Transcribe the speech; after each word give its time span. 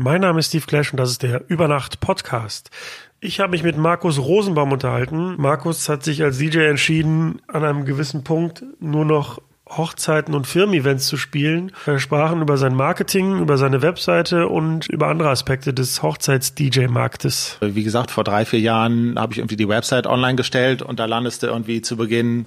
Mein 0.00 0.20
Name 0.20 0.38
ist 0.38 0.50
Steve 0.50 0.64
Clash 0.64 0.92
und 0.92 0.96
das 0.98 1.10
ist 1.10 1.24
der 1.24 1.50
Übernacht 1.50 1.98
Podcast. 1.98 2.70
Ich 3.18 3.40
habe 3.40 3.50
mich 3.50 3.64
mit 3.64 3.76
Markus 3.76 4.20
Rosenbaum 4.20 4.70
unterhalten. 4.70 5.34
Markus 5.38 5.88
hat 5.88 6.04
sich 6.04 6.22
als 6.22 6.38
DJ 6.38 6.60
entschieden, 6.66 7.42
an 7.48 7.64
einem 7.64 7.84
gewissen 7.84 8.22
Punkt 8.22 8.62
nur 8.78 9.04
noch 9.04 9.42
Hochzeiten 9.70 10.34
und 10.34 10.46
Firmen-Events 10.46 11.06
zu 11.06 11.16
spielen. 11.16 11.72
Wir 11.84 11.98
sprachen 11.98 12.42
über 12.42 12.56
sein 12.56 12.74
Marketing, 12.74 13.40
über 13.40 13.58
seine 13.58 13.82
Webseite 13.82 14.48
und 14.48 14.88
über 14.88 15.08
andere 15.08 15.28
Aspekte 15.30 15.74
des 15.74 16.02
Hochzeits-DJ-Marktes. 16.02 17.58
Wie 17.60 17.84
gesagt, 17.84 18.10
vor 18.10 18.24
drei, 18.24 18.44
vier 18.44 18.60
Jahren 18.60 19.18
habe 19.18 19.32
ich 19.32 19.38
irgendwie 19.38 19.56
die 19.56 19.68
Website 19.68 20.06
online 20.06 20.36
gestellt 20.36 20.82
und 20.82 20.98
da 20.98 21.04
landest 21.04 21.42
du 21.42 21.48
irgendwie 21.48 21.82
zu 21.82 21.96
Beginn 21.96 22.46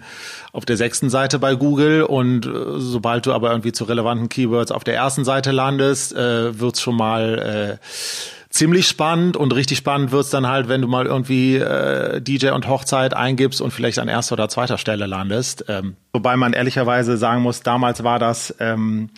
auf 0.51 0.65
der 0.65 0.77
sechsten 0.77 1.09
Seite 1.09 1.39
bei 1.39 1.55
Google 1.55 2.03
und 2.03 2.45
äh, 2.45 2.49
sobald 2.77 3.25
du 3.25 3.33
aber 3.33 3.51
irgendwie 3.51 3.71
zu 3.71 3.83
relevanten 3.83 4.29
Keywords 4.29 4.71
auf 4.71 4.83
der 4.83 4.95
ersten 4.95 5.23
Seite 5.25 5.51
landest, 5.51 6.13
äh, 6.13 6.59
wird's 6.59 6.81
schon 6.81 6.95
mal 6.95 7.79
äh, 7.79 7.85
ziemlich 8.51 8.87
spannend 8.87 9.35
und 9.35 9.53
richtig 9.55 9.79
spannend 9.79 10.11
wird's 10.11 10.29
dann 10.29 10.47
halt, 10.47 10.67
wenn 10.69 10.81
du 10.81 10.87
mal 10.87 11.07
irgendwie 11.07 11.55
äh, 11.55 12.21
DJ 12.21 12.49
und 12.49 12.67
Hochzeit 12.67 13.15
eingibst 13.15 13.61
und 13.61 13.71
vielleicht 13.71 13.97
an 13.97 14.07
erster 14.07 14.33
oder 14.33 14.49
zweiter 14.49 14.77
Stelle 14.77 15.07
landest. 15.07 15.65
Ähm, 15.67 15.95
wobei 16.13 16.37
man 16.37 16.53
ehrlicherweise 16.53 17.17
sagen 17.17 17.41
muss, 17.41 17.61
damals 17.61 18.03
war 18.03 18.19
das 18.19 18.53
ähm, 18.59 19.09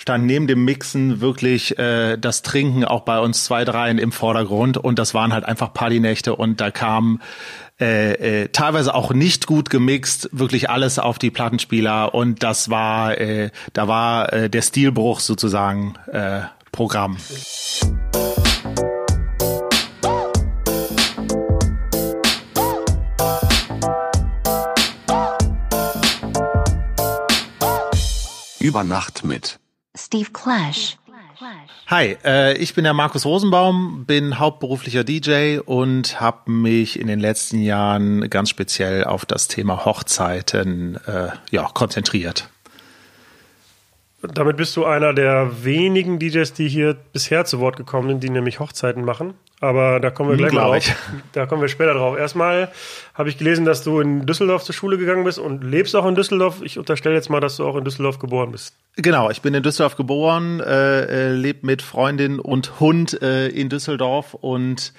stand 0.00 0.24
neben 0.24 0.46
dem 0.46 0.64
Mixen 0.64 1.20
wirklich 1.20 1.78
äh, 1.78 2.16
das 2.16 2.40
Trinken 2.40 2.86
auch 2.86 3.02
bei 3.02 3.20
uns 3.20 3.44
zwei, 3.44 3.66
dreien 3.66 3.98
im 3.98 4.12
Vordergrund 4.12 4.78
und 4.78 4.98
das 4.98 5.12
waren 5.12 5.32
halt 5.32 5.44
einfach 5.44 5.74
Partynächte 5.74 6.34
und 6.34 6.60
da 6.60 6.70
kam 6.70 7.20
äh, 7.80 8.42
äh, 8.42 8.48
teilweise 8.48 8.94
auch 8.94 9.12
nicht 9.12 9.46
gut 9.46 9.68
gemixt, 9.68 10.30
wirklich 10.32 10.70
alles 10.70 10.98
auf 10.98 11.18
die 11.18 11.30
Plattenspieler 11.30 12.14
und 12.14 12.42
das 12.42 12.70
war, 12.70 13.20
äh, 13.20 13.50
da 13.74 13.88
war 13.88 14.32
äh, 14.32 14.48
der 14.48 14.62
Stilbruch 14.62 15.20
sozusagen 15.20 15.94
äh, 16.10 16.40
Programm. 16.72 17.18
Über 28.60 28.84
Nacht 28.84 29.24
mit 29.24 29.58
Steve 29.96 30.30
Clash. 30.32 30.98
Hi, 31.86 32.18
äh, 32.22 32.58
ich 32.58 32.74
bin 32.74 32.84
der 32.84 32.92
Markus 32.92 33.24
Rosenbaum, 33.24 34.04
bin 34.04 34.38
hauptberuflicher 34.38 35.02
DJ 35.02 35.60
und 35.64 36.20
habe 36.20 36.50
mich 36.50 37.00
in 37.00 37.06
den 37.06 37.20
letzten 37.20 37.62
Jahren 37.62 38.28
ganz 38.28 38.50
speziell 38.50 39.04
auf 39.04 39.24
das 39.24 39.48
Thema 39.48 39.86
Hochzeiten 39.86 40.96
äh, 41.06 41.30
ja, 41.50 41.70
konzentriert. 41.72 42.50
Damit 44.22 44.58
bist 44.58 44.76
du 44.76 44.84
einer 44.84 45.14
der 45.14 45.64
wenigen 45.64 46.18
DJs, 46.18 46.52
die 46.52 46.68
hier 46.68 46.94
bisher 47.12 47.46
zu 47.46 47.58
Wort 47.58 47.76
gekommen 47.76 48.08
sind, 48.08 48.22
die 48.22 48.28
nämlich 48.28 48.60
Hochzeiten 48.60 49.04
machen. 49.04 49.34
Aber 49.60 50.00
da 50.00 50.10
kommen 50.10 50.30
wir 50.30 50.36
gleich 50.36 50.52
mal 50.52 50.62
drauf. 50.62 50.84
Da 51.32 51.46
kommen 51.46 51.62
wir 51.62 51.68
später 51.68 51.94
drauf. 51.94 52.18
Erstmal 52.18 52.70
habe 53.14 53.28
ich 53.28 53.38
gelesen, 53.38 53.64
dass 53.64 53.84
du 53.84 54.00
in 54.00 54.26
Düsseldorf 54.26 54.64
zur 54.64 54.74
Schule 54.74 54.98
gegangen 54.98 55.24
bist 55.24 55.38
und 55.38 55.64
lebst 55.64 55.94
auch 55.94 56.06
in 56.06 56.14
Düsseldorf. 56.14 56.62
Ich 56.62 56.78
unterstelle 56.78 57.14
jetzt 57.14 57.30
mal, 57.30 57.40
dass 57.40 57.56
du 57.56 57.66
auch 57.66 57.76
in 57.76 57.84
Düsseldorf 57.84 58.18
geboren 58.18 58.52
bist. 58.52 58.74
Genau, 58.96 59.30
ich 59.30 59.42
bin 59.42 59.54
in 59.54 59.62
Düsseldorf 59.62 59.96
geboren, 59.96 60.60
äh, 60.60 61.28
äh, 61.28 61.32
lebe 61.32 61.66
mit 61.66 61.82
Freundin 61.82 62.40
und 62.40 62.80
Hund 62.80 63.20
äh, 63.22 63.48
in 63.48 63.68
Düsseldorf 63.68 64.34
und 64.34 64.92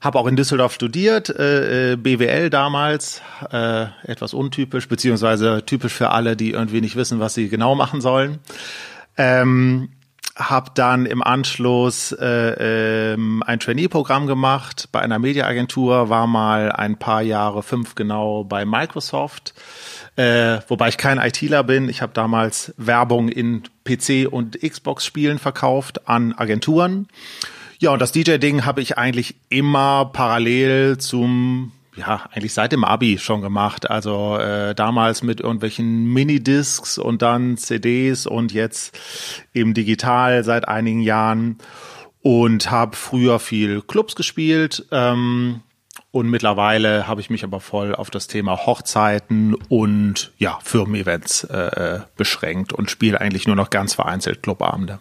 habe 0.00 0.18
auch 0.18 0.26
in 0.26 0.36
Düsseldorf 0.36 0.72
studiert, 0.72 1.28
äh, 1.28 1.92
äh, 1.92 1.96
BWL 1.96 2.50
damals, 2.50 3.20
äh, 3.50 3.86
etwas 4.04 4.34
untypisch, 4.34 4.88
beziehungsweise 4.88 5.64
typisch 5.66 5.92
für 5.92 6.10
alle, 6.10 6.36
die 6.36 6.52
irgendwie 6.52 6.80
nicht 6.80 6.96
wissen, 6.96 7.20
was 7.20 7.34
sie 7.34 7.48
genau 7.48 7.74
machen 7.74 8.00
sollen. 8.00 8.38
Ähm, 9.16 9.90
habe 10.38 10.70
dann 10.74 11.04
im 11.04 11.22
Anschluss 11.22 12.12
äh, 12.12 13.12
ähm, 13.12 13.42
ein 13.44 13.58
Trainee-Programm 13.58 14.28
gemacht 14.28 14.88
bei 14.92 15.00
einer 15.00 15.18
Mediaagentur, 15.18 16.08
war 16.08 16.28
mal 16.28 16.70
ein 16.70 16.96
paar 16.96 17.22
Jahre, 17.22 17.64
fünf 17.64 17.96
genau, 17.96 18.44
bei 18.44 18.64
Microsoft, 18.64 19.54
äh, 20.14 20.58
wobei 20.68 20.88
ich 20.88 20.96
kein 20.96 21.18
ITler 21.18 21.64
bin. 21.64 21.88
Ich 21.88 22.02
habe 22.02 22.12
damals 22.12 22.72
Werbung 22.76 23.28
in 23.28 23.64
PC- 23.84 24.28
und 24.28 24.60
Xbox-Spielen 24.60 25.38
verkauft 25.38 26.08
an 26.08 26.32
Agenturen. 26.34 27.08
Ja, 27.78 27.90
und 27.90 28.02
das 28.02 28.12
DJ-Ding 28.12 28.64
habe 28.64 28.80
ich 28.80 28.98
eigentlich 28.98 29.36
immer 29.48 30.06
parallel 30.12 30.98
zum 30.98 31.72
ja, 31.98 32.28
eigentlich 32.32 32.54
seit 32.54 32.72
dem 32.72 32.84
Abi 32.84 33.18
schon 33.18 33.40
gemacht. 33.40 33.90
Also 33.90 34.38
äh, 34.38 34.74
damals 34.74 35.22
mit 35.22 35.40
irgendwelchen 35.40 36.04
Minidiscs 36.12 36.98
und 36.98 37.22
dann 37.22 37.56
CDs 37.56 38.26
und 38.26 38.52
jetzt 38.52 38.98
eben 39.52 39.74
digital 39.74 40.44
seit 40.44 40.68
einigen 40.68 41.00
Jahren 41.00 41.58
und 42.22 42.70
habe 42.70 42.96
früher 42.96 43.38
viel 43.38 43.82
Clubs 43.82 44.14
gespielt. 44.14 44.86
Ähm, 44.92 45.60
und 46.10 46.30
mittlerweile 46.30 47.06
habe 47.06 47.20
ich 47.20 47.30
mich 47.30 47.44
aber 47.44 47.60
voll 47.60 47.94
auf 47.94 48.10
das 48.10 48.28
Thema 48.28 48.66
Hochzeiten 48.66 49.54
und 49.68 50.32
ja, 50.38 50.58
Firmen-Events 50.62 51.44
äh, 51.44 52.00
beschränkt 52.16 52.72
und 52.72 52.90
spiele 52.90 53.20
eigentlich 53.20 53.46
nur 53.46 53.56
noch 53.56 53.70
ganz 53.70 53.94
vereinzelt 53.94 54.42
Clubabende. 54.42 55.00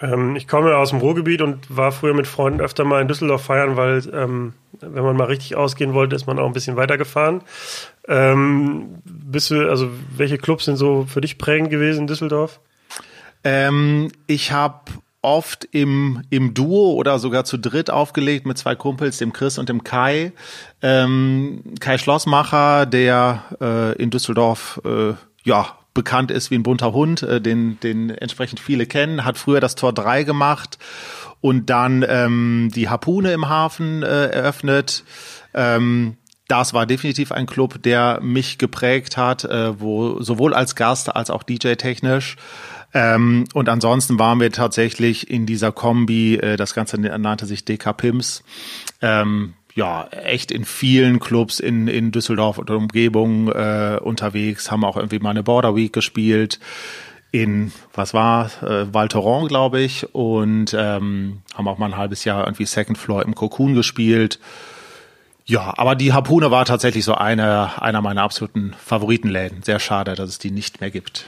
Ähm, 0.00 0.36
ich 0.36 0.46
komme 0.46 0.76
aus 0.76 0.90
dem 0.90 1.00
Ruhrgebiet 1.00 1.42
und 1.42 1.74
war 1.74 1.92
früher 1.92 2.14
mit 2.14 2.26
Freunden 2.26 2.60
öfter 2.60 2.84
mal 2.84 3.02
in 3.02 3.08
Düsseldorf 3.08 3.42
feiern, 3.42 3.76
weil 3.76 4.02
ähm, 4.12 4.54
wenn 4.80 5.02
man 5.02 5.16
mal 5.16 5.24
richtig 5.24 5.56
ausgehen 5.56 5.94
wollte, 5.94 6.16
ist 6.16 6.26
man 6.26 6.38
auch 6.38 6.46
ein 6.46 6.52
bisschen 6.52 6.76
weitergefahren. 6.76 7.42
Ähm, 8.06 8.98
bist 9.04 9.50
du, 9.50 9.68
also 9.68 9.88
welche 10.16 10.38
Clubs 10.38 10.64
sind 10.66 10.76
so 10.76 11.06
für 11.08 11.20
dich 11.20 11.38
prägend 11.38 11.70
gewesen 11.70 12.02
in 12.02 12.06
Düsseldorf? 12.06 12.60
Ähm, 13.44 14.10
ich 14.26 14.52
habe 14.52 14.80
oft 15.20 15.64
im, 15.72 16.22
im 16.30 16.54
Duo 16.54 16.92
oder 16.92 17.18
sogar 17.18 17.44
zu 17.44 17.58
dritt 17.58 17.90
aufgelegt 17.90 18.46
mit 18.46 18.56
zwei 18.56 18.74
Kumpels, 18.74 19.18
dem 19.18 19.32
Chris 19.32 19.58
und 19.58 19.68
dem 19.68 19.82
Kai. 19.82 20.32
Ähm, 20.80 21.62
Kai 21.80 21.98
Schlossmacher, 21.98 22.86
der 22.86 23.42
äh, 23.60 24.00
in 24.00 24.10
Düsseldorf 24.10 24.80
äh, 24.84 25.14
ja 25.42 25.77
bekannt 25.98 26.30
ist 26.30 26.52
wie 26.52 26.54
ein 26.54 26.62
bunter 26.62 26.92
Hund, 26.92 27.24
äh, 27.24 27.40
den, 27.40 27.80
den 27.80 28.10
entsprechend 28.10 28.60
viele 28.60 28.86
kennen, 28.86 29.24
hat 29.24 29.36
früher 29.36 29.58
das 29.58 29.74
Tor 29.74 29.92
3 29.92 30.22
gemacht 30.22 30.78
und 31.40 31.70
dann 31.70 32.04
ähm, 32.08 32.70
die 32.72 32.88
Harpune 32.88 33.32
im 33.32 33.48
Hafen 33.48 34.04
äh, 34.04 34.26
eröffnet. 34.26 35.02
Ähm, 35.54 36.16
das 36.46 36.72
war 36.72 36.86
definitiv 36.86 37.32
ein 37.32 37.46
Club, 37.46 37.82
der 37.82 38.20
mich 38.22 38.58
geprägt 38.58 39.16
hat, 39.16 39.42
äh, 39.42 39.80
wo 39.80 40.22
sowohl 40.22 40.54
als 40.54 40.76
Gast 40.76 41.14
als 41.14 41.30
auch 41.30 41.42
DJ-technisch. 41.42 42.36
Ähm, 42.94 43.44
und 43.54 43.68
ansonsten 43.68 44.20
waren 44.20 44.38
wir 44.38 44.52
tatsächlich 44.52 45.28
in 45.28 45.46
dieser 45.46 45.72
Kombi, 45.72 46.36
äh, 46.36 46.56
das 46.56 46.74
Ganze 46.74 47.00
nannte 47.00 47.44
sich 47.44 47.64
DK 47.64 47.92
Pimps, 47.92 48.44
ähm, 49.02 49.54
ja, 49.78 50.08
echt 50.10 50.50
in 50.50 50.64
vielen 50.64 51.20
Clubs 51.20 51.60
in, 51.60 51.86
in 51.86 52.10
Düsseldorf 52.10 52.58
und 52.58 52.68
Umgebung 52.68 53.46
äh, 53.46 54.00
unterwegs, 54.02 54.72
haben 54.72 54.84
auch 54.84 54.96
irgendwie 54.96 55.20
mal 55.20 55.30
eine 55.30 55.44
Border 55.44 55.76
Week 55.76 55.92
gespielt 55.92 56.58
in, 57.30 57.70
was 57.94 58.12
war, 58.12 58.50
äh, 58.62 58.92
Val 58.92 59.06
Thorens, 59.06 59.48
glaube 59.48 59.80
ich, 59.80 60.12
und 60.12 60.74
ähm, 60.76 61.42
haben 61.54 61.68
auch 61.68 61.78
mal 61.78 61.86
ein 61.86 61.96
halbes 61.96 62.24
Jahr 62.24 62.44
irgendwie 62.44 62.64
Second 62.64 62.98
Floor 62.98 63.22
im 63.22 63.36
Cocoon 63.36 63.76
gespielt. 63.76 64.40
Ja, 65.44 65.74
aber 65.76 65.94
die 65.94 66.12
Harpune 66.12 66.50
war 66.50 66.64
tatsächlich 66.64 67.04
so 67.04 67.14
eine, 67.14 67.80
einer 67.80 68.02
meiner 68.02 68.22
absoluten 68.22 68.74
Favoritenläden. 68.84 69.62
Sehr 69.62 69.78
schade, 69.78 70.16
dass 70.16 70.28
es 70.28 70.38
die 70.40 70.50
nicht 70.50 70.80
mehr 70.80 70.90
gibt. 70.90 71.26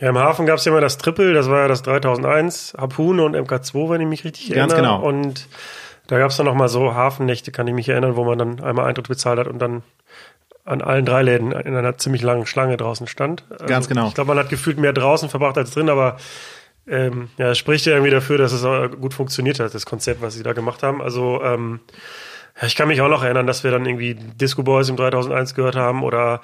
Ja, 0.00 0.08
im 0.08 0.18
Hafen 0.18 0.46
gab 0.46 0.58
es 0.58 0.64
ja 0.64 0.72
immer 0.72 0.80
das 0.80 0.98
Triple, 0.98 1.34
das 1.34 1.48
war 1.48 1.60
ja 1.60 1.68
das 1.68 1.82
3001, 1.82 2.74
Harpune 2.76 3.22
und 3.22 3.36
MK2, 3.36 3.90
wenn 3.90 4.00
ich 4.00 4.08
mich 4.08 4.24
richtig 4.24 4.50
Ganz 4.50 4.72
erinnere. 4.72 4.98
genau. 4.98 5.06
Und 5.06 5.46
da 6.06 6.18
gab 6.18 6.30
es 6.30 6.36
dann 6.36 6.46
noch 6.46 6.54
mal 6.54 6.68
so 6.68 6.94
Hafennächte, 6.94 7.52
kann 7.52 7.66
ich 7.66 7.74
mich 7.74 7.88
erinnern, 7.88 8.16
wo 8.16 8.24
man 8.24 8.38
dann 8.38 8.60
einmal 8.60 8.86
Eintritt 8.86 9.08
bezahlt 9.08 9.38
hat 9.38 9.46
und 9.46 9.58
dann 9.58 9.82
an 10.64 10.80
allen 10.80 11.04
drei 11.04 11.22
Läden 11.22 11.52
in 11.52 11.74
einer 11.74 11.98
ziemlich 11.98 12.22
langen 12.22 12.46
Schlange 12.46 12.76
draußen 12.76 13.06
stand. 13.06 13.44
Also 13.50 13.66
Ganz 13.66 13.88
genau. 13.88 14.08
Ich 14.08 14.14
glaube, 14.14 14.28
man 14.28 14.38
hat 14.38 14.48
gefühlt 14.48 14.78
mehr 14.78 14.92
draußen 14.92 15.28
verbracht 15.28 15.58
als 15.58 15.72
drin, 15.72 15.88
aber 15.88 16.16
ähm, 16.86 17.28
ja, 17.36 17.50
es 17.50 17.58
spricht 17.58 17.86
ja 17.86 17.92
irgendwie 17.92 18.10
dafür, 18.10 18.38
dass 18.38 18.52
es 18.52 18.62
gut 19.00 19.14
funktioniert 19.14 19.60
hat, 19.60 19.74
das 19.74 19.86
Konzept, 19.86 20.22
was 20.22 20.34
sie 20.34 20.42
da 20.42 20.52
gemacht 20.52 20.82
haben. 20.82 21.00
Also 21.00 21.42
ähm, 21.42 21.80
ja, 22.60 22.66
ich 22.66 22.76
kann 22.76 22.88
mich 22.88 23.00
auch 23.00 23.08
noch 23.08 23.22
erinnern, 23.22 23.46
dass 23.46 23.64
wir 23.64 23.70
dann 23.70 23.86
irgendwie 23.86 24.14
Disco 24.14 24.62
Boys 24.62 24.88
im 24.88 24.96
3001 24.96 25.54
gehört 25.54 25.76
haben 25.76 26.02
oder 26.02 26.40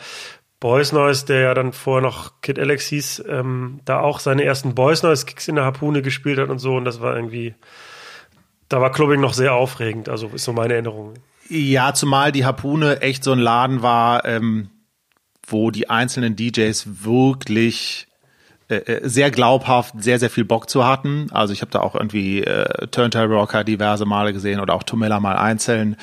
Boys 0.61 0.93
Noise, 0.93 1.26
der 1.26 1.40
ja 1.40 1.54
dann 1.54 1.72
vorher 1.72 2.02
noch 2.02 2.40
Kid 2.40 2.58
Alex 2.58 2.87
hieß, 2.87 3.25
ähm, 3.28 3.81
da 3.84 4.00
auch 4.00 4.19
seine 4.19 4.44
ersten 4.44 4.75
Boys 4.75 5.02
Noise 5.02 5.26
Kicks 5.26 5.46
in 5.46 5.54
der 5.54 5.64
Harpune 5.64 6.02
gespielt 6.02 6.38
hat 6.38 6.49
und 6.49 6.58
so 6.58 6.76
und 6.76 6.84
das 6.84 7.00
war 7.00 7.14
irgendwie, 7.14 7.54
da 8.69 8.81
war 8.81 8.93
Clubbing 8.93 9.20
noch 9.20 9.35
sehr 9.35 9.55
aufregend, 9.55 10.09
also 10.09 10.29
ist 10.29 10.44
so 10.44 10.53
meine 10.53 10.75
Erinnerung. 10.75 11.15
Ja, 11.49 11.94
zumal 11.94 12.32
die 12.32 12.44
Harpune 12.44 13.00
echt 13.00 13.25
so 13.25 13.32
ein 13.32 13.38
Laden 13.38 13.82
war, 13.82 14.25
ähm, 14.25 14.70
wo 15.47 15.70
die 15.70 15.88
einzelnen 15.88 16.37
DJs 16.37 17.05
wirklich 17.05 18.09
äh, 18.69 18.76
äh, 18.76 19.09
sehr 19.09 19.31
glaubhaft 19.31 19.94
sehr, 19.99 20.19
sehr 20.19 20.29
viel 20.29 20.44
Bock 20.44 20.69
zu 20.69 20.87
hatten. 20.87 21.29
Also 21.32 21.55
ich 21.55 21.62
habe 21.62 21.70
da 21.70 21.81
auch 21.81 21.94
irgendwie 21.94 22.44
äh, 22.44 22.87
Turntable 22.88 23.37
Rocker 23.37 23.65
diverse 23.65 24.05
Male 24.05 24.35
gesehen 24.35 24.61
oder 24.61 24.75
auch 24.75 24.82
Tomella 24.82 25.21
mal 25.21 25.37
einzeln. 25.37 25.97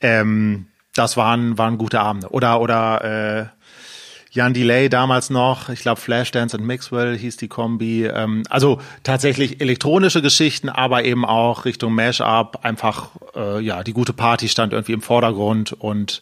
Ähm, 0.00 0.66
das 0.94 1.16
waren, 1.16 1.58
waren 1.58 1.76
gute 1.76 2.00
Abende. 2.00 2.28
Oder, 2.28 2.60
oder 2.60 3.04
äh, 3.04 3.46
Jan 4.34 4.52
Delay 4.52 4.88
damals 4.88 5.30
noch, 5.30 5.68
ich 5.68 5.82
glaube 5.82 6.00
Flashdance 6.00 6.56
und 6.56 6.66
Maxwell 6.66 7.16
hieß 7.16 7.36
die 7.36 7.46
Kombi. 7.46 8.06
Ähm, 8.06 8.42
also 8.50 8.80
tatsächlich 9.04 9.60
elektronische 9.60 10.22
Geschichten, 10.22 10.68
aber 10.68 11.04
eben 11.04 11.24
auch 11.24 11.64
Richtung 11.64 11.94
Mashup. 11.94 12.58
Einfach, 12.64 13.10
äh, 13.36 13.60
ja, 13.60 13.84
die 13.84 13.92
gute 13.92 14.12
Party 14.12 14.48
stand 14.48 14.72
irgendwie 14.72 14.92
im 14.92 15.02
Vordergrund 15.02 15.72
und 15.72 16.20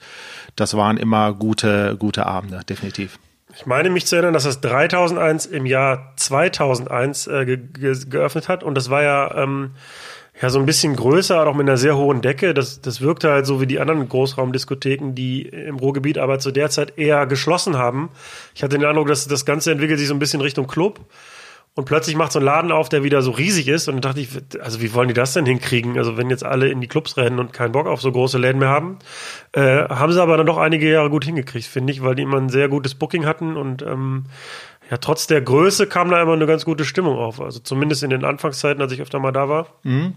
das 0.57 0.77
waren 0.77 0.99
immer 0.99 1.33
gute, 1.33 1.97
gute 1.99 2.27
Abende, 2.27 2.61
definitiv. 2.69 3.19
Ich 3.57 3.65
meine 3.65 3.89
mich 3.89 4.07
zu 4.07 4.17
erinnern, 4.17 4.35
dass 4.35 4.45
das 4.45 4.61
3001 4.61 5.47
im 5.47 5.65
Jahr 5.65 6.13
2001 6.17 7.29
äh, 7.29 7.47
ge 7.47 7.57
ge 7.57 7.97
geöffnet 8.11 8.47
hat 8.47 8.63
und 8.63 8.75
das 8.75 8.91
war 8.91 9.03
ja 9.03 9.35
ähm, 9.43 9.71
ja 10.41 10.51
so 10.51 10.59
ein 10.59 10.67
bisschen 10.67 10.97
größer, 10.97 11.47
auch 11.47 11.55
mit 11.55 11.69
einer 11.69 11.77
sehr 11.77 11.97
hohen 11.97 12.23
Decke. 12.23 12.55
Das, 12.55 12.81
das 12.81 13.01
wirkte 13.01 13.31
halt 13.31 13.47
so 13.47 13.61
wie 13.61 13.67
die 13.67 13.81
anderen 13.81 14.09
Großraumdiskotheken, 14.09 15.15
die 15.15 15.43
im 15.43 15.77
Ruhrgebiet 15.77 16.19
aber 16.19 16.39
zu 16.39 16.51
der 16.51 16.71
Zeit 16.71 16.99
eher 16.99 17.27
geschlossen 17.27 17.77
haben. 17.77 18.11
Ich 18.55 18.63
hatte 18.63 18.79
den 18.79 18.87
Eindruck, 18.87 19.09
dass 19.09 19.29
das 19.29 19.45
Ganze 19.45 19.73
entwickelt 19.73 19.99
sich 19.99 20.09
so 20.09 20.15
ein 20.15 20.19
bisschen 20.19 20.41
Richtung 20.41 20.67
Club. 20.67 21.01
Und 21.75 21.87
plötzlich 21.87 22.17
macht 22.17 22.33
so 22.33 22.39
ein 22.39 22.45
Laden 22.45 22.71
auf, 22.71 22.91
der 22.91 23.03
wieder 23.03 23.23
so 23.23 23.31
riesig 23.31 23.67
ist. 23.67 23.89
Und 23.89 23.95
dann 23.95 24.03
dachte 24.03 24.21
ich, 24.21 24.29
also 24.61 24.83
wie 24.83 24.93
wollen 24.93 25.09
die 25.09 25.15
das 25.15 25.33
denn 25.33 25.47
hinkriegen? 25.47 25.97
Also 25.97 26.19
wenn 26.19 26.29
jetzt 26.29 26.45
alle 26.45 26.69
in 26.69 26.83
die 26.83 26.87
Clubs 26.87 27.17
rennen 27.17 27.39
und 27.39 27.55
keinen 27.55 27.73
Bock 27.73 27.87
auf 27.87 28.03
so 28.03 28.13
große 28.13 28.37
Läden 28.37 28.59
mehr 28.59 28.69
haben, 28.69 28.99
äh, 29.53 29.89
haben 29.89 30.13
sie 30.13 30.21
aber 30.21 30.37
dann 30.37 30.45
doch 30.45 30.59
einige 30.59 30.91
Jahre 30.91 31.09
gut 31.09 31.25
hingekriegt, 31.25 31.65
finde 31.65 31.95
ich, 31.95 32.03
weil 32.03 32.15
die 32.15 32.23
immer 32.23 32.37
ein 32.37 32.51
sehr 32.51 32.69
gutes 32.69 32.95
Booking 32.95 33.25
hatten 33.25 33.57
und 33.57 33.81
ähm, 33.81 34.27
ja, 34.93 34.99
trotz 34.99 35.27
der 35.27 35.41
Größe 35.41 35.87
kam 35.87 36.11
da 36.11 36.21
immer 36.21 36.35
eine 36.35 36.45
ganz 36.45 36.67
gute 36.67 36.85
Stimmung 36.85 37.17
auf. 37.17 37.41
Also 37.41 37.61
zumindest 37.61 38.03
in 38.03 38.11
den 38.11 38.27
Anfangszeiten, 38.27 38.83
als 38.83 38.93
ich 38.93 39.01
öfter 39.01 39.21
mal 39.21 39.33
da 39.33 39.49
war. 39.49 39.69
Mhm. 39.85 40.17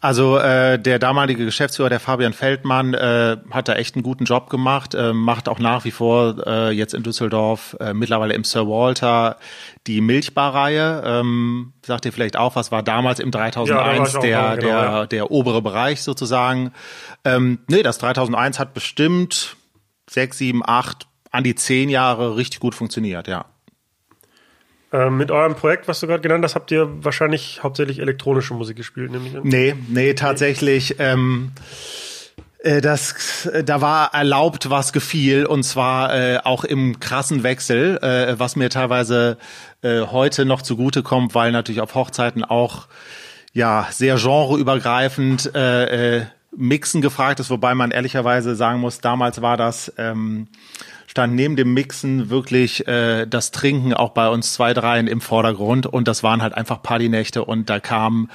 Also 0.00 0.38
äh, 0.38 0.78
der 0.78 0.98
damalige 0.98 1.44
Geschäftsführer, 1.44 1.90
der 1.90 2.00
Fabian 2.00 2.32
Feldmann, 2.32 2.94
äh, 2.94 3.36
hat 3.50 3.68
da 3.68 3.74
echt 3.74 3.96
einen 3.96 4.02
guten 4.02 4.24
Job 4.24 4.48
gemacht, 4.48 4.94
äh, 4.94 5.12
macht 5.12 5.46
auch 5.46 5.58
nach 5.58 5.84
wie 5.84 5.90
vor 5.90 6.36
äh, 6.46 6.70
jetzt 6.70 6.94
in 6.94 7.02
Düsseldorf 7.02 7.76
äh, 7.80 7.92
mittlerweile 7.92 8.32
im 8.32 8.44
Sir 8.44 8.66
Walter 8.66 9.36
die 9.86 10.00
Milchbarreihe. 10.00 11.02
Ähm, 11.04 11.74
sagt 11.84 12.06
ihr 12.06 12.12
vielleicht 12.14 12.38
auch, 12.38 12.56
was 12.56 12.72
war 12.72 12.82
damals 12.82 13.20
im 13.20 13.30
3001 13.30 14.14
ja, 14.14 14.20
der, 14.20 14.40
mal, 14.40 14.56
genau, 14.56 14.66
der, 14.70 14.70
ja. 14.70 15.06
der 15.06 15.30
obere 15.32 15.60
Bereich 15.60 16.02
sozusagen. 16.02 16.72
Ähm, 17.26 17.58
nee, 17.68 17.82
das 17.82 17.98
3001 17.98 18.58
hat 18.58 18.72
bestimmt 18.72 19.54
sechs, 20.08 20.38
sieben, 20.38 20.62
acht, 20.64 21.08
an 21.30 21.44
die 21.44 21.54
zehn 21.54 21.90
Jahre 21.90 22.38
richtig 22.38 22.60
gut 22.60 22.74
funktioniert, 22.74 23.28
ja. 23.28 23.44
Ähm, 24.94 25.16
mit 25.16 25.32
eurem 25.32 25.56
Projekt, 25.56 25.88
was 25.88 25.98
du 25.98 26.06
gerade 26.06 26.20
genannt 26.20 26.44
hast, 26.44 26.54
habt 26.54 26.70
ihr 26.70 26.88
wahrscheinlich 27.02 27.64
hauptsächlich 27.64 27.98
elektronische 27.98 28.54
Musik 28.54 28.76
gespielt, 28.76 29.10
nämlich. 29.10 29.34
Nee, 29.42 29.74
nee, 29.88 30.14
tatsächlich. 30.14 31.00
Ähm, 31.00 31.50
äh, 32.60 32.80
das, 32.80 33.48
da 33.64 33.80
war 33.80 34.14
erlaubt, 34.14 34.70
was 34.70 34.92
gefiel, 34.92 35.46
und 35.46 35.64
zwar 35.64 36.14
äh, 36.14 36.38
auch 36.44 36.62
im 36.62 37.00
krassen 37.00 37.42
Wechsel, 37.42 37.98
äh, 38.02 38.38
was 38.38 38.54
mir 38.54 38.70
teilweise 38.70 39.36
äh, 39.82 40.02
heute 40.02 40.44
noch 40.44 40.62
zugute 40.62 41.02
kommt, 41.02 41.34
weil 41.34 41.50
natürlich 41.50 41.80
auf 41.80 41.96
Hochzeiten 41.96 42.44
auch 42.44 42.86
ja 43.52 43.88
sehr 43.90 44.14
genreübergreifend 44.14 45.56
äh, 45.56 46.18
äh, 46.18 46.26
Mixen 46.56 47.02
gefragt 47.02 47.40
ist, 47.40 47.50
wobei 47.50 47.74
man 47.74 47.90
ehrlicherweise 47.90 48.54
sagen 48.54 48.78
muss, 48.78 49.00
damals 49.00 49.42
war 49.42 49.56
das 49.56 49.92
ähm, 49.98 50.46
stand 51.14 51.36
neben 51.36 51.54
dem 51.54 51.74
Mixen 51.74 52.28
wirklich 52.28 52.88
äh, 52.88 53.24
das 53.26 53.52
Trinken 53.52 53.94
auch 53.94 54.10
bei 54.10 54.28
uns 54.28 54.52
zwei, 54.52 54.74
dreien 54.74 55.06
im 55.06 55.20
Vordergrund. 55.20 55.86
Und 55.86 56.08
das 56.08 56.24
waren 56.24 56.42
halt 56.42 56.54
einfach 56.54 56.82
Partynächte. 56.82 57.44
Und 57.44 57.70
da 57.70 57.78
kam 57.78 58.30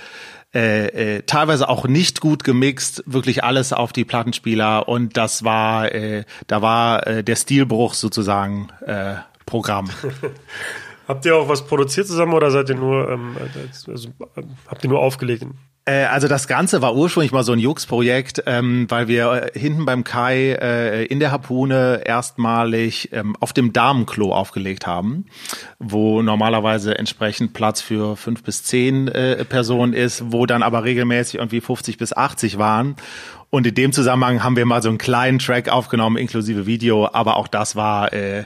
äh, 0.56 1.18
äh, 1.18 1.24
teilweise 1.24 1.68
auch 1.68 1.88
nicht 1.90 2.22
gut 2.22 2.46
gemixt, 2.46 3.04
wirklich 3.06 3.44
alles 3.44 3.74
auf 3.74 3.92
die 3.92 4.06
Plattenspieler. 4.06 4.88
Und 4.88 5.18
das 5.18 5.44
war, 5.44 5.94
äh, 5.94 6.24
da 6.48 6.62
war 6.62 7.06
äh, 7.06 7.22
der 7.22 7.36
Stilbruch 7.36 7.96
sozusagen 7.96 8.70
äh, 8.86 9.16
Programm. 9.46 9.90
habt 11.10 11.26
ihr 11.26 11.36
auch 11.36 11.50
was 11.50 11.66
produziert 11.66 12.08
zusammen 12.08 12.34
oder 12.34 12.52
seid 12.52 12.70
ihr 12.70 12.76
nur, 12.76 13.10
ähm, 13.10 13.36
also, 13.88 14.12
habt 14.68 14.84
ihr 14.84 14.90
nur 14.90 15.00
aufgelegt? 15.00 15.46
Äh, 15.90 16.06
also 16.06 16.28
das 16.28 16.48
Ganze 16.48 16.82
war 16.84 16.96
ursprünglich 16.96 17.32
mal 17.32 17.44
so 17.44 17.52
ein 17.52 17.60
Jux-Projekt, 17.60 18.44
ähm, 18.46 18.86
weil 18.90 19.08
wir 19.08 19.52
äh, 19.56 19.60
hinten 19.60 19.86
beim 19.86 20.04
Kai 20.04 20.52
äh, 20.52 21.06
in 21.06 21.20
der 21.20 21.32
Harpune 21.32 22.04
erstmalig 22.06 23.10
ähm, 23.12 23.36
auf 23.40 23.54
dem 23.54 23.74
Damenklo 23.74 24.32
aufgelegt 24.32 24.86
haben, 24.86 25.26
wo 25.80 26.22
normalerweise 26.22 26.98
entsprechend 26.98 27.54
Platz 27.54 27.82
für 27.82 28.16
fünf 28.16 28.44
bis 28.44 28.64
zehn 28.64 29.08
äh, 29.08 29.44
Personen 29.46 29.94
ist, 29.94 30.32
wo 30.32 30.46
dann 30.46 30.62
aber 30.62 30.84
regelmäßig 30.84 31.40
irgendwie 31.40 31.62
50 31.62 31.98
bis 31.98 32.14
80 32.14 32.60
waren. 32.60 32.96
Und 33.52 33.66
in 33.66 33.74
dem 33.74 33.92
Zusammenhang 33.92 34.44
haben 34.44 34.56
wir 34.56 34.66
mal 34.66 34.82
so 34.82 34.90
einen 34.90 35.00
kleinen 35.00 35.40
Track 35.40 35.70
aufgenommen, 35.70 36.18
inklusive 36.18 36.68
Video, 36.68 37.10
aber 37.12 37.38
auch 37.38 37.48
das 37.48 37.76
war 37.76 38.14
äh, 38.14 38.46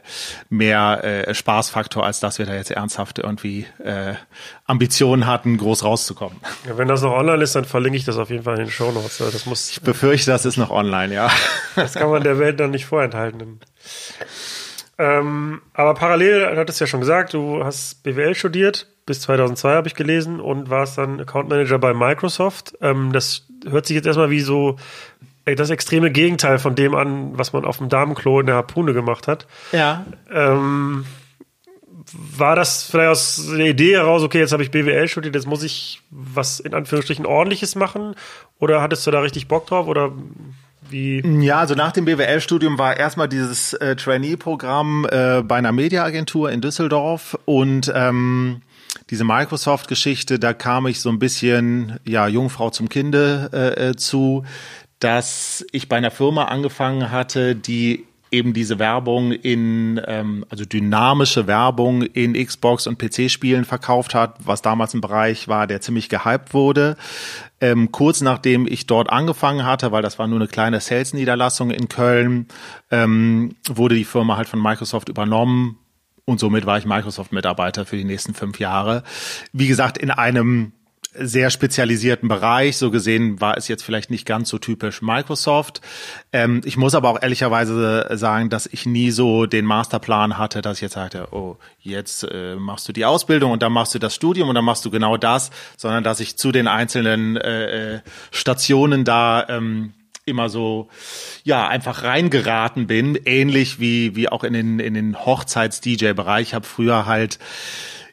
mehr 0.49 1.03
äh, 1.03 1.33
Spaßfaktor, 1.33 2.05
als 2.05 2.21
dass 2.21 2.39
wir 2.39 2.45
da 2.45 2.55
jetzt 2.55 2.71
ernsthaft 2.71 3.19
irgendwie 3.19 3.65
äh, 3.83 4.13
Ambitionen 4.65 5.27
hatten, 5.27 5.57
groß 5.57 5.83
rauszukommen. 5.83 6.37
Ja, 6.67 6.77
wenn 6.77 6.87
das 6.87 7.01
noch 7.01 7.11
online 7.11 7.43
ist, 7.43 7.55
dann 7.55 7.65
verlinke 7.65 7.97
ich 7.97 8.05
das 8.05 8.17
auf 8.17 8.29
jeden 8.29 8.43
Fall 8.43 8.55
in 8.55 8.65
den 8.65 8.71
Show 8.71 8.91
Notes. 8.91 9.17
Das 9.17 9.45
muss, 9.45 9.71
ich 9.71 9.81
befürchte, 9.81 10.31
das 10.31 10.45
ist 10.45 10.57
noch 10.57 10.69
online, 10.69 11.13
ja. 11.13 11.29
Das 11.75 11.93
kann 11.93 12.09
man 12.09 12.23
der 12.23 12.39
Welt 12.39 12.59
dann 12.59 12.71
nicht 12.71 12.85
vorenthalten. 12.85 13.59
Ähm, 14.97 15.61
aber 15.73 15.95
parallel, 15.95 16.55
hat 16.55 16.69
es 16.69 16.79
ja 16.79 16.87
schon 16.87 16.99
gesagt, 16.99 17.33
du 17.33 17.63
hast 17.63 18.03
BWL 18.03 18.35
studiert, 18.35 18.87
bis 19.05 19.21
2002 19.21 19.73
habe 19.73 19.87
ich 19.87 19.95
gelesen 19.95 20.39
und 20.39 20.69
warst 20.69 20.97
dann 20.97 21.19
Account 21.19 21.49
Manager 21.49 21.79
bei 21.79 21.93
Microsoft. 21.93 22.75
Ähm, 22.79 23.11
das 23.11 23.47
hört 23.69 23.85
sich 23.85 23.95
jetzt 23.95 24.05
erstmal 24.05 24.29
wie 24.29 24.41
so 24.41 24.77
das 25.45 25.69
extreme 25.69 26.11
Gegenteil 26.11 26.57
von 26.57 26.75
dem 26.75 26.95
an, 26.95 27.37
was 27.37 27.51
man 27.51 27.65
auf 27.65 27.77
dem 27.77 27.89
Damenklo 27.89 28.39
in 28.39 28.45
der 28.45 28.55
Harpune 28.55 28.93
gemacht 28.93 29.27
hat. 29.27 29.45
Ja. 29.71 30.05
Ähm, 30.31 31.05
war 32.13 32.55
das 32.55 32.83
vielleicht 32.83 33.09
aus 33.09 33.47
der 33.57 33.65
Idee 33.65 33.95
heraus, 33.95 34.23
okay, 34.23 34.39
jetzt 34.39 34.53
habe 34.53 34.63
ich 34.63 34.71
BWL 34.71 35.07
studiert, 35.07 35.35
jetzt 35.35 35.47
muss 35.47 35.63
ich 35.63 36.01
was 36.11 36.59
in 36.59 36.73
Anführungsstrichen 36.73 37.25
ordentliches 37.25 37.75
machen? 37.75 38.15
Oder 38.59 38.81
hattest 38.81 39.05
du 39.05 39.11
da 39.11 39.19
richtig 39.19 39.47
Bock 39.47 39.67
drauf? 39.67 39.87
Oder 39.87 40.11
wie? 40.89 41.21
Ja, 41.41 41.59
also 41.59 41.75
nach 41.75 41.91
dem 41.91 42.05
BWL-Studium 42.05 42.77
war 42.77 42.97
erstmal 42.97 43.27
dieses 43.27 43.73
äh, 43.73 43.95
Trainee-Programm 43.95 45.07
äh, 45.09 45.41
bei 45.41 45.55
einer 45.57 45.71
Mediaagentur 45.71 46.51
in 46.51 46.61
Düsseldorf 46.61 47.37
und 47.45 47.91
ähm, 47.93 48.61
diese 49.09 49.23
Microsoft-Geschichte, 49.23 50.39
da 50.39 50.53
kam 50.53 50.87
ich 50.87 51.01
so 51.01 51.09
ein 51.09 51.19
bisschen, 51.19 51.99
ja, 52.05 52.27
Jungfrau 52.27 52.69
zum 52.69 52.89
Kinde 52.89 53.49
äh, 53.53 53.89
äh, 53.89 53.95
zu, 53.95 54.43
dass 54.99 55.65
ich 55.71 55.89
bei 55.89 55.97
einer 55.97 56.11
Firma 56.11 56.45
angefangen 56.45 57.11
hatte, 57.11 57.55
die 57.55 58.05
eben 58.31 58.53
diese 58.53 58.79
Werbung 58.79 59.31
in, 59.31 60.01
ähm, 60.07 60.43
also 60.49 60.65
dynamische 60.65 61.45
Werbung 61.45 62.01
in 62.01 62.33
Xbox 62.33 62.87
und 62.87 62.97
PC-Spielen 62.97 63.63
verkauft 63.63 64.15
hat, 64.15 64.37
was 64.43 64.63
damals 64.63 64.95
ein 64.95 65.01
Bereich 65.01 65.47
war, 65.47 65.67
der 65.67 65.81
ziemlich 65.81 66.09
gehypt 66.09 66.53
wurde. 66.53 66.97
Ähm, 67.61 67.91
kurz 67.91 68.21
nachdem 68.21 68.65
ich 68.65 68.87
dort 68.87 69.11
angefangen 69.11 69.65
hatte, 69.65 69.91
weil 69.91 70.01
das 70.01 70.17
war 70.17 70.27
nur 70.27 70.39
eine 70.39 70.47
kleine 70.47 70.79
Sales-Niederlassung 70.79 71.69
in 71.69 71.89
Köln, 71.89 72.47
ähm, 72.89 73.55
wurde 73.69 73.95
die 73.95 74.03
Firma 74.03 74.35
halt 74.35 74.49
von 74.49 74.61
Microsoft 74.61 75.09
übernommen 75.09 75.77
und 76.25 76.39
somit 76.39 76.65
war 76.65 76.77
ich 76.77 76.85
Microsoft-Mitarbeiter 76.85 77.85
für 77.85 77.97
die 77.97 78.05
nächsten 78.05 78.33
fünf 78.33 78.59
Jahre. 78.59 79.03
Wie 79.51 79.67
gesagt, 79.67 79.97
in 79.97 80.11
einem 80.11 80.73
sehr 81.15 81.49
spezialisierten 81.49 82.27
Bereich. 82.27 82.77
So 82.77 82.91
gesehen 82.91 83.39
war 83.39 83.57
es 83.57 83.67
jetzt 83.67 83.83
vielleicht 83.83 84.09
nicht 84.09 84.25
ganz 84.25 84.49
so 84.49 84.57
typisch 84.57 85.01
Microsoft. 85.01 85.81
Ähm, 86.31 86.61
ich 86.65 86.77
muss 86.77 86.95
aber 86.95 87.09
auch 87.09 87.21
ehrlicherweise 87.21 88.07
sagen, 88.13 88.49
dass 88.49 88.65
ich 88.65 88.85
nie 88.85 89.11
so 89.11 89.45
den 89.45 89.65
Masterplan 89.65 90.37
hatte, 90.37 90.61
dass 90.61 90.77
ich 90.77 90.81
jetzt 90.81 90.93
sagte, 90.93 91.27
oh, 91.31 91.57
jetzt 91.79 92.23
äh, 92.23 92.55
machst 92.55 92.87
du 92.87 92.93
die 92.93 93.05
Ausbildung 93.05 93.51
und 93.51 93.61
dann 93.61 93.71
machst 93.71 93.93
du 93.93 93.99
das 93.99 94.15
Studium 94.15 94.49
und 94.49 94.55
dann 94.55 94.65
machst 94.65 94.85
du 94.85 94.91
genau 94.91 95.17
das, 95.17 95.51
sondern 95.77 96.03
dass 96.03 96.19
ich 96.19 96.37
zu 96.37 96.51
den 96.51 96.67
einzelnen 96.67 97.37
äh, 97.37 97.95
äh 97.95 97.99
Stationen 98.31 99.05
da 99.05 99.47
ähm, 99.49 99.93
immer 100.25 100.49
so 100.49 100.89
ja 101.43 101.67
einfach 101.67 102.03
reingeraten 102.03 102.87
bin, 102.87 103.15
ähnlich 103.25 103.79
wie 103.79 104.15
wie 104.15 104.29
auch 104.29 104.43
in 104.43 104.53
den 104.53 104.79
in 104.79 104.93
den 104.93 105.25
Hochzeits 105.25 105.81
DJ 105.81 106.13
Bereich. 106.13 106.49
Ich 106.49 106.53
habe 106.53 106.65
früher 106.65 107.05
halt 107.05 107.39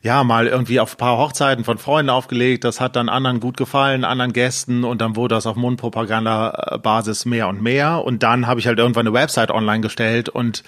ja, 0.03 0.25
mal 0.25 0.47
irgendwie 0.47 0.81
auf 0.81 0.97
paar 0.97 1.19
Hochzeiten 1.19 1.63
von 1.65 1.77
Freunden 1.77 2.09
aufgelegt. 2.09 2.65
Das 2.65 2.81
hat 2.81 2.97
dann 2.97 3.11
anderen 3.11 3.39
gut 3.39 3.59
gefallen, 3.59 4.05
anderen 4.05 4.33
Gästen 4.33 4.85
und 4.85 5.01
dann 5.03 5.15
wurde 5.15 5.35
das 5.35 5.47
auf 5.47 5.57
Mundpropaganda-Basis 5.57 7.27
mehr 7.27 7.49
und 7.49 7.61
mehr. 7.61 8.03
Und 8.03 8.23
dann 8.23 8.47
habe 8.47 8.61
ich 8.61 8.67
halt 8.67 8.79
irgendwann 8.79 9.07
eine 9.07 9.13
Website 9.13 9.51
online 9.51 9.83
gestellt 9.83 10.31
und 10.31 10.63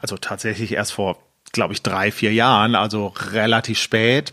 also 0.00 0.16
tatsächlich 0.16 0.72
erst 0.72 0.92
vor, 0.92 1.18
glaube 1.52 1.74
ich, 1.74 1.82
drei, 1.82 2.12
vier 2.12 2.32
Jahren, 2.32 2.76
also 2.76 3.12
relativ 3.32 3.78
spät 3.78 4.32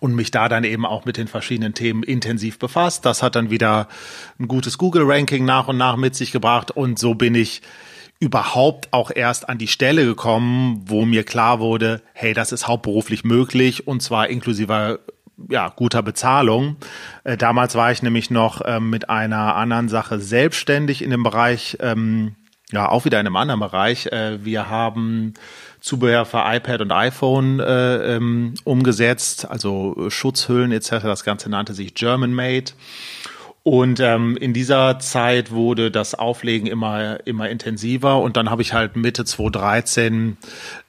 und 0.00 0.14
mich 0.14 0.30
da 0.30 0.48
dann 0.48 0.64
eben 0.64 0.86
auch 0.86 1.04
mit 1.04 1.16
den 1.16 1.28
verschiedenen 1.28 1.74
Themen 1.74 2.02
intensiv 2.02 2.58
befasst. 2.58 3.04
Das 3.04 3.22
hat 3.22 3.36
dann 3.36 3.50
wieder 3.50 3.88
ein 4.38 4.48
gutes 4.48 4.78
Google-Ranking 4.78 5.44
nach 5.44 5.68
und 5.68 5.76
nach 5.76 5.96
mit 5.96 6.14
sich 6.14 6.32
gebracht 6.32 6.70
und 6.70 6.98
so 6.98 7.14
bin 7.14 7.34
ich 7.34 7.62
überhaupt 8.20 8.92
auch 8.92 9.10
erst 9.14 9.48
an 9.48 9.58
die 9.58 9.68
Stelle 9.68 10.04
gekommen, 10.04 10.82
wo 10.86 11.04
mir 11.04 11.24
klar 11.24 11.60
wurde, 11.60 12.02
hey, 12.14 12.34
das 12.34 12.50
ist 12.50 12.66
hauptberuflich 12.66 13.24
möglich 13.24 13.86
und 13.86 14.02
zwar 14.02 14.28
inklusive 14.28 15.00
ja, 15.48 15.68
guter 15.68 16.02
Bezahlung. 16.02 16.76
Äh, 17.22 17.36
damals 17.36 17.76
war 17.76 17.92
ich 17.92 18.02
nämlich 18.02 18.30
noch 18.30 18.60
ähm, 18.64 18.90
mit 18.90 19.08
einer 19.08 19.54
anderen 19.54 19.88
Sache 19.88 20.18
selbstständig 20.18 21.00
in 21.00 21.10
dem 21.10 21.22
Bereich 21.22 21.78
ähm, 21.80 22.34
ja, 22.70 22.88
auch 22.88 23.04
wieder 23.04 23.18
in 23.20 23.26
einem 23.26 23.36
anderen 23.36 23.60
Bereich. 23.60 24.06
Äh, 24.06 24.44
wir 24.44 24.68
haben 24.68 25.34
Zubehör 25.80 26.24
für 26.24 26.42
iPad 26.44 26.80
und 26.82 26.92
iPhone 26.92 27.60
äh, 27.60 28.16
ähm, 28.16 28.54
umgesetzt, 28.64 29.48
also 29.48 30.08
Schutzhüllen 30.08 30.72
etc. 30.72 30.90
Das 31.02 31.24
Ganze 31.24 31.48
nannte 31.50 31.74
sich 31.74 31.94
German 31.94 32.32
Made. 32.32 32.72
Und 33.68 34.00
ähm, 34.00 34.38
in 34.38 34.54
dieser 34.54 34.98
Zeit 34.98 35.50
wurde 35.50 35.90
das 35.90 36.14
Auflegen 36.14 36.66
immer 36.66 37.26
immer 37.26 37.50
intensiver 37.50 38.18
und 38.18 38.38
dann 38.38 38.48
habe 38.48 38.62
ich 38.62 38.72
halt 38.72 38.96
Mitte 38.96 39.26
2013 39.26 40.38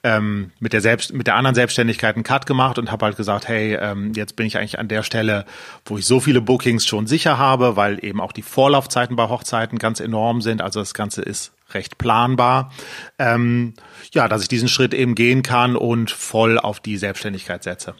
ähm, 0.02 0.50
mit 0.60 0.72
der 0.72 0.80
selbst 0.80 1.12
mit 1.12 1.26
der 1.26 1.34
anderen 1.34 1.54
Selbstständigkeit 1.54 2.14
einen 2.14 2.24
Cut 2.24 2.46
gemacht 2.46 2.78
und 2.78 2.90
habe 2.90 3.04
halt 3.04 3.18
gesagt, 3.18 3.48
hey, 3.48 3.74
ähm, 3.74 4.14
jetzt 4.14 4.34
bin 4.34 4.46
ich 4.46 4.56
eigentlich 4.56 4.78
an 4.78 4.88
der 4.88 5.02
Stelle, 5.02 5.44
wo 5.84 5.98
ich 5.98 6.06
so 6.06 6.20
viele 6.20 6.40
Bookings 6.40 6.86
schon 6.86 7.06
sicher 7.06 7.36
habe, 7.36 7.76
weil 7.76 8.02
eben 8.02 8.18
auch 8.18 8.32
die 8.32 8.40
Vorlaufzeiten 8.40 9.14
bei 9.14 9.28
Hochzeiten 9.28 9.78
ganz 9.78 10.00
enorm 10.00 10.40
sind. 10.40 10.62
Also 10.62 10.80
das 10.80 10.94
Ganze 10.94 11.20
ist 11.20 11.52
recht 11.74 11.98
planbar. 11.98 12.72
Ähm, 13.18 13.74
ja, 14.12 14.26
dass 14.26 14.40
ich 14.40 14.48
diesen 14.48 14.68
Schritt 14.68 14.94
eben 14.94 15.14
gehen 15.14 15.42
kann 15.42 15.76
und 15.76 16.10
voll 16.10 16.58
auf 16.58 16.80
die 16.80 16.96
Selbstständigkeit 16.96 17.62
setze. 17.62 17.94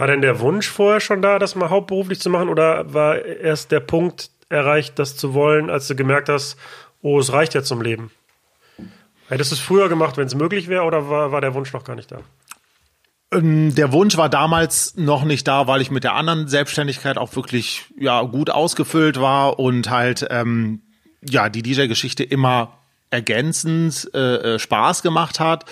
War 0.00 0.06
denn 0.06 0.22
der 0.22 0.40
Wunsch 0.40 0.66
vorher 0.66 0.98
schon 0.98 1.20
da, 1.20 1.38
das 1.38 1.56
mal 1.56 1.68
hauptberuflich 1.68 2.20
zu 2.20 2.30
machen 2.30 2.48
oder 2.48 2.94
war 2.94 3.22
erst 3.22 3.70
der 3.70 3.80
Punkt 3.80 4.30
erreicht, 4.48 4.98
das 4.98 5.14
zu 5.14 5.34
wollen, 5.34 5.68
als 5.68 5.88
du 5.88 5.94
gemerkt 5.94 6.30
hast, 6.30 6.56
oh, 7.02 7.18
es 7.18 7.34
reicht 7.34 7.52
ja 7.52 7.62
zum 7.62 7.82
Leben? 7.82 8.10
Hättest 9.28 9.50
du 9.50 9.56
es 9.56 9.60
früher 9.60 9.90
gemacht, 9.90 10.16
wenn 10.16 10.26
es 10.26 10.34
möglich 10.34 10.68
wäre 10.68 10.84
oder 10.84 11.10
war, 11.10 11.32
war 11.32 11.42
der 11.42 11.52
Wunsch 11.52 11.74
noch 11.74 11.84
gar 11.84 11.96
nicht 11.96 12.10
da? 12.10 12.20
Ähm, 13.30 13.74
der 13.74 13.92
Wunsch 13.92 14.16
war 14.16 14.30
damals 14.30 14.96
noch 14.96 15.24
nicht 15.24 15.46
da, 15.46 15.66
weil 15.66 15.82
ich 15.82 15.90
mit 15.90 16.02
der 16.02 16.14
anderen 16.14 16.48
Selbstständigkeit 16.48 17.18
auch 17.18 17.36
wirklich 17.36 17.84
ja 17.98 18.22
gut 18.22 18.48
ausgefüllt 18.48 19.20
war 19.20 19.58
und 19.58 19.90
halt 19.90 20.26
ähm, 20.30 20.80
ja 21.20 21.50
die 21.50 21.60
DJ-Geschichte 21.60 22.24
immer 22.24 22.79
ergänzend 23.10 24.10
äh, 24.14 24.54
äh, 24.54 24.58
Spaß 24.58 25.02
gemacht 25.02 25.40
hat. 25.40 25.64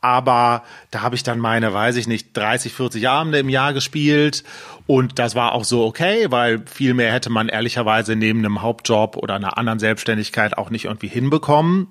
Aber 0.00 0.62
da 0.90 1.02
habe 1.02 1.14
ich 1.14 1.22
dann 1.22 1.38
meine, 1.38 1.72
weiß 1.72 1.96
ich 1.96 2.06
nicht, 2.06 2.36
30, 2.36 2.72
40 2.72 3.08
Abende 3.08 3.38
im 3.38 3.48
Jahr 3.48 3.72
gespielt. 3.72 4.44
Und 4.86 5.18
das 5.18 5.34
war 5.34 5.52
auch 5.52 5.64
so 5.64 5.84
okay, 5.84 6.26
weil 6.30 6.62
viel 6.66 6.94
mehr 6.94 7.12
hätte 7.12 7.30
man 7.30 7.48
ehrlicherweise 7.48 8.16
neben 8.16 8.38
einem 8.38 8.62
Hauptjob 8.62 9.16
oder 9.16 9.34
einer 9.34 9.58
anderen 9.58 9.78
Selbstständigkeit 9.78 10.56
auch 10.56 10.70
nicht 10.70 10.84
irgendwie 10.84 11.08
hinbekommen. 11.08 11.88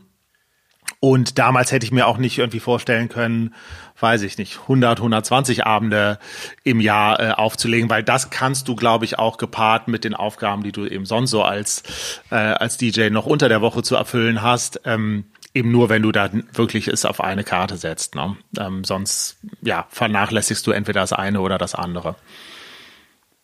Und 1.06 1.38
damals 1.38 1.72
hätte 1.72 1.86
ich 1.86 1.92
mir 1.92 2.08
auch 2.08 2.18
nicht 2.18 2.40
irgendwie 2.40 2.60
vorstellen 2.60 3.10
können, 3.10 3.54
weiß 4.00 4.24
ich 4.24 4.40
nicht, 4.40 4.62
100, 4.62 4.98
120 4.98 5.64
Abende 5.64 6.18
im 6.64 6.80
Jahr 6.80 7.20
äh, 7.20 7.30
aufzulegen, 7.30 7.92
weil 7.92 8.02
das 8.02 8.32
kannst 8.32 8.68
du, 8.68 8.76
glaube 8.76 9.06
ich, 9.06 9.20
auch 9.20 9.38
gepaart 9.38 9.88
mit 9.88 10.04
den 10.04 10.16
Aufgaben, 10.16 10.64
die 10.64 10.72
du 10.72 10.88
eben 10.88 11.06
sonst 11.06 11.30
so 11.30 11.44
als, 11.44 11.84
äh, 12.32 12.38
als 12.38 12.78
DJ 12.78 13.12
noch 13.12 13.28
unter 13.28 13.50
der 13.50 13.62
Woche 13.62 13.84
zu 13.84 13.96
erfüllen 13.96 14.42
hast. 14.42 14.82
Ähm, 14.84 15.26
eben 15.54 15.72
nur, 15.72 15.90
wenn 15.90 16.02
du 16.02 16.12
da 16.12 16.28
wirklich 16.54 16.88
es 16.88 17.06
auf 17.06 17.22
eine 17.22 17.44
Karte 17.44 17.78
setzt. 17.78 18.16
Ne? 18.16 18.36
Ähm, 18.58 18.84
sonst 18.84 19.38
ja, 19.62 19.86
vernachlässigst 19.92 20.66
du 20.66 20.72
entweder 20.72 21.02
das 21.02 21.14
eine 21.14 21.40
oder 21.42 21.60
das 21.60 21.76
andere. 21.76 22.16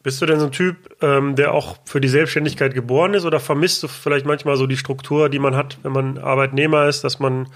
Bist 0.04 0.22
du 0.22 0.26
denn 0.26 0.40
so 0.40 0.48
ein 0.48 0.52
Typ, 0.52 0.96
ähm, 1.02 1.36
der 1.36 1.54
auch 1.54 1.78
für 1.86 2.02
die 2.02 2.08
Selbstständigkeit 2.08 2.74
geboren 2.74 3.14
ist 3.14 3.26
oder 3.26 3.40
vermisst 3.40 3.84
du 3.84 3.88
vielleicht 3.88 4.26
manchmal 4.26 4.58
so 4.58 4.66
die 4.66 4.78
Struktur, 4.78 5.30
die 5.30 5.38
man 5.38 5.56
hat, 5.56 5.78
wenn 5.84 5.92
man 5.92 6.18
Arbeitnehmer 6.18 6.88
ist, 6.88 7.04
dass 7.04 7.20
man 7.20 7.34
einen 7.34 7.48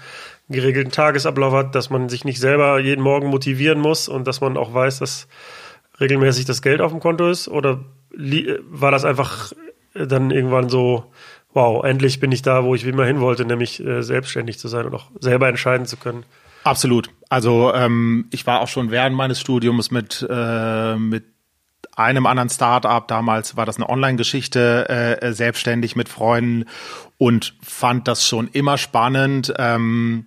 geregelten 0.48 0.92
Tagesablauf 0.92 1.52
hat, 1.52 1.74
dass 1.74 1.90
man 1.90 2.08
sich 2.08 2.24
nicht 2.24 2.38
selber 2.38 2.78
jeden 2.78 3.02
Morgen 3.02 3.28
motivieren 3.28 3.80
muss 3.80 4.08
und 4.08 4.26
dass 4.28 4.40
man 4.40 4.56
auch 4.56 4.72
weiß, 4.72 5.00
dass 5.00 5.26
regelmäßig 5.98 6.44
das 6.44 6.62
Geld 6.62 6.80
auf 6.80 6.92
dem 6.92 7.00
Konto 7.00 7.28
ist? 7.28 7.48
Oder 7.48 7.84
war 8.70 8.90
das 8.92 9.04
einfach 9.04 9.52
dann 9.94 10.30
irgendwann 10.30 10.68
so, 10.68 11.10
wow, 11.52 11.84
endlich 11.84 12.20
bin 12.20 12.30
ich 12.32 12.42
da, 12.42 12.64
wo 12.64 12.74
ich 12.74 12.86
immer 12.86 13.06
hin 13.06 13.20
wollte, 13.20 13.44
nämlich 13.44 13.84
äh, 13.84 14.02
selbstständig 14.02 14.58
zu 14.58 14.68
sein 14.68 14.86
und 14.86 14.94
auch 14.94 15.10
selber 15.20 15.48
entscheiden 15.48 15.86
zu 15.86 15.96
können? 15.96 16.24
Absolut. 16.64 17.10
Also 17.28 17.72
ähm, 17.74 18.26
ich 18.30 18.46
war 18.46 18.60
auch 18.60 18.68
schon 18.68 18.90
während 18.90 19.16
meines 19.16 19.40
Studiums 19.40 19.90
mit, 19.90 20.26
äh, 20.28 20.96
mit 20.96 21.24
einem 21.96 22.26
anderen 22.26 22.50
Startup, 22.50 23.06
damals 23.08 23.56
war 23.56 23.66
das 23.66 23.76
eine 23.76 23.88
Online-Geschichte, 23.88 25.18
äh, 25.22 25.32
selbstständig 25.32 25.96
mit 25.96 26.08
Freunden 26.08 26.66
und 27.18 27.54
fand 27.62 28.06
das 28.06 28.26
schon 28.26 28.48
immer 28.48 28.78
spannend. 28.78 29.52
Ähm, 29.58 30.26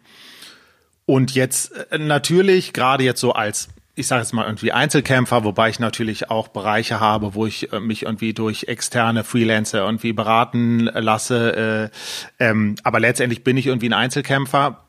und 1.06 1.34
jetzt 1.34 1.72
äh, 1.92 1.98
natürlich, 1.98 2.74
gerade 2.74 3.04
jetzt 3.04 3.22
so 3.22 3.34
als 3.34 3.70
ich 4.00 4.08
sage 4.08 4.22
jetzt 4.22 4.32
mal 4.32 4.46
irgendwie 4.46 4.72
Einzelkämpfer, 4.72 5.44
wobei 5.44 5.70
ich 5.70 5.80
natürlich 5.80 6.30
auch 6.30 6.48
Bereiche 6.48 7.02
habe, 7.02 7.36
wo 7.36 7.46
ich 7.46 7.74
äh, 7.74 7.82
mich 7.82 8.04
irgendwie 8.04 8.34
durch 8.34 8.64
externe 8.64 9.26
Freelancer 9.26 9.80
irgendwie 9.80 10.14
beraten 10.14 10.86
lasse. 10.86 11.92
Äh, 12.40 12.44
ähm, 12.44 12.76
aber 12.84 13.02
letztendlich 13.02 13.44
bin 13.44 13.58
ich 13.58 13.68
irgendwie 13.68 13.90
ein 13.90 13.94
Einzelkämpfer 13.94 14.86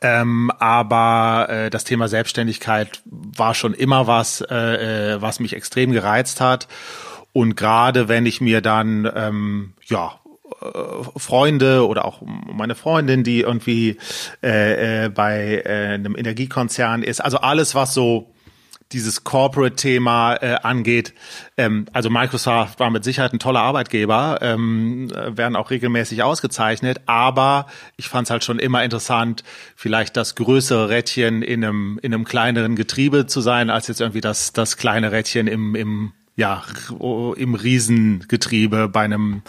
ähm, 0.00 0.50
aber 0.58 1.46
äh, 1.48 1.70
das 1.70 1.84
Thema 1.84 2.08
Selbstständigkeit 2.08 3.02
war 3.04 3.54
schon 3.54 3.74
immer 3.74 4.06
was, 4.06 4.40
äh, 4.40 5.14
äh, 5.14 5.22
was 5.22 5.40
mich 5.40 5.54
extrem 5.54 5.92
gereizt 5.92 6.40
hat. 6.40 6.68
Und 7.32 7.56
gerade 7.56 8.08
wenn 8.08 8.26
ich 8.26 8.40
mir 8.40 8.60
dann 8.60 9.10
ähm, 9.14 9.74
ja 9.86 10.18
äh, 10.62 11.18
Freunde 11.18 11.86
oder 11.86 12.04
auch 12.04 12.22
meine 12.22 12.74
Freundin, 12.74 13.22
die 13.22 13.40
irgendwie 13.40 13.98
äh, 14.42 15.04
äh, 15.04 15.08
bei 15.08 15.62
äh, 15.64 15.94
einem 15.94 16.16
Energiekonzern 16.16 17.02
ist, 17.02 17.20
also 17.20 17.38
alles, 17.38 17.74
was 17.74 17.94
so 17.94 18.30
dieses 18.92 19.24
Corporate-Thema 19.24 20.36
äh, 20.36 20.54
angeht. 20.62 21.12
Ähm, 21.56 21.86
also 21.92 22.08
Microsoft 22.08 22.80
war 22.80 22.90
mit 22.90 23.04
Sicherheit 23.04 23.32
ein 23.32 23.38
toller 23.38 23.60
Arbeitgeber, 23.60 24.38
ähm, 24.40 25.10
werden 25.14 25.56
auch 25.56 25.70
regelmäßig 25.70 26.22
ausgezeichnet, 26.22 27.00
aber 27.06 27.66
ich 27.96 28.08
fand 28.08 28.26
es 28.26 28.30
halt 28.30 28.44
schon 28.44 28.58
immer 28.58 28.82
interessant, 28.84 29.44
vielleicht 29.76 30.16
das 30.16 30.34
größere 30.36 30.88
Rädchen 30.88 31.42
in 31.42 31.64
einem, 31.64 31.98
in 32.02 32.14
einem 32.14 32.24
kleineren 32.24 32.76
Getriebe 32.76 33.26
zu 33.26 33.40
sein, 33.40 33.68
als 33.70 33.88
jetzt 33.88 34.00
irgendwie 34.00 34.22
das, 34.22 34.52
das 34.52 34.76
kleine 34.76 35.12
Rädchen 35.12 35.46
im, 35.46 35.74
im, 35.74 36.12
ja, 36.36 36.62
im 36.98 37.54
Riesengetriebe 37.54 38.88
bei 38.88 39.02
einem 39.02 39.42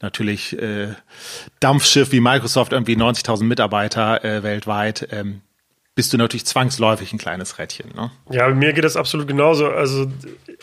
natürlich 0.00 0.58
äh, 0.60 0.88
Dampfschiff 1.60 2.10
wie 2.10 2.20
Microsoft, 2.20 2.72
irgendwie 2.72 2.96
90.000 2.96 3.44
Mitarbeiter 3.44 4.24
äh, 4.24 4.42
weltweit. 4.42 5.08
Ähm, 5.12 5.42
bist 5.94 6.12
du 6.12 6.16
natürlich 6.16 6.46
zwangsläufig 6.46 7.12
ein 7.12 7.18
kleines 7.18 7.58
Rädchen. 7.58 7.90
Ne? 7.94 8.10
Ja, 8.30 8.48
mir 8.48 8.72
geht 8.72 8.84
das 8.84 8.96
absolut 8.96 9.28
genauso. 9.28 9.68
Also 9.68 10.10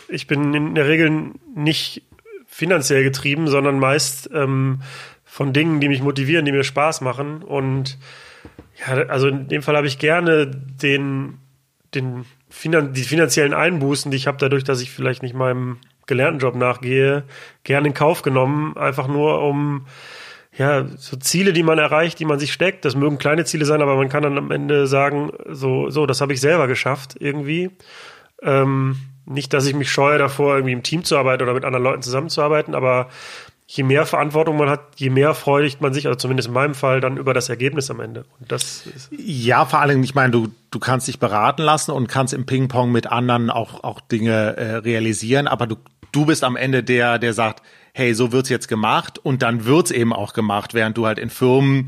ich 0.08 0.28
bin 0.28 0.54
in 0.54 0.76
der 0.76 0.88
Regel 0.88 1.34
nicht 1.56 2.04
finanziell 2.48 3.04
getrieben, 3.04 3.48
sondern 3.48 3.80
meist 3.80 4.30
ähm, 4.34 4.82
von 5.24 5.54
Dingen, 5.54 5.80
die 5.80 5.88
mich 5.88 6.02
motivieren, 6.02 6.46
die 6.46 6.52
mir 6.52 6.64
Spaß 6.64 7.02
machen. 7.02 7.44
Und 7.44 8.00
ja, 8.80 9.06
also 9.08 9.28
in 9.28 9.48
dem 9.48 9.62
Fall 9.62 9.78
habe 9.78 9.88
ich 9.88 10.00
gerne 10.00 10.48
den, 10.48 11.38
den 11.94 12.26
Finan 12.50 12.94
die 12.94 13.04
finanziellen 13.04 13.54
Einbußen, 13.54 14.10
die 14.10 14.18
ich 14.18 14.26
habe, 14.26 14.40
dadurch, 14.40 14.64
dass 14.64 14.82
ich 14.82 14.90
vielleicht 14.90 15.22
nicht 15.22 15.36
meinem 15.36 15.78
gelernten 16.08 16.40
Job 16.40 16.56
nachgehe, 16.56 17.24
gerne 17.64 17.90
in 17.90 17.94
Kauf 17.94 18.24
genommen, 18.24 18.76
einfach 18.76 19.08
nur 19.08 19.44
um 19.44 19.86
ja, 20.60 20.86
so 20.98 21.16
Ziele, 21.16 21.54
die 21.54 21.64
man 21.64 21.80
erreicht, 21.80 22.20
die 22.20 22.26
man 22.26 22.38
sich 22.38 22.52
steckt. 22.52 22.84
Das 22.84 22.94
mögen 22.94 23.18
kleine 23.18 23.46
Ziele 23.46 23.64
sein, 23.64 23.82
aber 23.82 23.96
man 23.96 24.10
kann 24.10 24.24
dann 24.24 24.38
am 24.38 24.52
Ende 24.52 24.88
sagen, 24.88 25.32
so, 25.48 25.90
so, 25.90 26.06
das 26.06 26.20
habe 26.20 26.34
ich 26.34 26.42
selber 26.42 26.68
geschafft 26.68 27.16
irgendwie. 27.18 27.72
Ähm, 28.42 28.98
nicht, 29.26 29.54
dass 29.54 29.66
ich 29.66 29.74
mich 29.74 29.90
scheue 29.90 30.18
davor, 30.18 30.56
irgendwie 30.56 30.74
im 30.74 30.84
Team 30.84 31.06
zu 31.06 31.18
arbeiten 31.18 31.44
oder 31.44 31.54
mit 31.54 31.64
anderen 31.64 31.84
Leuten 31.84 32.02
zusammenzuarbeiten, 32.02 32.76
aber 32.76 33.08
je 33.68 33.84
mehr 33.84 34.06
Verantwortung 34.06 34.58
man 34.58 34.70
hat, 34.70 34.82
je 34.98 35.10
mehr 35.10 35.34
freudigt 35.34 35.80
man 35.80 35.94
sich, 35.94 36.08
also 36.08 36.18
zumindest 36.18 36.50
in 36.50 36.54
meinem 36.54 36.76
Fall, 36.76 37.00
dann 37.00 37.16
über 37.16 37.34
das 37.34 37.48
Ergebnis 37.48 37.90
am 37.90 38.02
Ende. 38.02 38.26
Und 38.42 38.52
das 38.52 38.84
ja, 39.12 39.64
vor 39.66 39.80
allem, 39.80 40.04
ich 40.04 40.14
meine, 40.14 40.32
du, 40.32 40.50
du 40.72 40.80
kannst 40.80 41.08
dich 41.08 41.20
beraten 41.20 41.62
lassen 41.62 41.92
und 41.92 42.08
kannst 42.08 42.34
im 42.34 42.46
Ping-Pong 42.46 42.92
mit 42.92 43.08
anderen 43.08 43.50
auch, 43.50 43.82
auch 43.86 44.02
Dinge 44.02 44.58
äh, 44.58 44.76
realisieren, 44.78 45.48
aber 45.48 45.68
du, 45.68 45.78
du 46.12 46.26
bist 46.26 46.44
am 46.44 46.58
Ende 46.58 46.84
der, 46.84 47.18
der 47.18 47.34
sagt, 47.34 47.64
hey, 47.94 48.14
so 48.14 48.32
wird's 48.32 48.50
jetzt 48.50 48.68
gemacht 48.68 49.20
und 49.20 49.42
dann 49.42 49.66
wird's 49.66 49.92
eben 49.92 50.14
auch 50.14 50.34
gemacht, 50.34 50.74
während 50.74 50.98
du 50.98 51.06
halt 51.06 51.20
in 51.20 51.30
Firmen 51.30 51.88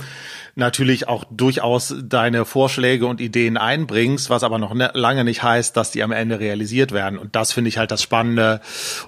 natürlich 0.55 1.07
auch 1.07 1.23
durchaus 1.31 1.95
deine 2.03 2.45
Vorschläge 2.45 3.05
und 3.05 3.21
Ideen 3.21 3.57
einbringst, 3.57 4.29
was 4.29 4.43
aber 4.43 4.57
noch 4.57 4.73
ne, 4.73 4.91
lange 4.93 5.23
nicht 5.23 5.43
heißt, 5.43 5.75
dass 5.77 5.91
die 5.91 6.03
am 6.03 6.11
Ende 6.11 6.39
realisiert 6.39 6.91
werden. 6.91 7.17
Und 7.17 7.35
das 7.35 7.53
finde 7.53 7.69
ich 7.69 7.77
halt 7.77 7.91
das 7.91 8.01
Spannende. 8.01 8.61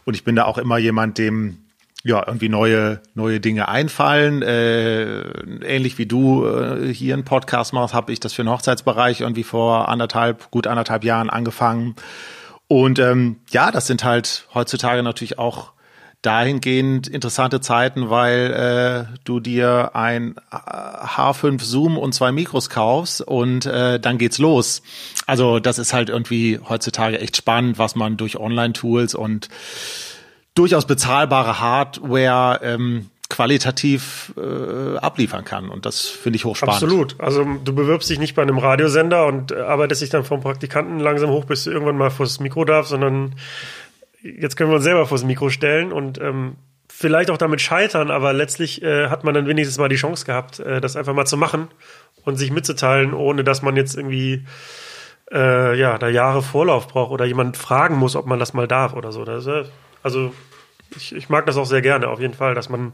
Und 0.06 0.16
ich 0.16 0.24
bin 0.24 0.36
da 0.36 0.46
auch 0.46 0.58
immer 0.58 0.78
jemand, 0.78 1.18
dem 1.18 1.58
ja 2.04 2.22
irgendwie 2.26 2.50
neue 2.50 3.02
neue 3.14 3.40
Dinge 3.40 3.70
einfallen. 3.70 4.42
Äh, 4.42 5.22
ähnlich 5.66 5.98
wie 5.98 6.06
du 6.06 6.46
äh, 6.46 6.94
hier 6.94 7.14
einen 7.14 7.24
Podcast 7.24 7.74
machst, 7.74 7.94
habe 7.94 8.12
ich 8.12 8.20
das 8.20 8.34
für 8.34 8.44
den 8.44 8.50
Hochzeitsbereich 8.50 9.22
irgendwie 9.22 9.44
vor 9.44 9.90
anderthalb 9.90 10.52
gut 10.52 10.68
anderthalb 10.68 11.04
Jahren 11.04 11.30
angefangen. 11.30 11.96
Und 12.68 13.00
ähm, 13.00 13.38
ja, 13.52 13.72
das 13.72 13.88
sind 13.88 14.04
halt 14.04 14.48
heutzutage 14.54 15.04
natürlich 15.04 15.38
auch 15.40 15.73
dahingehend 16.24 17.08
interessante 17.08 17.62
Zeiten, 17.62 18.10
weil 18.10 19.08
äh, 19.12 19.18
du 19.26 19.40
dir 19.40 19.92
ein 19.94 20.36
H5 20.52 21.62
Zoom 21.62 21.98
und 21.98 22.14
zwei 22.14 22.32
Mikros 22.32 22.70
kaufst 22.70 23.22
und 23.22 23.66
äh, 23.66 24.00
dann 24.00 24.18
geht's 24.18 24.40
los. 24.40 24.82
Also 25.28 25.60
das 25.60 25.78
ist 25.78 25.94
halt 25.94 26.10
irgendwie 26.10 26.60
heutzutage 26.68 27.20
echt 27.20 27.38
spannend, 27.38 27.78
was 27.78 27.96
man 27.96 28.18
durch 28.18 28.38
Online-Tools 28.38 29.16
und 29.16 29.50
durchaus 30.56 30.88
bezahlbare 30.88 31.60
Hardware 31.60 32.62
ähm, 32.64 33.10
qualitativ 33.30 34.34
äh, 34.38 34.98
abliefern 34.98 35.44
kann. 35.44 35.70
Und 35.70 35.86
das 35.86 36.06
finde 36.08 36.38
ich 36.38 36.46
hochspannend. 36.46 36.76
Absolut. 36.76 37.20
Also 37.20 37.44
du 37.64 37.74
bewirbst 37.74 38.10
dich 38.10 38.20
nicht 38.20 38.36
bei 38.36 38.44
einem 38.44 38.60
Radiosender 38.60 39.26
und 39.26 39.52
äh, 39.52 39.56
arbeitest 39.56 40.04
dich 40.04 40.10
dann 40.10 40.24
vom 40.24 40.42
Praktikanten 40.42 41.00
langsam 41.00 41.32
hoch, 41.32 41.46
bis 41.46 41.64
du 41.64 41.72
irgendwann 41.72 41.98
mal 41.98 42.12
vors 42.12 42.40
Mikro 42.40 42.64
darfst, 42.64 42.92
sondern 42.92 43.36
jetzt 44.24 44.56
können 44.56 44.72
wir 44.72 44.76
uns 44.76 44.84
selber 44.84 45.06
vors 45.06 45.24
Mikro 45.24 45.50
stellen 45.50 45.92
und 45.92 46.20
ähm, 46.20 46.56
vielleicht 46.90 47.30
auch 47.30 47.38
damit 47.38 47.62
scheitern, 47.62 48.10
aber 48.10 48.34
letztlich 48.34 48.82
äh, 48.82 49.10
hat 49.10 49.24
man 49.24 49.34
dann 49.34 49.48
wenigstens 49.48 49.78
mal 49.78 49.90
die 49.90 49.96
Chance 49.96 50.26
gehabt, 50.26 50.60
äh, 50.60 50.80
das 50.82 50.96
einfach 50.96 51.14
mal 51.14 51.26
zu 51.26 51.38
machen 51.38 51.68
und 52.24 52.38
sich 52.38 52.52
mitzuteilen, 52.52 53.14
ohne 53.14 53.44
dass 53.44 53.62
man 53.62 53.76
jetzt 53.76 53.96
irgendwie 53.96 54.46
äh, 55.32 55.78
ja, 55.78 55.98
da 55.98 56.08
Jahre 56.08 56.42
Vorlauf 56.42 56.88
braucht 56.88 57.12
oder 57.12 57.26
jemand 57.26 57.58
fragen 57.58 57.96
muss, 57.96 58.16
ob 58.16 58.26
man 58.26 58.40
das 58.40 58.54
mal 58.54 58.68
darf 58.68 58.94
oder 58.94 59.12
so. 59.12 59.26
Das, 59.26 59.46
äh, 59.48 59.66
also 60.02 60.34
ich, 60.96 61.14
ich 61.14 61.30
mag 61.30 61.46
das 61.46 61.58
auch 61.58 61.66
sehr 61.66 61.82
gerne, 61.82 62.08
auf 62.08 62.20
jeden 62.20 62.34
Fall, 62.34 62.56
dass 62.56 62.70
man 62.70 62.94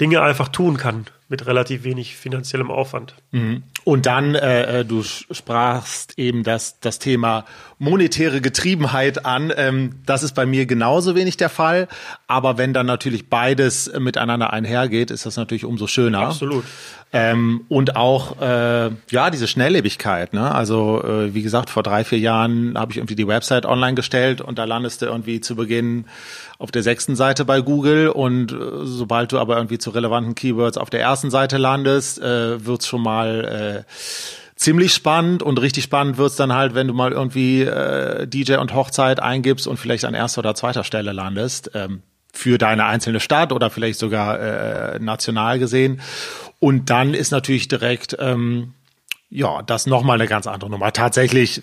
Dinge 0.00 0.22
einfach 0.22 0.48
tun 0.48 0.76
kann 0.76 1.06
mit 1.32 1.46
relativ 1.46 1.82
wenig 1.82 2.14
finanziellem 2.14 2.70
Aufwand. 2.70 3.14
Mhm. 3.30 3.62
Und 3.84 4.04
dann, 4.04 4.34
äh, 4.34 4.80
äh, 4.80 4.84
du 4.84 5.02
sprachst 5.02 6.18
eben 6.18 6.44
das, 6.44 6.78
das 6.78 6.98
Thema 6.98 7.46
monetäre 7.78 8.42
Getriebenheit 8.42 9.24
an. 9.24 9.50
Ähm, 9.56 9.94
das 10.04 10.22
ist 10.22 10.34
bei 10.34 10.44
mir 10.44 10.66
genauso 10.66 11.16
wenig 11.16 11.38
der 11.38 11.48
Fall. 11.48 11.88
Aber 12.28 12.58
wenn 12.58 12.74
dann 12.74 12.86
natürlich 12.86 13.30
beides 13.30 13.90
miteinander 13.98 14.52
einhergeht, 14.52 15.10
ist 15.10 15.24
das 15.24 15.36
natürlich 15.38 15.64
umso 15.64 15.86
schöner. 15.86 16.20
Absolut. 16.20 16.64
Ähm, 17.14 17.64
und 17.68 17.96
auch 17.96 18.40
äh, 18.40 18.90
ja 19.10 19.30
diese 19.30 19.46
Schnelllebigkeit. 19.46 20.32
Ne? 20.32 20.54
Also 20.54 21.02
äh, 21.02 21.34
wie 21.34 21.42
gesagt, 21.42 21.68
vor 21.68 21.82
drei 21.82 22.04
vier 22.04 22.18
Jahren 22.18 22.78
habe 22.78 22.92
ich 22.92 22.98
irgendwie 22.98 23.16
die 23.16 23.28
Website 23.28 23.66
online 23.66 23.94
gestellt 23.94 24.40
und 24.40 24.58
da 24.58 24.64
landest 24.64 25.02
du 25.02 25.06
irgendwie 25.06 25.40
zu 25.40 25.56
Beginn 25.56 26.06
auf 26.58 26.70
der 26.70 26.82
sechsten 26.82 27.14
Seite 27.14 27.44
bei 27.44 27.60
Google 27.60 28.08
und 28.08 28.52
äh, 28.52 28.56
sobald 28.84 29.32
du 29.32 29.38
aber 29.38 29.56
irgendwie 29.56 29.76
zu 29.76 29.90
relevanten 29.90 30.34
Keywords 30.34 30.78
auf 30.78 30.88
der 30.88 31.00
ersten 31.00 31.21
Seite 31.30 31.58
landest, 31.58 32.20
äh, 32.20 32.64
wird's 32.64 32.86
schon 32.86 33.02
mal 33.02 33.84
äh, 33.86 33.92
ziemlich 34.56 34.92
spannend 34.94 35.42
und 35.42 35.60
richtig 35.60 35.84
spannend 35.84 36.18
wird's 36.18 36.36
dann 36.36 36.52
halt, 36.52 36.74
wenn 36.74 36.88
du 36.88 36.94
mal 36.94 37.12
irgendwie 37.12 37.62
äh, 37.62 38.26
DJ 38.26 38.56
und 38.56 38.74
Hochzeit 38.74 39.20
eingibst 39.20 39.66
und 39.66 39.76
vielleicht 39.76 40.04
an 40.04 40.14
erster 40.14 40.40
oder 40.40 40.54
zweiter 40.54 40.84
Stelle 40.84 41.12
landest. 41.12 41.70
Ähm, 41.74 42.02
für 42.34 42.56
deine 42.56 42.86
einzelne 42.86 43.20
Stadt 43.20 43.52
oder 43.52 43.68
vielleicht 43.68 43.98
sogar 43.98 44.40
äh, 44.40 44.98
national 44.98 45.58
gesehen. 45.58 46.00
Und 46.60 46.88
dann 46.88 47.12
ist 47.12 47.30
natürlich 47.30 47.68
direkt 47.68 48.16
ähm, 48.18 48.72
ja, 49.28 49.62
das 49.62 49.86
nochmal 49.86 50.20
eine 50.20 50.28
ganz 50.28 50.46
andere 50.46 50.70
Nummer. 50.70 50.92
Tatsächlich 50.92 51.62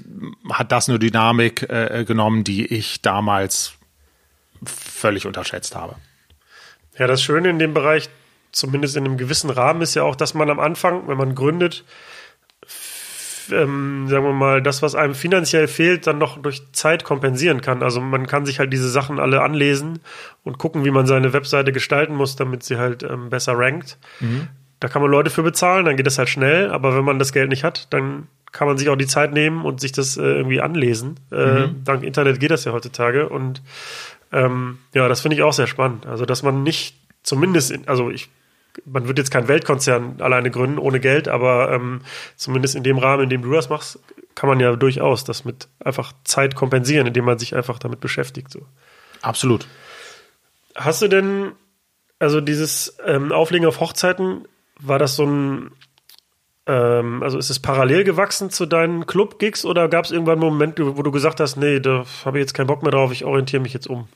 hat 0.52 0.72
das 0.72 0.90
eine 0.90 0.98
Dynamik 0.98 1.70
äh, 1.70 2.04
genommen, 2.04 2.44
die 2.44 2.66
ich 2.66 3.02
damals 3.02 3.74
völlig 4.66 5.28
unterschätzt 5.28 5.76
habe. 5.76 5.96
Ja, 6.98 7.06
das 7.06 7.22
Schöne 7.22 7.50
in 7.50 7.60
dem 7.60 7.74
Bereich, 7.74 8.10
zumindest 8.52 8.98
in 8.98 9.06
einem 9.06 9.18
gewissen 9.18 9.50
Rahmen, 9.50 9.82
ist 9.82 9.96
ja 9.96 10.04
auch, 10.04 10.16
dass 10.16 10.34
man 10.34 10.50
am 10.50 10.60
Anfang, 10.60 11.08
wenn 11.08 11.18
man 11.18 11.36
gründet, 11.36 11.84
ähm, 13.52 14.08
sagen 14.08 14.26
wir 14.26 14.34
mal, 14.34 14.62
das, 14.62 14.82
was 14.82 14.96
einem 14.96 15.16
finanziell 15.16 15.68
fehlt, 15.68 16.08
dann 16.08 16.18
noch 16.18 16.42
durch 16.42 16.72
Zeit 16.72 17.04
kompensieren 17.04 17.62
kann. 17.62 17.84
Also 17.84 18.02
man 18.02 18.28
kann 18.28 18.46
sich 18.46 18.60
halt 18.60 18.72
diese 18.72 18.90
Sachen 18.90 19.20
alle 19.20 19.42
anlesen 19.42 20.00
und 20.44 20.58
gucken, 20.58 20.86
wie 20.86 20.92
man 20.92 21.08
seine 21.08 21.34
Webseite 21.34 21.72
gestalten 21.72 22.16
muss, 22.16 22.36
damit 22.36 22.64
sie 22.64 22.78
halt 22.78 23.04
ähm, 23.04 23.30
besser 23.30 23.58
rankt. 23.58 23.98
Mhm. 24.20 24.48
Da 24.80 24.88
kann 24.88 25.02
man 25.02 25.12
Leute 25.12 25.30
für 25.30 25.44
bezahlen, 25.44 25.86
dann 25.86 25.98
geht 25.98 26.08
das 26.08 26.18
halt 26.18 26.30
schnell, 26.30 26.72
aber 26.72 26.96
wenn 26.96 27.04
man 27.04 27.20
das 27.20 27.34
Geld 27.34 27.50
nicht 27.50 27.64
hat, 27.64 27.92
dann 27.92 28.28
kann 28.52 28.68
man 28.68 28.78
sich 28.78 28.90
auch 28.90 28.96
die 28.96 29.08
Zeit 29.08 29.34
nehmen 29.34 29.66
und 29.66 29.82
sich 29.82 29.92
das 29.92 30.18
äh, 30.18 30.22
irgendwie 30.22 30.62
anlesen. 30.62 31.20
Äh, 31.32 31.68
mhm. 31.68 31.84
Dank 31.84 32.04
Internet 32.04 32.40
geht 32.40 32.52
das 32.52 32.66
ja 32.66 32.72
heutzutage 32.72 33.30
und 33.30 33.62
ähm, 34.32 34.80
ja, 34.94 35.08
das 35.08 35.22
finde 35.22 35.36
ich 35.36 35.44
auch 35.44 35.54
sehr 35.54 35.68
spannend. 35.68 36.06
Also, 36.06 36.26
dass 36.26 36.44
man 36.44 36.64
nicht 36.64 36.96
zumindest, 37.24 37.72
in, 37.72 37.88
also 37.88 38.10
ich 38.10 38.30
man 38.86 39.08
wird 39.08 39.18
jetzt 39.18 39.32
kein 39.32 39.48
Weltkonzern 39.48 40.22
alleine 40.22 40.52
gründen 40.52 40.78
ohne 40.78 41.00
Geld, 41.00 41.28
aber 41.28 41.72
ähm, 41.72 42.02
zumindest 42.36 42.76
in 42.76 42.84
dem 42.84 42.98
Rahmen, 42.98 43.24
in 43.24 43.30
dem 43.30 43.42
du 43.42 43.52
das 43.52 43.70
machst, 43.70 44.00
kann 44.36 44.50
man 44.50 44.60
ja 44.60 44.76
durchaus 44.76 45.24
das 45.24 45.46
mit 45.46 45.68
einfach 45.84 46.14
Zeit 46.24 46.56
kompensieren, 46.56 47.08
indem 47.08 47.26
man 47.26 47.40
sich 47.40 47.56
einfach 47.56 47.80
damit 47.80 48.00
beschäftigt. 48.00 48.52
So. 48.52 48.62
Absolut. 49.22 49.68
Hast 50.76 51.02
du 51.02 51.08
denn, 51.08 51.52
also 52.20 52.42
dieses 52.42 52.98
ähm, 53.06 53.32
Auflegen 53.32 53.68
auf 53.68 53.80
Hochzeiten, 53.80 54.46
war 54.80 55.00
das 55.00 55.16
so 55.16 55.26
ein, 55.26 55.72
ähm, 56.68 57.22
also 57.22 57.38
ist 57.38 57.50
es 57.50 57.60
parallel 57.60 58.04
gewachsen 58.04 58.50
zu 58.50 58.66
deinen 58.66 59.06
Club-Gigs 59.06 59.66
oder 59.66 59.90
gab 59.90 60.06
es 60.06 60.12
irgendwann 60.12 60.42
einen 60.42 60.52
Moment, 60.52 60.80
wo 60.80 61.02
du 61.04 61.12
gesagt 61.12 61.40
hast, 61.40 61.58
nee, 61.58 61.80
da 61.80 62.06
habe 62.24 62.38
ich 62.38 62.44
jetzt 62.44 62.54
keinen 62.54 62.68
Bock 62.68 62.82
mehr 62.82 62.92
drauf, 62.92 63.12
ich 63.12 63.26
orientiere 63.26 63.62
mich 63.62 63.74
jetzt 63.74 63.88
um? 63.88 64.08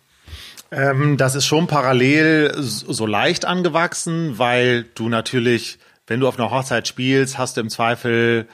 Ähm, 0.74 1.18
das 1.18 1.36
ist 1.36 1.46
schon 1.46 1.68
parallel 1.68 2.52
so 2.58 3.06
leicht 3.06 3.46
angewachsen, 3.46 4.40
weil 4.40 4.84
du 4.96 5.08
natürlich, 5.08 5.78
wenn 6.08 6.20
du 6.20 6.28
auf 6.28 6.40
einer 6.40 6.50
Hochzeit 6.50 6.88
spielst, 6.88 7.38
hast 7.38 7.58
du 7.58 7.62
im 7.62 7.70
Zweifel 7.70 8.48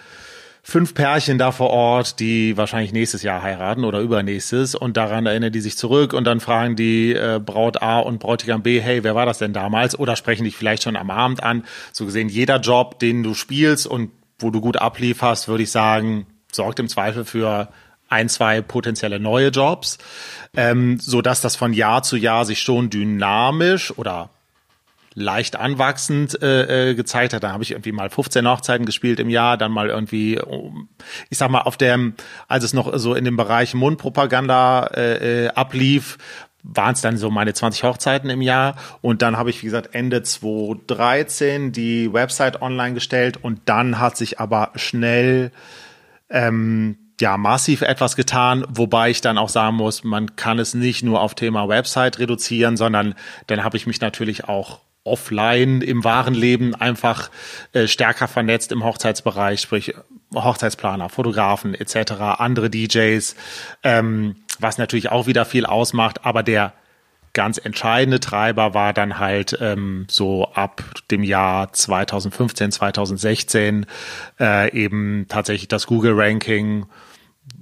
fünf 0.62 0.94
Pärchen 0.94 1.38
da 1.38 1.52
vor 1.52 1.70
Ort, 1.70 2.20
die 2.20 2.58
wahrscheinlich 2.58 2.92
nächstes 2.92 3.24
Jahr 3.24 3.42
heiraten 3.42 3.86
oder 3.86 4.02
übernächstes 4.02 4.76
und 4.76 4.98
daran 4.98 5.26
erinnern 5.26 5.54
die 5.54 5.62
sich 5.62 5.78
zurück 5.78 6.14
und 6.14 6.26
dann 6.26 6.42
fragen 6.42 6.76
die 6.76 7.14
äh, 7.14 7.40
Braut 7.44 7.82
A 7.82 8.00
und 8.00 8.20
Bräutigam 8.20 8.62
B, 8.62 8.82
hey, 8.82 9.04
wer 9.04 9.16
war 9.16 9.26
das 9.26 9.38
denn 9.38 9.54
damals? 9.54 9.98
Oder 9.98 10.18
sprechen 10.18 10.44
dich 10.44 10.58
vielleicht 10.58 10.84
schon 10.84 10.98
am 10.98 11.10
Abend 11.10 11.42
an. 11.42 11.64
So 11.94 12.06
gesehen, 12.06 12.28
jeder 12.28 12.60
Job, 12.60 13.00
den 13.00 13.24
du 13.24 13.34
spielst 13.34 13.88
und 13.88 14.12
wo 14.40 14.52
du 14.52 14.60
gut 14.60 14.78
ablieferst, 14.78 15.48
würde 15.48 15.64
ich 15.64 15.72
sagen, 15.72 16.28
sorgt 16.52 16.80
im 16.80 16.90
Zweifel 16.90 17.24
für 17.24 17.70
ein, 18.10 18.30
zwei 18.30 18.62
potenzielle 18.62 19.20
neue 19.20 19.50
Jobs, 19.50 19.98
ähm, 20.56 21.00
so 21.00 21.22
dass 21.22 21.42
das 21.42 21.56
von 21.56 21.74
Jahr 21.74 22.04
zu 22.04 22.18
Jahr 22.18 22.46
sich 22.46 22.60
schon 22.60 22.90
dynamisch 22.90 23.98
oder 23.98 24.30
leicht 25.16 25.56
anwachsend 25.56 26.42
äh, 26.42 26.92
äh, 26.92 26.96
gezeigt 26.96 27.34
hat. 27.34 27.44
Da 27.44 27.52
habe 27.52 27.64
ich 27.64 27.72
irgendwie 27.72 27.92
mal 27.92 28.10
15 28.10 28.48
Hochzeiten 28.48 28.86
gespielt 28.86 29.20
im 29.20 29.30
Jahr, 29.30 29.58
dann 29.58 29.72
mal 29.72 29.90
irgendwie, 29.90 30.40
ich 31.30 31.38
sag 31.38 31.50
mal, 31.50 31.62
auf 31.62 31.78
dem, 31.78 32.14
als 32.48 32.64
es 32.64 32.74
noch 32.74 32.98
so 32.98 33.16
in 33.16 33.26
dem 33.26 33.38
Bereich 33.38 33.74
Mundpropaganda 33.74 34.88
äh, 34.88 35.46
äh 35.46 35.48
ablief, 35.50 36.18
waren 36.64 36.94
es 36.94 37.02
dann 37.02 37.18
so 37.18 37.30
meine 37.30 37.54
20 37.54 37.84
Hochzeiten 37.84 38.30
im 38.30 38.42
Jahr 38.42 38.76
und 39.02 39.22
dann 39.22 39.38
habe 39.38 39.50
ich, 39.50 39.62
wie 39.62 39.66
gesagt, 39.66 39.96
Ende 39.96 40.24
2013 40.24 41.72
die 41.72 42.12
Website 42.12 42.62
online 42.62 42.94
gestellt 42.94 43.38
und 43.42 43.62
dann 43.66 44.00
hat 44.00 44.18
sich 44.18 44.40
aber 44.40 44.72
schnell 44.76 45.52
ähm, 46.30 46.98
ja 47.22 47.38
massiv 47.38 47.82
etwas 47.82 48.16
getan, 48.16 48.66
wobei 48.70 49.10
ich 49.10 49.22
dann 49.22 49.38
auch 49.38 49.50
sagen 49.50 49.76
muss, 49.76 50.04
man 50.04 50.36
kann 50.36 50.60
es 50.60 50.74
nicht 50.74 51.04
nur 51.04 51.22
auf 51.22 51.36
Thema 51.36 51.68
Website 51.68 52.20
reduzieren, 52.20 52.78
sondern 52.78 53.16
dann 53.48 53.64
habe 53.64 53.78
ich 53.78 53.88
mich 53.88 54.02
natürlich 54.02 54.46
auch 54.46 54.80
offline 55.04 55.82
im 55.82 56.04
wahren 56.04 56.34
Leben 56.34 56.76
einfach 56.76 57.30
äh, 57.74 57.88
stärker 57.88 58.28
vernetzt 58.28 58.72
im 58.72 58.84
Hochzeitsbereich, 58.84 59.62
sprich 59.62 59.94
Hochzeitsplaner, 60.34 61.10
Fotografen 61.10 61.74
etc., 61.74 62.12
andere 62.38 62.70
DJs, 62.70 63.36
ähm, 63.84 64.36
was 64.60 64.78
natürlich 64.78 65.12
auch 65.12 65.26
wieder 65.26 65.46
viel 65.46 65.66
ausmacht, 65.66 66.26
aber 66.26 66.44
der 66.44 66.74
ganz 67.34 67.58
entscheidende 67.58 68.20
Treiber 68.20 68.74
war 68.74 68.94
dann 68.94 69.20
halt 69.20 69.58
ähm, 69.62 70.06
so 70.10 70.46
ab 70.54 70.84
dem 71.12 71.24
Jahr 71.24 71.72
2015, 71.72 72.72
2016 72.72 73.86
äh, 74.40 74.72
eben 74.74 75.26
tatsächlich 75.30 75.68
das 75.68 75.88
Google-Ranking 75.88 76.86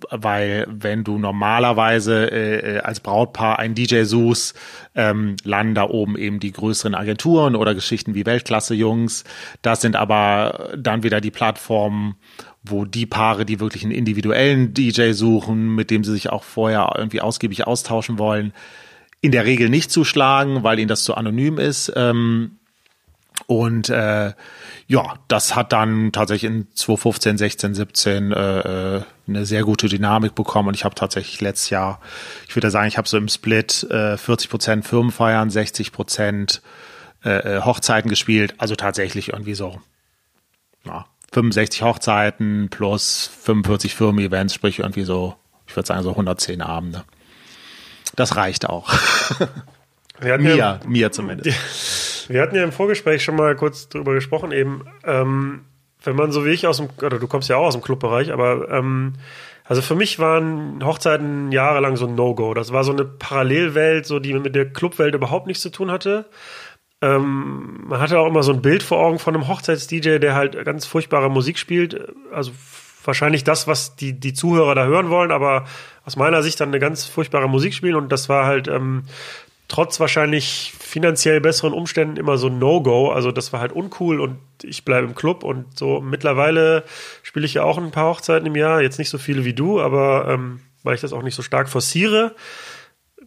weil 0.10 0.66
wenn 0.70 1.04
du 1.04 1.18
normalerweise 1.18 2.32
äh, 2.32 2.76
äh 2.76 2.80
als 2.80 3.00
Brautpaar 3.00 3.60
einen 3.60 3.76
DJ 3.76 4.04
suchst, 4.04 4.58
ähm, 4.96 5.36
landen 5.44 5.76
da 5.76 5.90
oben 5.90 6.18
eben 6.18 6.40
die 6.40 6.52
größeren 6.52 6.96
Agenturen 6.96 7.56
oder 7.56 7.76
Geschichten 7.76 8.16
wie 8.16 8.26
Weltklasse-Jungs. 8.26 9.24
Das 9.62 9.82
sind 9.82 9.96
aber 9.96 10.72
dann 10.78 11.04
wieder 11.04 11.22
die 11.22 11.32
Plattformen, 11.32 12.16
wo 12.64 12.86
die 12.86 13.06
Paare, 13.06 13.46
die 13.46 13.60
wirklich 13.60 13.84
einen 13.84 13.92
individuellen 13.92 14.74
DJ 14.74 15.12
suchen, 15.12 15.76
mit 15.76 15.92
dem 15.92 16.04
sie 16.04 16.12
sich 16.12 16.30
auch 16.30 16.44
vorher 16.44 16.94
irgendwie 16.98 17.22
ausgiebig 17.22 17.66
austauschen 17.66 18.20
wollen, 18.20 18.54
in 19.22 19.32
der 19.32 19.46
Regel 19.46 19.70
nicht 19.70 19.92
zuschlagen, 19.92 20.64
weil 20.64 20.80
ihnen 20.80 20.88
das 20.88 21.04
zu 21.04 21.16
anonym 21.16 21.58
ist. 21.58 21.92
Ähm, 21.96 22.60
und 23.46 23.90
äh, 23.90 24.34
ja, 24.88 25.14
das 25.28 25.56
hat 25.56 25.72
dann 25.72 26.12
tatsächlich 26.12 26.50
in 26.50 26.68
2015, 26.74 27.38
16, 27.38 27.76
17 27.76 28.32
äh, 28.32 29.02
eine 29.28 29.46
sehr 29.46 29.64
gute 29.64 29.88
Dynamik 29.88 30.36
bekommen. 30.36 30.70
Und 30.70 30.74
ich 30.74 30.84
habe 30.86 30.96
tatsächlich 30.96 31.40
letztes 31.42 31.70
Jahr, 31.70 32.00
ich 32.48 32.56
würde 32.56 32.72
sagen, 32.72 32.88
ich 32.88 32.98
habe 32.98 33.08
so 33.08 33.18
im 33.18 33.28
Split 33.28 33.84
äh, 33.90 34.18
40 34.18 34.50
Prozent 34.50 34.88
Firmenfeiern, 34.88 35.50
60 35.50 35.92
Prozent 35.92 36.62
äh, 37.24 37.58
äh, 37.58 37.62
Hochzeiten 37.62 38.10
gespielt. 38.10 38.56
Also 38.58 38.76
tatsächlich 38.76 39.30
irgendwie 39.30 39.54
so 39.54 39.80
ja, 40.86 41.06
65 41.34 41.82
Hochzeiten 41.84 42.70
plus 42.70 43.30
45 43.44 43.96
Firmen-Events, 43.96 44.54
sprich 44.54 44.80
irgendwie 44.80 45.04
so, 45.04 45.36
ich 45.68 45.76
würde 45.76 45.88
sagen 45.88 46.04
so 46.04 46.12
110 46.12 46.62
Abende. 46.62 47.04
Das 48.16 48.36
reicht 48.36 48.68
auch. 48.68 48.92
mir, 50.20 50.38
ja, 50.56 50.80
mir 50.86 51.12
zumindest. 51.12 51.58
Wir 52.30 52.42
hatten 52.42 52.56
ja 52.56 52.64
im 52.64 52.72
Vorgespräch 52.72 53.24
schon 53.24 53.36
mal 53.36 53.56
kurz 53.56 53.90
drüber 53.90 54.14
gesprochen, 54.14 54.52
eben, 54.52 54.86
ähm, 55.04 55.62
wenn 56.04 56.16
man 56.16 56.32
so 56.32 56.46
wie 56.46 56.50
ich 56.50 56.68
aus 56.68 56.78
dem, 56.78 56.90
oder 57.02 57.20
du 57.20 57.28
kommst 57.28 57.50
ja 57.50 57.58
auch 57.58 57.68
aus 57.68 57.74
dem 57.74 57.82
Clubbereich, 57.82 58.32
aber 58.32 58.70
ähm, 58.70 59.14
also 59.64 59.82
für 59.82 59.96
mich 59.96 60.20
waren 60.20 60.84
Hochzeiten 60.86 61.52
jahrelang 61.52 61.98
so 61.98 62.08
ein 62.08 62.16
No-Go. 62.16 62.54
Das 62.54 62.72
war 62.72 62.84
so 62.86 62.94
eine 62.94 63.04
Parallelwelt, 63.04 64.06
so 64.06 64.20
die 64.20 64.34
mit 64.34 64.56
der 64.56 64.70
Clubwelt 64.70 65.14
überhaupt 65.14 65.48
nichts 65.48 65.62
zu 65.62 65.70
tun 65.70 65.92
hatte. 65.92 66.26
Ähm, 67.02 67.84
man 67.86 68.00
hatte 68.00 68.20
auch 68.20 68.28
immer 68.28 68.44
so 68.44 68.54
ein 68.54 68.62
Bild 68.62 68.82
vor 68.82 69.00
Augen 69.00 69.20
von 69.20 69.36
einem 69.36 69.48
Hochzeits-DJ, 69.48 70.20
der 70.20 70.36
halt 70.36 70.64
ganz 70.64 70.86
furchtbare 70.86 71.30
Musik 71.30 71.58
spielt. 71.58 72.14
Also 72.32 72.52
wahrscheinlich 73.04 73.44
das, 73.44 73.68
was 73.68 73.96
die, 73.96 74.20
die 74.20 74.34
Zuhörer 74.34 74.74
da 74.74 74.86
hören 74.86 75.10
wollen, 75.10 75.32
aber 75.32 75.66
aus 76.06 76.16
meiner 76.16 76.44
Sicht 76.44 76.60
dann 76.60 76.70
eine 76.70 76.80
ganz 76.80 77.06
furchtbare 77.06 77.50
Musik 77.50 77.74
spielen 77.74 77.96
und 77.96 78.12
das 78.12 78.30
war 78.30 78.46
halt 78.46 78.68
ähm, 78.68 79.04
trotz 79.68 80.00
wahrscheinlich 80.00 80.74
finanziell 80.80 81.42
besseren 81.42 81.74
Umständen 81.74 82.18
immer 82.18 82.38
so 82.38 82.48
ein 82.48 82.60
No-Go. 82.60 83.10
Also 83.12 83.32
das 83.32 83.52
war 83.52 83.60
halt 83.60 83.74
uncool 83.74 84.20
und 84.20 84.38
ich 84.64 84.86
bleibe 84.86 85.08
im 85.08 85.16
Club 85.16 85.44
und 85.44 85.78
so 85.78 86.00
mittlerweile 86.02 86.84
spiele 87.24 87.46
ich 87.46 87.56
ja 87.56 87.64
auch 87.64 87.78
ein 87.78 87.92
paar 87.92 88.10
Hochzeiten 88.10 88.48
im 88.48 88.56
Jahr, 88.56 88.82
jetzt 88.82 89.00
nicht 89.00 89.10
so 89.10 89.18
viele 89.18 89.46
wie 89.46 89.54
du, 89.54 89.82
aber 89.82 90.28
ähm, 90.30 90.62
weil 90.84 90.96
ich 90.96 91.02
das 91.02 91.14
auch 91.14 91.24
nicht 91.24 91.36
so 91.36 91.42
stark 91.42 91.70
forciere. 91.70 92.36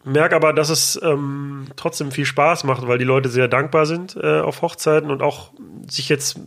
Merke 0.03 0.35
aber, 0.35 0.51
dass 0.51 0.69
es 0.69 0.99
ähm, 1.03 1.67
trotzdem 1.75 2.11
viel 2.11 2.25
Spaß 2.25 2.63
macht, 2.63 2.87
weil 2.87 2.97
die 2.97 3.05
Leute 3.05 3.29
sehr 3.29 3.47
dankbar 3.47 3.85
sind 3.85 4.15
äh, 4.15 4.39
auf 4.39 4.63
Hochzeiten 4.63 5.11
und 5.11 5.21
auch 5.21 5.51
sich 5.87 6.09
jetzt 6.09 6.39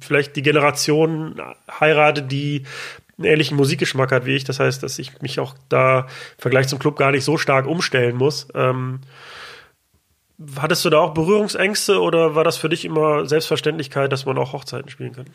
vielleicht 0.00 0.34
die 0.34 0.42
Generation 0.42 1.40
heiratet, 1.78 2.32
die 2.32 2.64
einen 3.18 3.26
ähnlichen 3.26 3.56
Musikgeschmack 3.56 4.12
hat 4.12 4.26
wie 4.26 4.36
ich. 4.36 4.44
Das 4.44 4.60
heißt, 4.60 4.82
dass 4.82 4.98
ich 4.98 5.20
mich 5.22 5.40
auch 5.40 5.54
da 5.68 6.00
im 6.00 6.06
Vergleich 6.38 6.68
zum 6.68 6.78
Club 6.78 6.96
gar 6.96 7.12
nicht 7.12 7.24
so 7.24 7.38
stark 7.38 7.66
umstellen 7.66 8.16
muss. 8.16 8.48
Ähm, 8.54 9.00
hattest 10.56 10.84
du 10.84 10.90
da 10.90 10.98
auch 10.98 11.14
Berührungsängste 11.14 12.00
oder 12.00 12.34
war 12.34 12.44
das 12.44 12.56
für 12.56 12.68
dich 12.68 12.84
immer 12.84 13.26
Selbstverständlichkeit, 13.26 14.12
dass 14.12 14.26
man 14.26 14.36
auch 14.38 14.52
Hochzeiten 14.52 14.90
spielen 14.90 15.12
kann? 15.12 15.26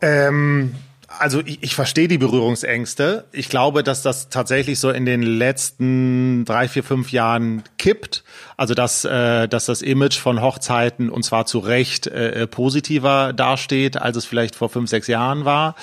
Ähm, 0.00 0.74
also 1.18 1.40
ich, 1.44 1.62
ich 1.62 1.74
verstehe 1.74 2.08
die 2.08 2.18
Berührungsängste. 2.18 3.24
Ich 3.32 3.48
glaube, 3.48 3.82
dass 3.82 4.02
das 4.02 4.30
tatsächlich 4.30 4.78
so 4.80 4.90
in 4.90 5.04
den 5.04 5.22
letzten 5.22 6.44
drei, 6.44 6.68
vier, 6.68 6.82
fünf 6.82 7.12
Jahren 7.12 7.62
kippt. 7.78 8.24
Also 8.56 8.74
dass, 8.74 9.04
äh, 9.04 9.48
dass 9.48 9.66
das 9.66 9.82
Image 9.82 10.18
von 10.18 10.40
Hochzeiten 10.40 11.10
und 11.10 11.22
zwar 11.22 11.46
zu 11.46 11.58
Recht 11.58 12.06
äh, 12.06 12.46
positiver 12.46 13.32
dasteht, 13.32 13.96
als 13.96 14.16
es 14.16 14.24
vielleicht 14.24 14.56
vor 14.56 14.68
fünf, 14.68 14.88
sechs 14.88 15.06
Jahren 15.06 15.44
war. 15.44 15.74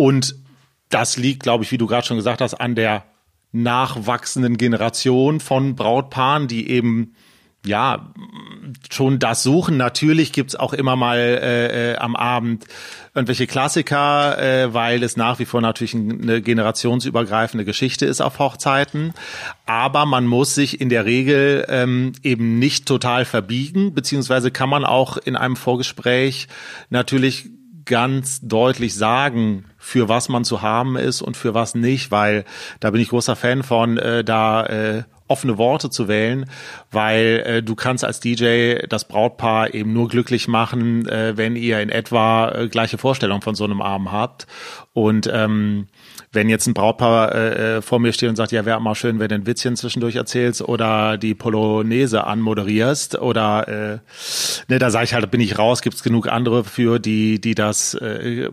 Und 0.00 0.34
das 0.88 1.18
liegt, 1.18 1.42
glaube 1.42 1.62
ich, 1.62 1.72
wie 1.72 1.76
du 1.76 1.86
gerade 1.86 2.06
schon 2.06 2.16
gesagt 2.16 2.40
hast, 2.40 2.54
an 2.54 2.74
der 2.74 3.04
nachwachsenden 3.52 4.56
Generation 4.56 5.40
von 5.40 5.76
Brautpaaren, 5.76 6.48
die 6.48 6.70
eben 6.70 7.14
ja, 7.66 8.10
schon 8.90 9.18
das 9.18 9.42
suchen. 9.42 9.76
Natürlich 9.76 10.32
gibt's 10.32 10.56
auch 10.56 10.72
immer 10.72 10.96
mal 10.96 11.18
äh, 11.18 11.92
äh, 11.92 11.96
am 11.98 12.16
Abend 12.16 12.64
irgendwelche 13.14 13.46
Klassiker, 13.46 14.38
äh, 14.38 14.72
weil 14.72 15.02
es 15.02 15.18
nach 15.18 15.38
wie 15.38 15.44
vor 15.44 15.60
natürlich 15.60 15.94
eine 15.94 16.40
generationsübergreifende 16.40 17.66
Geschichte 17.66 18.06
ist 18.06 18.22
auf 18.22 18.38
Hochzeiten. 18.38 19.12
Aber 19.66 20.06
man 20.06 20.26
muss 20.26 20.54
sich 20.54 20.80
in 20.80 20.88
der 20.88 21.04
Regel 21.04 21.66
ähm, 21.68 22.12
eben 22.22 22.58
nicht 22.58 22.86
total 22.86 23.26
verbiegen, 23.26 23.92
beziehungsweise 23.92 24.50
kann 24.50 24.70
man 24.70 24.86
auch 24.86 25.18
in 25.18 25.36
einem 25.36 25.56
Vorgespräch 25.56 26.48
natürlich 26.88 27.50
ganz 27.90 28.40
deutlich 28.40 28.94
sagen, 28.94 29.66
für 29.76 30.08
was 30.08 30.28
man 30.28 30.44
zu 30.44 30.62
haben 30.62 30.96
ist 30.96 31.20
und 31.20 31.36
für 31.36 31.52
was 31.52 31.74
nicht, 31.74 32.10
weil 32.10 32.44
da 32.78 32.90
bin 32.90 33.00
ich 33.00 33.10
großer 33.10 33.36
Fan 33.36 33.62
von, 33.62 33.98
äh, 33.98 34.24
da 34.24 34.64
äh, 34.66 35.02
offene 35.30 35.58
Worte 35.58 35.90
zu 35.90 36.08
wählen, 36.08 36.46
weil 36.90 37.42
äh, 37.46 37.62
du 37.62 37.74
kannst 37.76 38.04
als 38.04 38.20
DJ 38.20 38.86
das 38.88 39.06
Brautpaar 39.06 39.74
eben 39.74 39.92
nur 39.92 40.08
glücklich 40.08 40.48
machen, 40.48 41.08
äh, 41.08 41.36
wenn 41.36 41.56
ihr 41.56 41.80
in 41.80 41.88
etwa 41.88 42.50
äh, 42.50 42.68
gleiche 42.68 42.98
Vorstellung 42.98 43.40
von 43.40 43.54
so 43.54 43.64
einem 43.64 43.80
Abend 43.80 44.10
habt. 44.10 44.46
Und 44.92 45.30
ähm, 45.32 45.86
wenn 46.32 46.48
jetzt 46.48 46.66
ein 46.66 46.74
Brautpaar 46.74 47.32
äh, 47.32 47.76
äh 47.76 47.82
vor 47.82 48.00
mir 48.00 48.12
steht 48.12 48.28
und 48.28 48.34
sagt, 48.34 48.50
ja, 48.50 48.64
wäre 48.64 48.80
mal 48.80 48.96
schön, 48.96 49.20
wenn 49.20 49.28
du 49.28 49.36
ein 49.36 49.46
Witzchen 49.46 49.76
zwischendurch 49.76 50.16
erzählst 50.16 50.62
oder 50.62 51.16
die 51.16 51.34
Polonaise 51.34 52.24
anmoderierst 52.24 53.16
oder 53.20 53.68
äh, 53.68 53.98
ne, 54.66 54.78
da 54.80 54.90
sage 54.90 55.04
ich 55.04 55.14
halt, 55.14 55.30
bin 55.30 55.40
ich 55.40 55.58
raus, 55.58 55.82
gibt's 55.82 56.02
genug 56.02 56.26
andere 56.26 56.64
für, 56.64 56.98
die, 56.98 57.40
die 57.40 57.54
das 57.54 57.94
äh, 57.94 58.48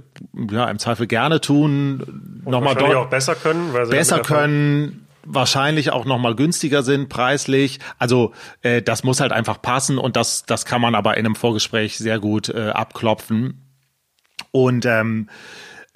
ja 0.51 0.69
im 0.69 0.77
Zweifel 0.77 1.07
gerne 1.07 1.41
tun, 1.41 2.41
nochmal 2.45 2.77
auch 2.95 3.09
besser 3.09 3.33
können, 3.33 3.73
weil 3.73 3.85
sie 3.85 3.91
besser 3.91 4.19
können 4.19 5.07
wahrscheinlich 5.27 5.91
auch 5.91 6.05
noch 6.05 6.19
mal 6.19 6.35
günstiger 6.35 6.83
sind 6.83 7.09
preislich. 7.09 7.79
Also 7.99 8.33
äh, 8.61 8.81
das 8.81 9.03
muss 9.03 9.19
halt 9.19 9.31
einfach 9.31 9.61
passen 9.61 9.97
und 9.97 10.15
das 10.15 10.45
das 10.45 10.65
kann 10.65 10.81
man 10.81 10.95
aber 10.95 11.17
in 11.17 11.25
einem 11.25 11.35
Vorgespräch 11.35 11.97
sehr 11.97 12.19
gut 12.19 12.49
äh, 12.49 12.69
abklopfen. 12.69 13.63
Und 14.51 14.85
ähm, 14.85 15.29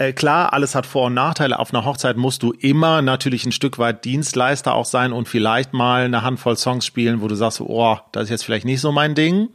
äh, 0.02 0.14
klar, 0.14 0.54
alles 0.54 0.74
hat 0.74 0.88
Vor- 0.88 1.08
und 1.08 1.14
Nachteile. 1.14 1.60
Auf 1.60 1.74
einer 1.74 1.86
Hochzeit 1.86 2.18
musst 2.18 2.42
du 2.42 2.54
immer 2.54 3.04
natürlich 3.04 3.46
ein 3.46 3.52
Stück 3.52 3.78
weit 3.78 4.04
Dienstleister 4.04 4.74
auch 4.74 4.86
sein 4.86 5.14
und 5.14 5.28
vielleicht 5.28 5.74
mal 5.74 6.06
eine 6.06 6.24
Handvoll 6.24 6.58
Songs 6.58 6.88
spielen, 6.88 7.22
wo 7.22 7.28
du 7.28 7.36
sagst, 7.36 7.62
oh, 7.62 8.00
das 8.12 8.24
ist 8.24 8.30
jetzt 8.32 8.44
vielleicht 8.44 8.66
nicht 8.66 8.82
so 8.82 8.92
mein 8.92 9.14
Ding. 9.14 9.50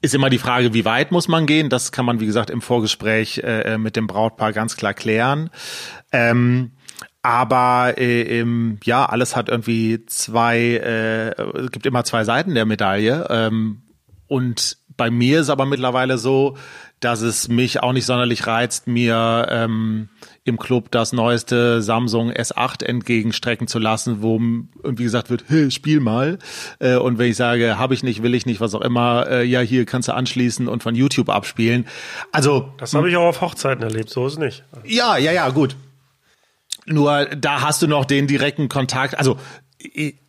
Ist 0.00 0.14
immer 0.14 0.30
die 0.30 0.38
Frage, 0.38 0.72
wie 0.72 0.86
weit 0.86 1.12
muss 1.12 1.28
man 1.28 1.44
gehen? 1.44 1.68
Das 1.68 1.92
kann 1.92 2.06
man, 2.06 2.20
wie 2.20 2.26
gesagt, 2.26 2.48
im 2.48 2.62
Vorgespräch 2.62 3.38
äh, 3.38 3.74
äh 3.74 3.78
mit 3.78 3.96
dem 3.96 4.06
Brautpaar 4.06 4.54
ganz 4.54 4.78
klar 4.78 4.94
klären. 4.94 5.50
Ähm, 6.10 6.72
aber 7.22 7.98
äh, 7.98 8.22
ähm, 8.40 8.78
ja, 8.84 9.04
alles 9.04 9.36
hat 9.36 9.50
irgendwie 9.50 10.06
zwei, 10.06 10.58
äh, 10.58 11.42
es 11.58 11.70
gibt 11.70 11.84
immer 11.84 12.04
zwei 12.04 12.24
Seiten 12.24 12.54
der 12.54 12.64
Medaille. 12.64 13.26
Ähm, 13.28 13.82
und 14.26 14.78
bei 14.96 15.10
mir 15.10 15.40
ist 15.40 15.50
aber 15.50 15.66
mittlerweile 15.66 16.16
so, 16.18 16.56
dass 17.00 17.20
es 17.20 17.48
mich 17.48 17.82
auch 17.82 17.92
nicht 17.92 18.06
sonderlich 18.06 18.46
reizt, 18.46 18.86
mir 18.86 19.46
ähm, 19.50 20.08
im 20.44 20.58
Club 20.58 20.90
das 20.90 21.12
neueste 21.12 21.82
Samsung 21.82 22.30
S8 22.30 22.84
entgegenstrecken 22.84 23.66
zu 23.68 23.78
lassen, 23.78 24.22
wo 24.22 24.40
irgendwie 24.82 25.04
gesagt 25.04 25.28
wird, 25.28 25.44
hey, 25.48 25.70
spiel 25.70 26.00
mal. 26.00 26.38
Äh, 26.78 26.96
und 26.96 27.18
wenn 27.18 27.30
ich 27.30 27.36
sage, 27.36 27.78
habe 27.78 27.92
ich 27.94 28.02
nicht, 28.02 28.22
will 28.22 28.34
ich 28.34 28.46
nicht, 28.46 28.60
was 28.60 28.74
auch 28.74 28.80
immer, 28.80 29.26
äh, 29.28 29.44
ja, 29.44 29.60
hier 29.60 29.84
kannst 29.84 30.08
du 30.08 30.14
anschließen 30.14 30.68
und 30.68 30.82
von 30.82 30.94
YouTube 30.94 31.28
abspielen. 31.28 31.86
Also 32.32 32.72
das 32.78 32.94
habe 32.94 33.10
ich 33.10 33.16
auch 33.16 33.26
auf 33.26 33.40
Hochzeiten 33.42 33.82
erlebt, 33.82 34.08
so 34.08 34.26
ist 34.26 34.34
es 34.34 34.38
nicht. 34.38 34.64
Ja, 34.84 35.18
ja, 35.18 35.32
ja, 35.32 35.50
gut. 35.50 35.76
Nur 36.86 37.26
da 37.26 37.62
hast 37.62 37.82
du 37.82 37.88
noch 37.88 38.04
den 38.04 38.28
direkten 38.28 38.68
Kontakt. 38.68 39.18
Also 39.18 39.38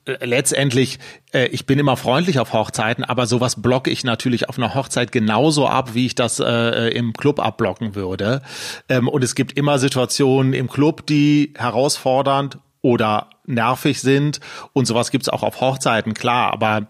letztendlich, 0.06 1.00
äh, 1.34 1.48
ich 1.48 1.66
bin 1.66 1.80
immer 1.80 1.98
freundlich 1.98 2.40
auf 2.40 2.54
Hochzeiten, 2.54 3.04
aber 3.04 3.28
sowas 3.28 3.62
blocke 3.62 3.90
ich 3.90 4.04
natürlich 4.04 4.50
auf 4.50 4.58
einer 4.58 4.74
Hochzeit 4.74 5.12
genauso 5.12 5.68
ab, 5.68 5.94
wie 5.94 6.06
ich 6.06 6.16
das 6.16 6.40
äh, 6.40 6.90
im 6.90 7.14
Club 7.14 7.40
abblocken 7.40 7.96
würde. 7.96 8.42
Ähm, 8.90 9.08
und 9.08 9.24
es 9.24 9.36
gibt 9.36 9.58
immer 9.58 9.80
Situationen 9.80 10.54
im 10.54 10.70
Club, 10.70 11.06
die 11.06 11.54
herausfordernd 11.58 12.60
oder 12.82 13.30
nervig 13.46 14.02
sind. 14.02 14.40
Und 14.74 14.86
sowas 14.86 15.12
gibt's 15.12 15.30
auch 15.30 15.44
auf 15.44 15.62
Hochzeiten, 15.62 16.14
klar. 16.14 16.54
Aber 16.54 16.88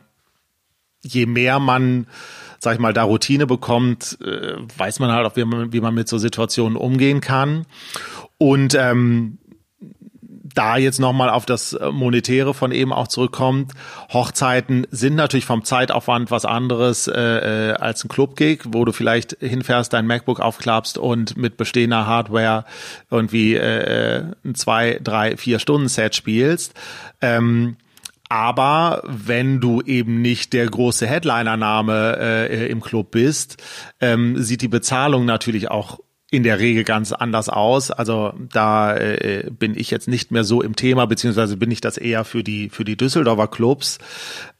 je 1.01 1.25
mehr 1.25 1.59
man 1.59 2.07
sag 2.59 2.73
ich 2.73 2.79
mal, 2.79 2.93
da 2.93 3.03
Routine 3.03 3.45
bekommt, 3.45 4.17
äh, 4.21 4.55
weiß 4.77 4.99
man 4.99 5.11
halt 5.11 5.27
auch, 5.27 5.35
wie 5.35 5.45
man, 5.45 5.73
wie 5.73 5.79
man 5.79 5.93
mit 5.93 6.07
so 6.07 6.17
Situationen 6.17 6.75
umgehen 6.75 7.21
kann. 7.21 7.65
Und 8.39 8.73
ähm, 8.73 9.37
da 10.57 10.77
jetzt 10.77 10.99
nochmal 10.99 11.29
auf 11.29 11.45
das 11.45 11.73
äh, 11.73 11.91
Monetäre 11.91 12.53
von 12.53 12.71
eben 12.71 12.91
auch 12.91 13.07
zurückkommt, 13.07 13.73
Hochzeiten 14.11 14.87
sind 14.91 15.15
natürlich 15.15 15.45
vom 15.45 15.63
Zeitaufwand 15.63 16.31
was 16.31 16.45
anderes 16.45 17.07
äh, 17.07 17.71
äh, 17.71 17.73
als 17.73 18.03
ein 18.03 18.09
Club-Gig, 18.09 18.61
wo 18.67 18.85
du 18.85 18.91
vielleicht 18.91 19.37
hinfährst, 19.39 19.93
dein 19.93 20.07
MacBook 20.07 20.39
aufklappst 20.39 20.97
und 20.97 21.37
mit 21.37 21.57
bestehender 21.57 22.07
Hardware 22.07 22.65
irgendwie 23.11 23.55
äh, 23.55 24.23
ein 24.43 24.55
zwei, 24.55 24.99
drei, 25.03 25.37
vier 25.37 25.59
Stunden 25.59 25.87
Set 25.87 26.15
spielst. 26.15 26.73
Ähm, 27.21 27.77
aber 28.29 29.03
wenn 29.05 29.61
du 29.61 29.81
eben 29.81 30.21
nicht 30.21 30.51
der 30.53 30.65
große 30.65 31.07
Headliner-Name 31.07 32.17
äh, 32.19 32.69
im 32.69 32.81
Club 32.81 33.11
bist, 33.11 33.63
ähm, 34.01 34.41
sieht 34.41 34.61
die 34.61 34.67
Bezahlung 34.67 35.25
natürlich 35.25 35.71
auch 35.71 35.99
in 36.29 36.43
der 36.43 36.59
Regel 36.59 36.83
ganz 36.83 37.13
anders 37.13 37.47
aus. 37.47 37.89
Also 37.89 38.33
da 38.51 38.95
äh, 38.95 39.49
bin 39.49 39.77
ich 39.77 39.91
jetzt 39.91 40.07
nicht 40.07 40.31
mehr 40.31 40.43
so 40.43 40.61
im 40.61 40.75
Thema, 40.75 41.07
beziehungsweise 41.07 41.55
bin 41.55 41.71
ich 41.71 41.79
das 41.79 41.97
eher 41.97 42.25
für 42.25 42.43
die 42.43 42.69
für 42.69 42.83
die 42.83 42.97
Düsseldorfer 42.97 43.47
Clubs. 43.47 43.97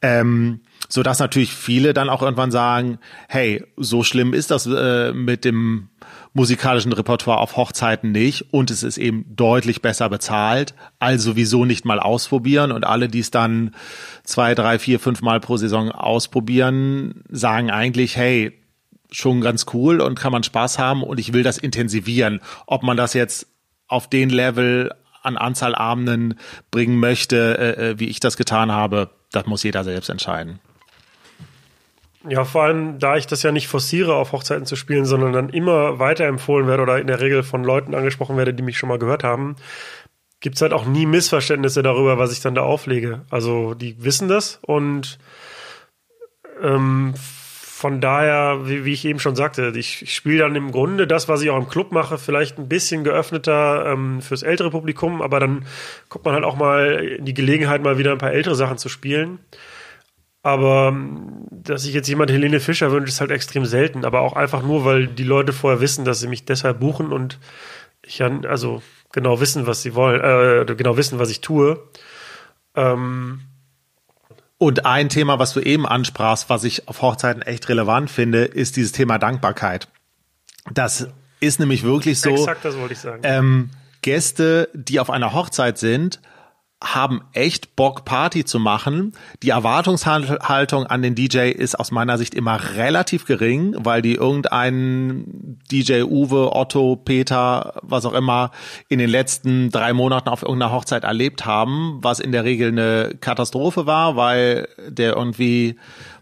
Ähm, 0.01 0.61
so 0.89 1.03
dass 1.03 1.19
natürlich 1.19 1.53
viele 1.53 1.93
dann 1.93 2.09
auch 2.09 2.21
irgendwann 2.21 2.51
sagen, 2.51 2.99
hey, 3.27 3.65
so 3.75 4.03
schlimm 4.03 4.33
ist 4.33 4.51
das 4.51 4.65
äh, 4.65 5.11
mit 5.11 5.43
dem 5.43 5.89
musikalischen 6.33 6.93
Repertoire 6.93 7.39
auf 7.39 7.57
Hochzeiten 7.57 8.11
nicht 8.11 8.53
und 8.53 8.71
es 8.71 8.83
ist 8.83 8.97
eben 8.97 9.25
deutlich 9.35 9.81
besser 9.81 10.07
bezahlt, 10.07 10.75
also 10.99 11.35
wieso 11.35 11.65
nicht 11.65 11.83
mal 11.83 11.99
ausprobieren 11.99 12.71
und 12.71 12.85
alle, 12.85 13.09
die 13.09 13.19
es 13.19 13.31
dann 13.31 13.71
zwei, 14.23 14.55
drei, 14.55 14.79
vier, 14.79 14.99
fünf 14.99 15.21
Mal 15.21 15.39
pro 15.39 15.57
Saison 15.57 15.91
ausprobieren, 15.91 17.23
sagen 17.29 17.71
eigentlich, 17.71 18.15
hey, 18.15 18.53
schon 19.17 19.41
ganz 19.41 19.65
cool 19.73 19.99
und 19.99 20.19
kann 20.19 20.31
man 20.31 20.43
Spaß 20.43 20.77
haben 20.77 21.01
und 21.01 21.19
ich 21.19 21.33
will 21.33 21.41
das 21.41 21.57
intensivieren. 21.57 22.39
Ob 22.67 22.83
man 22.83 22.97
das 22.97 23.13
jetzt 23.13 23.47
auf 23.87 24.07
den 24.07 24.29
Level 24.29 24.93
an 25.23 25.37
Anzahl 25.37 25.73
Abenden 25.73 26.39
bringen 26.69 26.99
möchte, 26.99 27.57
äh, 27.57 27.89
äh, 27.89 27.99
wie 27.99 28.09
ich 28.09 28.19
das 28.19 28.37
getan 28.37 28.71
habe, 28.71 29.09
das 29.31 29.47
muss 29.47 29.63
jeder 29.63 29.83
selbst 29.83 30.09
entscheiden. 30.09 30.59
Ja, 32.29 32.45
vor 32.45 32.63
allem, 32.63 32.99
da 32.99 33.17
ich 33.17 33.25
das 33.25 33.41
ja 33.41 33.51
nicht 33.51 33.67
forciere, 33.67 34.13
auf 34.13 34.33
Hochzeiten 34.33 34.65
zu 34.65 34.75
spielen, 34.75 35.05
sondern 35.05 35.33
dann 35.33 35.49
immer 35.49 35.97
weiterempfohlen 35.97 36.67
werde 36.67 36.83
oder 36.83 36.99
in 36.99 37.07
der 37.07 37.19
Regel 37.19 37.41
von 37.41 37.63
Leuten 37.63 37.95
angesprochen 37.95 38.37
werde, 38.37 38.53
die 38.53 38.63
mich 38.63 38.77
schon 38.77 38.89
mal 38.89 38.99
gehört 38.99 39.23
haben, 39.23 39.55
gibt 40.41 40.57
es 40.57 40.61
halt 40.61 40.73
auch 40.73 40.85
nie 40.85 41.07
Missverständnisse 41.07 41.81
darüber, 41.81 42.19
was 42.19 42.31
ich 42.31 42.41
dann 42.41 42.53
da 42.53 42.61
auflege. 42.61 43.21
Also 43.31 43.73
die 43.73 44.03
wissen 44.03 44.27
das 44.27 44.59
und 44.61 45.17
Ähm, 46.61 47.13
von 47.77 48.01
daher, 48.01 48.61
wie, 48.63 48.85
wie, 48.85 48.93
ich 48.93 49.05
eben 49.05 49.19
schon 49.19 49.35
sagte, 49.35 49.71
ich, 49.75 50.01
ich 50.01 50.15
spiele 50.15 50.39
dann 50.39 50.55
im 50.55 50.71
Grunde 50.71 51.05
das, 51.05 51.29
was 51.29 51.43
ich 51.43 51.51
auch 51.51 51.57
im 51.59 51.69
Club 51.69 51.91
mache, 51.91 52.17
vielleicht 52.17 52.57
ein 52.57 52.67
bisschen 52.67 53.03
geöffneter 53.03 53.85
ähm, 53.85 54.19
fürs 54.23 54.41
ältere 54.41 54.71
Publikum, 54.71 55.21
aber 55.21 55.39
dann 55.39 55.63
kommt 56.09 56.25
man 56.25 56.33
halt 56.33 56.43
auch 56.43 56.55
mal 56.55 56.95
in 57.19 57.25
die 57.25 57.35
Gelegenheit, 57.35 57.83
mal 57.83 57.99
wieder 57.99 58.13
ein 58.13 58.17
paar 58.17 58.31
ältere 58.31 58.55
Sachen 58.55 58.79
zu 58.79 58.89
spielen. 58.89 59.37
Aber 60.41 60.87
ähm, 60.87 61.45
dass 61.51 61.85
ich 61.85 61.93
jetzt 61.93 62.07
jemand 62.07 62.31
Helene 62.31 62.59
Fischer 62.59 62.91
wünsche, 62.91 63.09
ist 63.09 63.21
halt 63.21 63.29
extrem 63.29 63.65
selten. 63.65 64.05
Aber 64.05 64.21
auch 64.21 64.33
einfach 64.33 64.63
nur, 64.63 64.83
weil 64.83 65.05
die 65.05 65.23
Leute 65.23 65.53
vorher 65.53 65.79
wissen, 65.79 66.03
dass 66.03 66.19
sie 66.19 66.27
mich 66.27 66.45
deshalb 66.45 66.79
buchen 66.79 67.11
und 67.13 67.37
ich 68.03 68.17
ja, 68.17 68.31
also 68.47 68.81
genau 69.11 69.39
wissen, 69.39 69.67
was 69.67 69.83
sie 69.83 69.93
wollen, 69.93 70.19
äh, 70.21 70.75
genau 70.75 70.97
wissen, 70.97 71.19
was 71.19 71.29
ich 71.29 71.41
tue. 71.41 71.79
Ähm, 72.73 73.41
und 74.57 74.85
ein 74.85 75.09
Thema, 75.09 75.39
was 75.39 75.53
du 75.53 75.59
eben 75.59 75.85
ansprachst, 75.85 76.49
was 76.49 76.63
ich 76.63 76.87
auf 76.87 77.01
Hochzeiten 77.01 77.41
echt 77.41 77.69
relevant 77.69 78.09
finde, 78.09 78.45
ist 78.45 78.75
dieses 78.75 78.91
Thema 78.91 79.17
Dankbarkeit. 79.19 79.87
Das 80.71 81.07
ist 81.39 81.59
nämlich 81.59 81.83
wirklich 81.83 82.19
so. 82.19 82.31
Exakt, 82.31 82.65
das 82.65 82.77
wollte 82.77 82.93
ich 82.93 82.99
sagen. 82.99 83.21
Ähm, 83.23 83.69
Gäste, 84.01 84.69
die 84.73 84.99
auf 84.99 85.09
einer 85.09 85.33
Hochzeit 85.33 85.77
sind, 85.77 86.19
haben 86.83 87.21
echt 87.33 87.75
Bock, 87.75 88.05
Party 88.05 88.45
zu 88.45 88.59
machen. 88.59 89.13
Die 89.41 89.49
Erwartungshaltung 89.49 90.85
an 90.85 91.01
den 91.01 91.15
DJ 91.15 91.49
ist 91.49 91.79
aus 91.79 91.89
meiner 91.89 92.19
Sicht 92.19 92.35
immer 92.35 92.75
relativ 92.75 93.25
gering, 93.25 93.75
weil 93.79 94.03
die 94.03 94.13
irgendeinen 94.13 95.59
DJ 95.71 96.03
Uwe, 96.03 96.55
Otto, 96.55 96.95
Peter, 96.95 97.79
was 97.81 98.05
auch 98.05 98.13
immer 98.13 98.51
in 98.89 98.99
den 98.99 99.09
letzten 99.09 99.71
drei 99.71 99.93
Monaten 99.93 100.29
auf 100.29 100.43
irgendeiner 100.43 100.71
Hochzeit 100.71 101.03
erlebt 101.03 101.45
haben, 101.45 101.97
was 102.01 102.19
in 102.19 102.31
der 102.31 102.43
Regel 102.43 102.67
eine 102.69 103.15
Katastrophe 103.19 103.87
war, 103.87 104.15
weil 104.15 104.67
der 104.87 105.15
irgendwie 105.15 105.77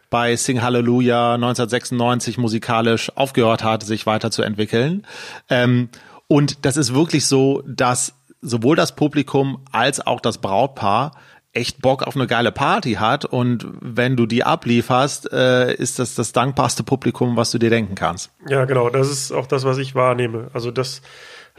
bei 0.09 0.37
Sing 0.37 0.61
Hallelujah 0.61 1.33
1996 1.33 2.37
musikalisch 2.37 3.11
aufgehört 3.17 3.65
hat, 3.65 3.83
sich 3.83 4.05
weiterzuentwickeln. 4.05 5.05
Ähm, 5.49 5.89
und 6.27 6.65
das 6.65 6.77
ist 6.77 6.93
wirklich 6.93 7.25
so, 7.25 7.61
dass 7.67 8.13
sowohl 8.45 8.75
das 8.75 8.95
Publikum 8.95 9.65
als 9.71 10.05
auch 10.05 10.21
das 10.21 10.37
Brautpaar 10.37 11.11
echt 11.55 11.81
Bock 11.81 12.03
auf 12.03 12.15
eine 12.15 12.27
geile 12.27 12.51
Party 12.51 12.93
hat 12.93 13.23
und 13.23 13.65
wenn 13.79 14.17
du 14.17 14.25
die 14.25 14.43
ablieferst, 14.43 15.31
äh, 15.31 15.73
ist 15.73 15.99
das 15.99 16.13
das 16.13 16.33
dankbarste 16.33 16.83
Publikum, 16.83 17.37
was 17.37 17.51
du 17.51 17.57
dir 17.57 17.69
denken 17.69 17.95
kannst. 17.95 18.31
Ja, 18.47 18.65
genau, 18.65 18.89
das 18.89 19.09
ist 19.09 19.31
auch 19.31 19.47
das, 19.47 19.63
was 19.63 19.77
ich 19.77 19.95
wahrnehme. 19.95 20.49
Also, 20.53 20.69
dass 20.69 21.01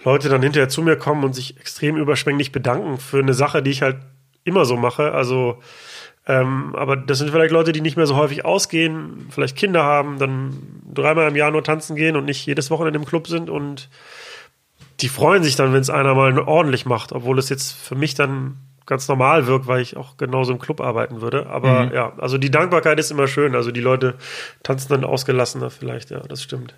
Leute 0.04 0.28
dann 0.28 0.42
hinterher 0.42 0.68
zu 0.68 0.82
mir 0.82 0.96
kommen 0.96 1.24
und 1.24 1.34
sich 1.34 1.58
extrem 1.58 1.96
überschwänglich 1.96 2.52
bedanken 2.52 2.98
für 2.98 3.18
eine 3.18 3.32
Sache, 3.32 3.62
die 3.62 3.70
ich 3.70 3.80
halt 3.80 3.96
immer 4.44 4.66
so 4.66 4.76
mache. 4.76 5.12
Also, 5.12 5.60
ähm, 6.26 6.74
aber 6.76 6.96
das 6.96 7.18
sind 7.18 7.30
vielleicht 7.30 7.52
Leute, 7.52 7.72
die 7.72 7.80
nicht 7.80 7.96
mehr 7.96 8.06
so 8.06 8.16
häufig 8.16 8.44
ausgehen, 8.44 9.28
vielleicht 9.30 9.56
Kinder 9.56 9.82
haben, 9.82 10.18
dann 10.18 10.82
dreimal 10.92 11.28
im 11.28 11.36
Jahr 11.36 11.50
nur 11.50 11.64
tanzen 11.64 11.96
gehen 11.96 12.16
und 12.16 12.26
nicht 12.26 12.44
jedes 12.44 12.70
Wochenende 12.70 12.98
im 12.98 13.06
Club 13.06 13.28
sind 13.28 13.48
und 13.48 13.88
die 15.00 15.08
freuen 15.08 15.42
sich 15.42 15.56
dann, 15.56 15.72
wenn 15.72 15.80
es 15.80 15.90
einer 15.90 16.14
mal 16.14 16.38
ordentlich 16.38 16.86
macht, 16.86 17.12
obwohl 17.12 17.38
es 17.38 17.48
jetzt 17.48 17.72
für 17.72 17.94
mich 17.94 18.14
dann 18.14 18.56
ganz 18.86 19.08
normal 19.08 19.46
wirkt, 19.46 19.66
weil 19.66 19.82
ich 19.82 19.96
auch 19.96 20.16
genauso 20.16 20.52
im 20.52 20.58
Club 20.58 20.80
arbeiten 20.80 21.20
würde. 21.20 21.46
Aber 21.46 21.86
mhm. 21.86 21.92
ja, 21.92 22.12
also 22.18 22.38
die 22.38 22.50
Dankbarkeit 22.50 22.98
ist 22.98 23.10
immer 23.10 23.26
schön. 23.26 23.54
Also 23.54 23.72
die 23.72 23.80
Leute 23.80 24.14
tanzen 24.62 24.90
dann 24.90 25.04
ausgelassener 25.04 25.70
vielleicht, 25.70 26.10
ja, 26.10 26.20
das 26.20 26.42
stimmt. 26.42 26.74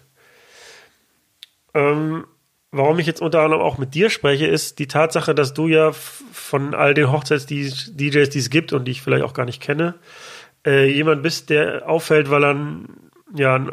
Ähm, 1.74 2.24
warum 2.72 2.98
ich 2.98 3.06
jetzt 3.06 3.20
unter 3.20 3.42
anderem 3.42 3.62
auch 3.62 3.78
mit 3.78 3.94
dir 3.94 4.10
spreche, 4.10 4.46
ist 4.46 4.78
die 4.78 4.88
Tatsache, 4.88 5.34
dass 5.34 5.54
du 5.54 5.68
ja 5.68 5.92
von 5.92 6.74
all 6.74 6.94
den 6.94 7.12
Hochzeits-DJs, 7.12 8.30
die 8.30 8.38
es 8.38 8.50
gibt 8.50 8.72
und 8.72 8.86
die 8.86 8.92
ich 8.92 9.02
vielleicht 9.02 9.24
auch 9.24 9.34
gar 9.34 9.44
nicht 9.44 9.62
kenne, 9.62 9.94
äh, 10.66 10.90
jemand 10.90 11.22
bist, 11.22 11.50
der 11.50 11.88
auffällt, 11.88 12.30
weil 12.30 12.44
er 12.44 12.54
ein, 12.54 12.88
ja, 13.34 13.54
ein 13.54 13.70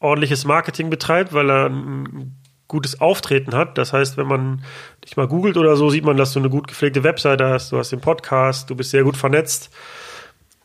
ordentliches 0.00 0.44
Marketing 0.44 0.90
betreibt, 0.90 1.32
weil 1.32 1.50
er 1.50 1.66
ein 1.66 2.37
gutes 2.68 3.00
Auftreten 3.00 3.54
hat. 3.54 3.78
Das 3.78 3.92
heißt, 3.92 4.16
wenn 4.16 4.26
man 4.26 4.62
dich 5.04 5.16
mal 5.16 5.26
googelt 5.26 5.56
oder 5.56 5.74
so, 5.76 5.90
sieht 5.90 6.04
man, 6.04 6.16
dass 6.16 6.32
du 6.32 6.38
eine 6.38 6.50
gut 6.50 6.68
gepflegte 6.68 7.02
Webseite 7.02 7.48
hast, 7.48 7.72
du 7.72 7.78
hast 7.78 7.90
den 7.90 8.00
Podcast, 8.00 8.70
du 8.70 8.76
bist 8.76 8.90
sehr 8.90 9.04
gut 9.04 9.16
vernetzt. 9.16 9.70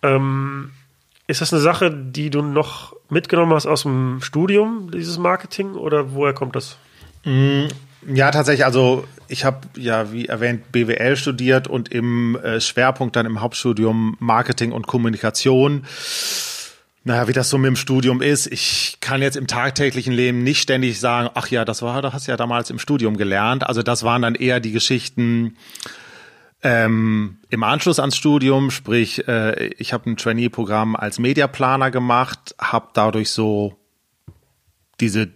Ähm, 0.04 0.72
ist 1.28 1.42
das 1.42 1.54
eine 1.54 1.62
Sache, 1.62 1.90
die 1.90 2.30
du 2.30 2.42
noch 2.42 2.94
mitgenommen 3.10 3.54
hast 3.54 3.66
aus 3.66 3.84
dem 3.84 4.20
Studium, 4.22 4.92
dieses 4.92 5.18
Marketing, 5.18 5.74
oder 5.74 6.14
woher 6.14 6.34
kommt 6.34 6.56
das? 6.56 6.78
Mm, 7.24 7.68
ja, 8.14 8.32
tatsächlich. 8.32 8.66
Also 8.66 9.06
ich 9.30 9.46
habe 9.46 9.62
ja, 9.78 10.12
wie 10.12 10.28
erwähnt, 10.28 10.72
BWL 10.74 11.16
studiert 11.16 11.70
und 11.70 11.90
im 11.90 12.36
äh, 12.36 12.60
Schwerpunkt 12.60 13.16
dann 13.16 13.26
im 13.26 13.40
Hauptstudium 13.40 14.18
Marketing 14.20 14.74
und 14.74 14.88
Kommunikation. 14.88 15.86
Naja, 17.06 17.28
wie 17.28 17.34
das 17.34 17.50
so 17.50 17.58
mit 17.58 17.68
dem 17.68 17.76
Studium 17.76 18.22
ist, 18.22 18.48
ich 18.48 18.98
kann 19.02 19.22
jetzt 19.22 19.36
im 19.36 19.48
tagtäglichen 19.48 20.14
Leben 20.14 20.42
nicht 20.44 20.62
ständig 20.62 21.00
sagen, 21.00 21.30
ach 21.34 21.48
ja, 21.48 21.66
das 21.66 21.82
war, 21.82 22.02
das 22.02 22.14
hast 22.14 22.28
du 22.28 22.32
ja 22.32 22.38
damals 22.38 22.70
im 22.70 22.80
Studium 22.80 23.18
gelernt. 23.18 23.68
Also 23.68 23.84
das 23.84 24.04
waren 24.04 24.22
dann 24.22 24.36
eher 24.36 24.62
die 24.62 24.72
Geschichten 24.72 25.58
ähm, 26.62 27.40
im 27.50 27.64
Anschluss 27.64 28.00
ans 28.00 28.16
Studium, 28.16 28.72
sprich, 28.72 29.28
äh, 29.28 29.68
ich 29.78 29.92
habe 29.92 30.10
ein 30.10 30.16
Trainee-Programm 30.16 30.96
als 30.96 31.20
Mediaplaner 31.20 31.92
gemacht, 31.92 32.56
habe 32.58 32.88
dadurch 32.94 33.32
so 33.32 33.76
diese 35.02 35.30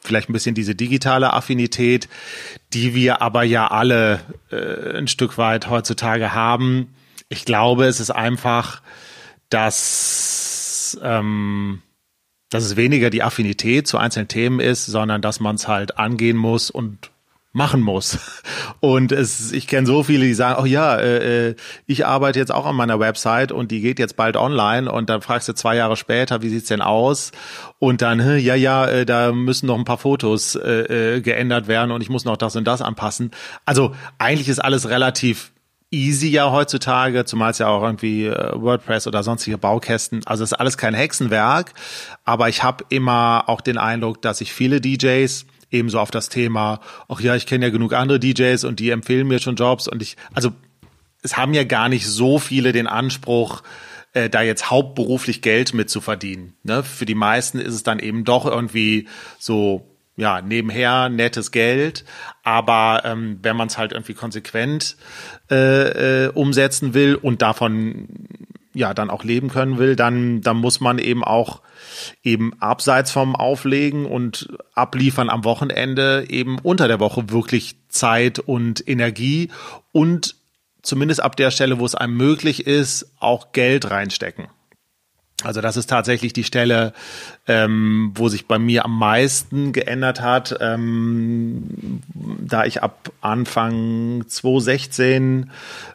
vielleicht 0.00 0.28
ein 0.28 0.32
bisschen 0.32 0.54
diese 0.54 0.74
digitale 0.74 1.32
Affinität, 1.32 2.08
die 2.72 2.94
wir 2.94 3.22
aber 3.22 3.42
ja 3.42 3.68
alle 3.68 4.20
äh, 4.50 4.98
ein 4.98 5.08
Stück 5.08 5.38
weit 5.38 5.68
heutzutage 5.68 6.32
haben. 6.32 6.94
Ich 7.28 7.44
glaube, 7.44 7.86
es 7.86 8.00
ist 8.00 8.10
einfach, 8.10 8.82
dass 9.48 10.41
ähm, 11.02 11.82
dass 12.50 12.64
es 12.64 12.76
weniger 12.76 13.10
die 13.10 13.22
Affinität 13.22 13.86
zu 13.88 13.98
einzelnen 13.98 14.28
Themen 14.28 14.60
ist, 14.60 14.86
sondern 14.86 15.22
dass 15.22 15.40
man 15.40 15.56
es 15.56 15.68
halt 15.68 15.98
angehen 15.98 16.36
muss 16.36 16.70
und 16.70 17.10
machen 17.52 17.82
muss. 17.82 18.18
Und 18.80 19.12
es, 19.12 19.52
ich 19.52 19.68
kenne 19.68 19.86
so 19.86 20.02
viele, 20.02 20.24
die 20.24 20.34
sagen, 20.34 20.60
oh 20.60 20.64
ja, 20.64 20.96
äh, 20.96 21.50
äh, 21.50 21.54
ich 21.86 22.04
arbeite 22.06 22.38
jetzt 22.38 22.50
auch 22.50 22.66
an 22.66 22.74
meiner 22.74 22.98
Website 22.98 23.52
und 23.52 23.70
die 23.70 23.80
geht 23.80 24.00
jetzt 24.00 24.16
bald 24.16 24.36
online 24.36 24.90
und 24.90 25.08
dann 25.08 25.22
fragst 25.22 25.48
du 25.48 25.52
zwei 25.52 25.76
Jahre 25.76 25.96
später, 25.96 26.42
wie 26.42 26.48
sieht's 26.48 26.66
denn 26.66 26.80
aus? 26.80 27.30
Und 27.78 28.02
dann, 28.02 28.38
ja, 28.38 28.56
ja, 28.56 28.86
äh, 28.86 29.06
da 29.06 29.30
müssen 29.30 29.66
noch 29.66 29.78
ein 29.78 29.84
paar 29.84 29.98
Fotos 29.98 30.56
äh, 30.56 31.16
äh, 31.16 31.20
geändert 31.20 31.68
werden 31.68 31.92
und 31.92 32.00
ich 32.00 32.08
muss 32.08 32.24
noch 32.24 32.36
das 32.36 32.56
und 32.56 32.64
das 32.64 32.82
anpassen. 32.82 33.30
Also 33.66 33.94
eigentlich 34.18 34.48
ist 34.48 34.58
alles 34.58 34.88
relativ 34.88 35.52
easy 35.92 36.28
ja 36.28 36.50
heutzutage, 36.50 37.24
zumal 37.24 37.52
es 37.52 37.58
ja 37.58 37.68
auch 37.68 37.82
irgendwie 37.82 38.26
äh, 38.26 38.52
WordPress 38.54 39.06
oder 39.06 39.22
sonstige 39.22 39.58
Baukästen, 39.58 40.22
also 40.26 40.42
ist 40.42 40.54
alles 40.54 40.76
kein 40.76 40.94
Hexenwerk, 40.94 41.74
aber 42.24 42.48
ich 42.48 42.62
habe 42.62 42.84
immer 42.88 43.44
auch 43.46 43.60
den 43.60 43.78
Eindruck, 43.78 44.22
dass 44.22 44.38
sich 44.38 44.52
viele 44.52 44.80
DJs 44.80 45.46
ebenso 45.70 46.00
auf 46.00 46.10
das 46.10 46.28
Thema, 46.28 46.80
ach 47.08 47.20
ja, 47.20 47.36
ich 47.36 47.46
kenne 47.46 47.66
ja 47.66 47.70
genug 47.70 47.92
andere 47.92 48.18
DJs 48.18 48.64
und 48.64 48.80
die 48.80 48.90
empfehlen 48.90 49.28
mir 49.28 49.38
schon 49.38 49.56
Jobs 49.56 49.86
und 49.86 50.02
ich, 50.02 50.16
also 50.34 50.50
es 51.22 51.36
haben 51.36 51.54
ja 51.54 51.64
gar 51.64 51.88
nicht 51.88 52.06
so 52.06 52.38
viele 52.38 52.72
den 52.72 52.86
Anspruch, 52.86 53.62
äh, 54.12 54.28
da 54.28 54.42
jetzt 54.42 54.70
hauptberuflich 54.70 55.40
Geld 55.40 55.72
mit 55.72 55.88
zu 55.88 56.00
verdienen. 56.00 56.54
Ne? 56.64 56.82
Für 56.82 57.06
die 57.06 57.14
meisten 57.14 57.58
ist 57.58 57.74
es 57.74 57.82
dann 57.82 57.98
eben 57.98 58.24
doch 58.24 58.44
irgendwie 58.44 59.08
so 59.38 59.91
ja, 60.16 60.42
nebenher 60.42 61.08
nettes 61.08 61.50
Geld, 61.50 62.04
aber 62.42 63.02
ähm, 63.04 63.38
wenn 63.42 63.56
man 63.56 63.68
es 63.68 63.78
halt 63.78 63.92
irgendwie 63.92 64.14
konsequent 64.14 64.96
äh, 65.50 66.26
äh, 66.26 66.28
umsetzen 66.28 66.94
will 66.94 67.14
und 67.14 67.40
davon 67.42 68.08
ja 68.74 68.94
dann 68.94 69.10
auch 69.10 69.24
leben 69.24 69.48
können 69.48 69.78
will, 69.78 69.96
dann, 69.96 70.40
dann 70.40 70.56
muss 70.56 70.80
man 70.80 70.98
eben 70.98 71.24
auch 71.24 71.62
eben 72.22 72.52
abseits 72.60 73.10
vom 73.10 73.36
Auflegen 73.36 74.06
und 74.06 74.48
Abliefern 74.74 75.30
am 75.30 75.44
Wochenende 75.44 76.26
eben 76.28 76.58
unter 76.58 76.88
der 76.88 77.00
Woche 77.00 77.30
wirklich 77.30 77.76
Zeit 77.88 78.38
und 78.38 78.86
Energie 78.86 79.50
und 79.92 80.36
zumindest 80.82 81.22
ab 81.22 81.36
der 81.36 81.50
Stelle, 81.50 81.78
wo 81.78 81.86
es 81.86 81.94
einem 81.94 82.16
möglich 82.16 82.66
ist, 82.66 83.12
auch 83.20 83.52
Geld 83.52 83.90
reinstecken. 83.90 84.48
Also 85.44 85.60
das 85.60 85.76
ist 85.76 85.88
tatsächlich 85.88 86.32
die 86.32 86.44
Stelle, 86.44 86.92
ähm, 87.46 88.12
wo 88.14 88.28
sich 88.28 88.46
bei 88.46 88.58
mir 88.58 88.84
am 88.84 88.98
meisten 88.98 89.72
geändert 89.72 90.20
hat, 90.20 90.56
ähm, 90.60 92.00
da 92.14 92.64
ich 92.64 92.82
ab 92.82 93.10
Anfang 93.20 94.24
2016 94.26 95.50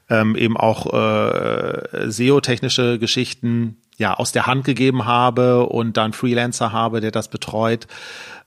ähm, 0.10 0.36
eben 0.36 0.58
auch 0.58 0.94
äh, 0.94 2.10
SEO-technische 2.10 3.00
Geschichten 3.00 3.78
ja 3.98 4.14
aus 4.14 4.32
der 4.32 4.46
Hand 4.46 4.64
gegeben 4.64 5.06
habe 5.06 5.66
und 5.66 5.98
dann 5.98 6.14
Freelancer 6.14 6.72
habe, 6.72 7.02
der 7.02 7.12
das 7.12 7.30
betreut. 7.30 7.88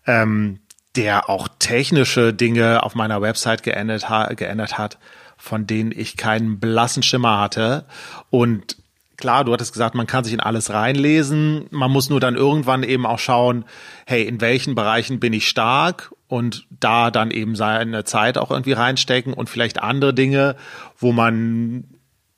Ähm, 0.07 0.61
der 0.97 1.31
auch 1.31 1.47
technische 1.59 2.35
Dinge 2.35 2.83
auf 2.83 2.95
meiner 2.95 3.23
Website 3.23 3.63
geändert, 3.63 4.09
ha 4.09 4.33
geändert 4.35 4.77
hat, 4.77 4.99
von 5.37 5.67
denen 5.67 5.93
ich 5.93 6.17
keinen 6.17 6.59
blassen 6.59 7.03
Schimmer 7.03 7.39
hatte. 7.39 7.85
Und 8.29 8.77
klar, 9.21 9.45
du 9.45 9.53
hattest 9.53 9.73
gesagt, 9.73 9.95
man 9.95 10.07
kann 10.07 10.25
sich 10.25 10.33
in 10.33 10.41
alles 10.41 10.71
reinlesen. 10.71 11.67
Man 11.71 11.91
muss 11.91 12.11
nur 12.11 12.21
dann 12.21 12.35
irgendwann 12.35 12.83
eben 12.83 13.07
auch 13.07 13.19
schauen, 13.19 13.65
hey, 14.07 14.25
in 14.25 14.41
welchen 14.41 14.75
Bereichen 14.75 15.21
bin 15.21 15.33
ich 15.33 15.49
stark 15.49 16.13
und 16.29 16.67
da 16.71 17.11
dann 17.11 17.31
eben 17.31 17.57
seine 17.57 18.05
Zeit 18.05 18.39
auch 18.39 18.51
irgendwie 18.51 18.73
reinstecken 18.73 19.33
und 19.33 19.49
vielleicht 19.49 19.83
andere 19.83 20.15
Dinge, 20.15 20.57
wo 20.99 21.13
man 21.13 21.85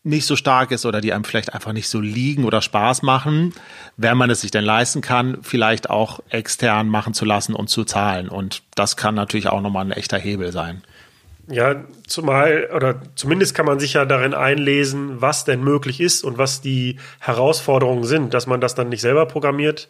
nicht 0.05 0.27
so 0.27 0.35
stark 0.35 0.73
ist 0.73 0.85
oder 0.85 1.01
die 1.01 1.13
einem 1.13 1.25
vielleicht 1.25 1.55
einfach 1.55 1.73
nicht 1.73 1.89
so 1.89 2.01
liegen 2.01 2.45
oder 2.45 2.61
Spaß 2.61 3.03
machen, 3.03 3.55
wenn 3.97 4.17
man 4.17 4.31
es 4.31 4.41
sich 4.41 4.51
denn 4.51 4.65
leisten 4.65 5.01
kann, 5.01 5.39
vielleicht 5.43 5.91
auch 5.91 6.21
extern 6.29 6.89
machen 6.89 7.15
zu 7.15 7.25
lassen 7.25 7.55
und 7.55 7.69
zu 7.69 7.85
zahlen. 7.85 8.29
Und 8.29 8.63
das 8.75 8.97
kann 8.97 9.15
natürlich 9.15 9.49
auch 9.49 9.61
nochmal 9.61 9.85
ein 9.85 9.93
echter 9.93 10.19
Hebel 10.19 10.51
sein. 10.51 10.83
Ja, 11.53 11.85
zumal, 12.07 12.71
oder 12.75 13.01
zumindest 13.15 13.55
kann 13.55 13.67
man 13.67 13.79
sich 13.79 13.95
ja 13.95 14.05
darin 14.05 14.35
einlesen, 14.35 15.21
was 15.21 15.45
denn 15.45 15.63
möglich 15.63 16.01
ist 16.01 16.25
und 16.25 16.39
was 16.39 16.61
die 16.61 16.97
Herausforderungen 17.21 18.05
sind, 18.05 18.33
dass 18.35 18.47
man 18.47 18.61
das 18.61 18.75
dann 18.75 18.89
nicht 18.89 19.03
selber 19.03 19.27
programmiert. 19.27 19.89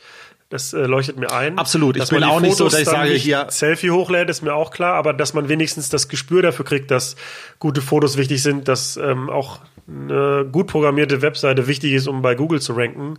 Das 0.53 0.75
äh, 0.75 0.81
leuchtet 0.81 1.19
mir 1.19 1.33
ein. 1.33 1.59
Absolut. 1.59 1.97
Ich 1.97 2.11
bin 2.11 2.25
auch 2.25 2.41
nicht 2.41 2.57
so, 2.57 2.65
dass 2.65 2.79
ich 2.79 2.85
sage, 2.85 3.13
hier 3.13 3.47
Selfie 3.49 3.91
hochlädt, 3.91 4.29
ist 4.29 4.43
mir 4.43 4.55
auch 4.55 4.71
klar, 4.71 4.95
aber 4.97 5.15
dass 5.15 5.33
man 5.33 5.49
wenigstens 5.49 5.89
das 5.89 6.09
Gespür 6.09 6.43
dafür 6.43 6.67
kriegt, 6.67 6.91
dass 6.91 7.17
gute 7.59 7.81
Fotos 7.81 8.19
wichtig 8.19 8.43
sind, 8.43 8.69
dass 8.69 8.99
ähm, 8.99 9.31
auch 9.31 9.61
eine 9.89 10.47
gut 10.51 10.67
programmierte 10.67 11.23
Webseite 11.23 11.67
wichtig 11.67 11.93
ist, 11.93 12.07
um 12.07 12.23
bei 12.23 12.35
Google 12.35 12.61
zu 12.61 12.75
ranken. 12.75 13.19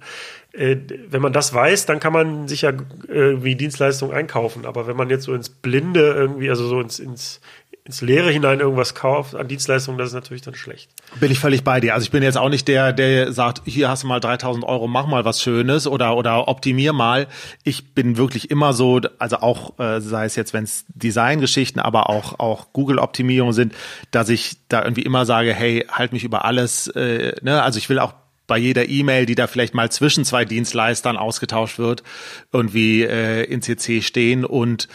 Äh, 0.51 0.77
wenn 1.09 1.21
man 1.21 1.33
das 1.33 1.53
weiß, 1.53 1.87
dann 1.87 1.99
kann 1.99 2.13
man 2.13 2.47
sich 2.47 2.61
ja 2.61 2.71
irgendwie 3.07 3.55
Dienstleistungen 3.55 4.15
einkaufen. 4.15 4.65
Aber 4.67 4.85
wenn 4.85 4.95
man 4.95 5.09
jetzt 5.09 5.23
so 5.23 5.33
ins 5.33 5.49
Blinde 5.49 6.13
irgendwie, 6.13 6.49
also 6.51 6.67
so 6.67 6.79
ins, 6.79 6.99
ins, 6.99 7.41
ins 7.85 7.99
Leere 7.99 8.31
hinein 8.31 8.61
irgendwas 8.61 8.95
kauft 8.95 9.35
an 9.35 9.49
Dienstleistungen, 9.49 9.97
das 9.97 10.09
ist 10.09 10.13
natürlich 10.13 10.41
dann 10.41 10.55
schlecht. 10.55 10.89
Bin 11.19 11.31
ich 11.31 11.39
völlig 11.39 11.65
bei 11.65 11.81
dir. 11.81 11.93
Also 11.93 12.05
ich 12.05 12.11
bin 12.11 12.23
jetzt 12.23 12.37
auch 12.37 12.47
nicht 12.47 12.69
der, 12.69 12.93
der 12.93 13.33
sagt, 13.33 13.63
hier 13.65 13.89
hast 13.89 14.03
du 14.03 14.07
mal 14.07 14.21
3000 14.21 14.63
Euro, 14.63 14.87
mach 14.87 15.05
mal 15.05 15.25
was 15.25 15.41
Schönes 15.41 15.85
oder, 15.85 16.15
oder 16.15 16.47
optimier 16.47 16.93
mal. 16.93 17.27
Ich 17.63 17.93
bin 17.93 18.15
wirklich 18.15 18.49
immer 18.49 18.71
so, 18.71 19.01
also 19.19 19.37
auch, 19.37 19.77
äh, 19.79 19.99
sei 19.99 20.23
es 20.23 20.37
jetzt, 20.37 20.53
wenn 20.53 20.63
es 20.63 20.85
Designgeschichten, 20.87 21.81
aber 21.81 22.09
auch, 22.09 22.39
auch 22.39 22.71
Google-Optimierung 22.71 23.51
sind, 23.51 23.73
dass 24.11 24.29
ich 24.29 24.55
da 24.69 24.81
irgendwie 24.81 25.03
immer 25.03 25.25
sage, 25.25 25.53
hey, 25.53 25.85
halt 25.91 26.13
mich 26.13 26.23
über 26.23 26.45
alles, 26.45 26.87
äh, 26.87 27.33
ne, 27.41 27.61
also 27.63 27.79
ich 27.79 27.89
will 27.89 27.99
auch 27.99 28.13
bei 28.47 28.57
jeder 28.57 28.87
E-Mail, 28.87 29.25
die 29.25 29.35
da 29.35 29.47
vielleicht 29.47 29.73
mal 29.73 29.91
zwischen 29.91 30.23
zwei 30.25 30.45
Dienstleistern 30.45 31.17
ausgetauscht 31.17 31.79
wird, 31.79 32.03
irgendwie 32.51 33.03
äh, 33.03 33.43
in 33.43 33.61
CC 33.61 34.01
stehen 34.01 34.45
und 34.45 34.87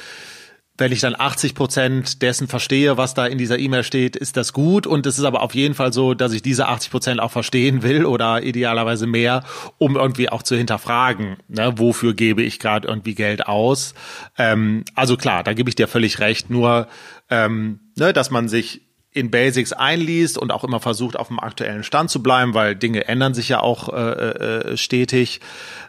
wenn 0.79 0.93
ich 0.93 1.01
dann 1.01 1.17
80 1.19 1.57
Prozent 1.57 2.23
dessen 2.23 2.47
verstehe, 2.47 2.97
was 2.97 3.13
da 3.13 3.27
in 3.27 3.37
dieser 3.37 3.59
E-Mail 3.59 3.83
steht, 3.83 4.15
ist 4.15 4.37
das 4.37 4.53
gut. 4.53 4.87
Und 4.87 5.07
es 5.07 5.19
ist 5.19 5.25
aber 5.25 5.43
auf 5.43 5.55
jeden 5.55 5.75
Fall 5.75 5.93
so, 5.93 6.15
dass 6.15 6.33
ich 6.33 6.41
diese 6.41 6.69
80 6.69 6.91
Prozent 6.93 7.21
auch 7.21 7.33
verstehen 7.33 7.83
will 7.83 8.07
oder 8.07 8.43
idealerweise 8.45 9.09
mehr, 9.09 9.43
um 9.79 9.97
irgendwie 9.97 10.29
auch 10.29 10.45
zu 10.45 10.57
hinterfragen, 10.57 11.37
ne, 11.49 11.75
wofür 11.77 12.15
gebe 12.15 12.43
ich 12.43 12.61
gerade 12.61 12.87
irgendwie 12.87 13.17
Geld 13.17 13.49
aus. 13.49 13.95
Ähm, 14.39 14.85
also 14.95 15.17
klar, 15.17 15.43
da 15.43 15.53
gebe 15.53 15.69
ich 15.69 15.75
dir 15.75 15.89
völlig 15.89 16.21
recht. 16.21 16.49
Nur, 16.49 16.87
ähm, 17.29 17.81
ne, 17.97 18.13
dass 18.13 18.31
man 18.31 18.49
sich 18.49 18.83
in 19.11 19.33
Basics 19.33 19.73
einliest 19.73 20.39
und 20.39 20.53
auch 20.53 20.63
immer 20.63 20.79
versucht, 20.79 21.19
auf 21.19 21.27
dem 21.27 21.41
aktuellen 21.41 21.83
Stand 21.83 22.09
zu 22.09 22.23
bleiben, 22.23 22.55
weil 22.55 22.77
Dinge 22.77 23.09
ändern 23.09 23.35
sich 23.35 23.49
ja 23.49 23.61
auch 23.61 23.93
äh, 23.93 24.71
äh, 24.71 24.77
stetig. 24.77 25.41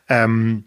Ähm, 0.08 0.66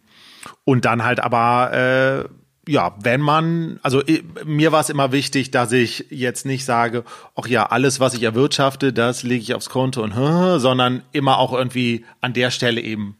und 0.64 0.85
dann 0.85 1.02
halt 1.02 1.18
aber 1.18 1.72
äh, 1.72 2.41
ja, 2.72 2.96
wenn 3.02 3.20
man, 3.20 3.78
also 3.82 4.02
mir 4.46 4.72
war 4.72 4.80
es 4.80 4.88
immer 4.88 5.12
wichtig, 5.12 5.50
dass 5.50 5.72
ich 5.72 6.06
jetzt 6.08 6.46
nicht 6.46 6.64
sage, 6.64 7.04
ach 7.37 7.46
ja, 7.46 7.66
alles, 7.66 8.00
was 8.00 8.14
ich 8.14 8.22
erwirtschafte, 8.22 8.94
das 8.94 9.22
lege 9.22 9.42
ich 9.42 9.54
aufs 9.54 9.68
Konto 9.68 10.02
und 10.02 10.14
sondern 10.58 11.02
immer 11.12 11.37
auch 11.37 11.52
irgendwie 11.52 12.06
an 12.22 12.32
der 12.32 12.50
Stelle 12.50 12.80
eben 12.80 13.18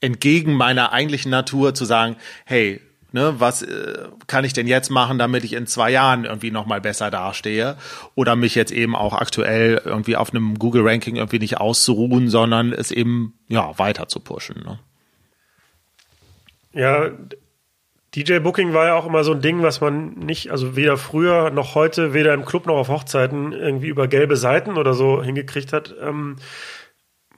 entgegen 0.00 0.54
meiner 0.54 0.92
eigentlichen 0.92 1.30
Natur 1.30 1.74
zu 1.74 1.84
sagen, 1.84 2.16
hey, 2.46 2.80
ne, 3.12 3.34
was 3.36 3.60
äh, 3.60 4.08
kann 4.26 4.46
ich 4.46 4.54
denn 4.54 4.66
jetzt 4.66 4.88
machen, 4.88 5.18
damit 5.18 5.44
ich 5.44 5.52
in 5.52 5.66
zwei 5.66 5.90
Jahren 5.90 6.24
irgendwie 6.24 6.50
nochmal 6.50 6.80
besser 6.80 7.10
dastehe 7.10 7.76
oder 8.14 8.36
mich 8.36 8.54
jetzt 8.54 8.72
eben 8.72 8.96
auch 8.96 9.12
aktuell 9.12 9.82
irgendwie 9.84 10.16
auf 10.16 10.30
einem 10.30 10.58
Google 10.58 10.88
Ranking 10.88 11.16
irgendwie 11.16 11.40
nicht 11.40 11.58
auszuruhen, 11.58 12.30
sondern 12.30 12.72
es 12.72 12.90
eben 12.90 13.34
ja 13.48 13.78
weiter 13.78 14.08
zu 14.08 14.20
pushen. 14.20 14.62
Ne? 14.64 14.78
Ja, 16.72 17.10
DJ-Booking 18.14 18.72
war 18.72 18.86
ja 18.86 18.94
auch 18.94 19.06
immer 19.06 19.24
so 19.24 19.32
ein 19.32 19.40
Ding, 19.40 19.62
was 19.62 19.80
man 19.80 20.14
nicht, 20.14 20.50
also 20.50 20.76
weder 20.76 20.96
früher 20.96 21.50
noch 21.50 21.74
heute, 21.74 22.14
weder 22.14 22.32
im 22.34 22.44
Club 22.44 22.66
noch 22.66 22.76
auf 22.76 22.88
Hochzeiten 22.88 23.52
irgendwie 23.52 23.88
über 23.88 24.06
gelbe 24.06 24.36
Seiten 24.36 24.76
oder 24.76 24.94
so 24.94 25.22
hingekriegt 25.22 25.72
hat. 25.72 25.94
Ähm, 26.00 26.36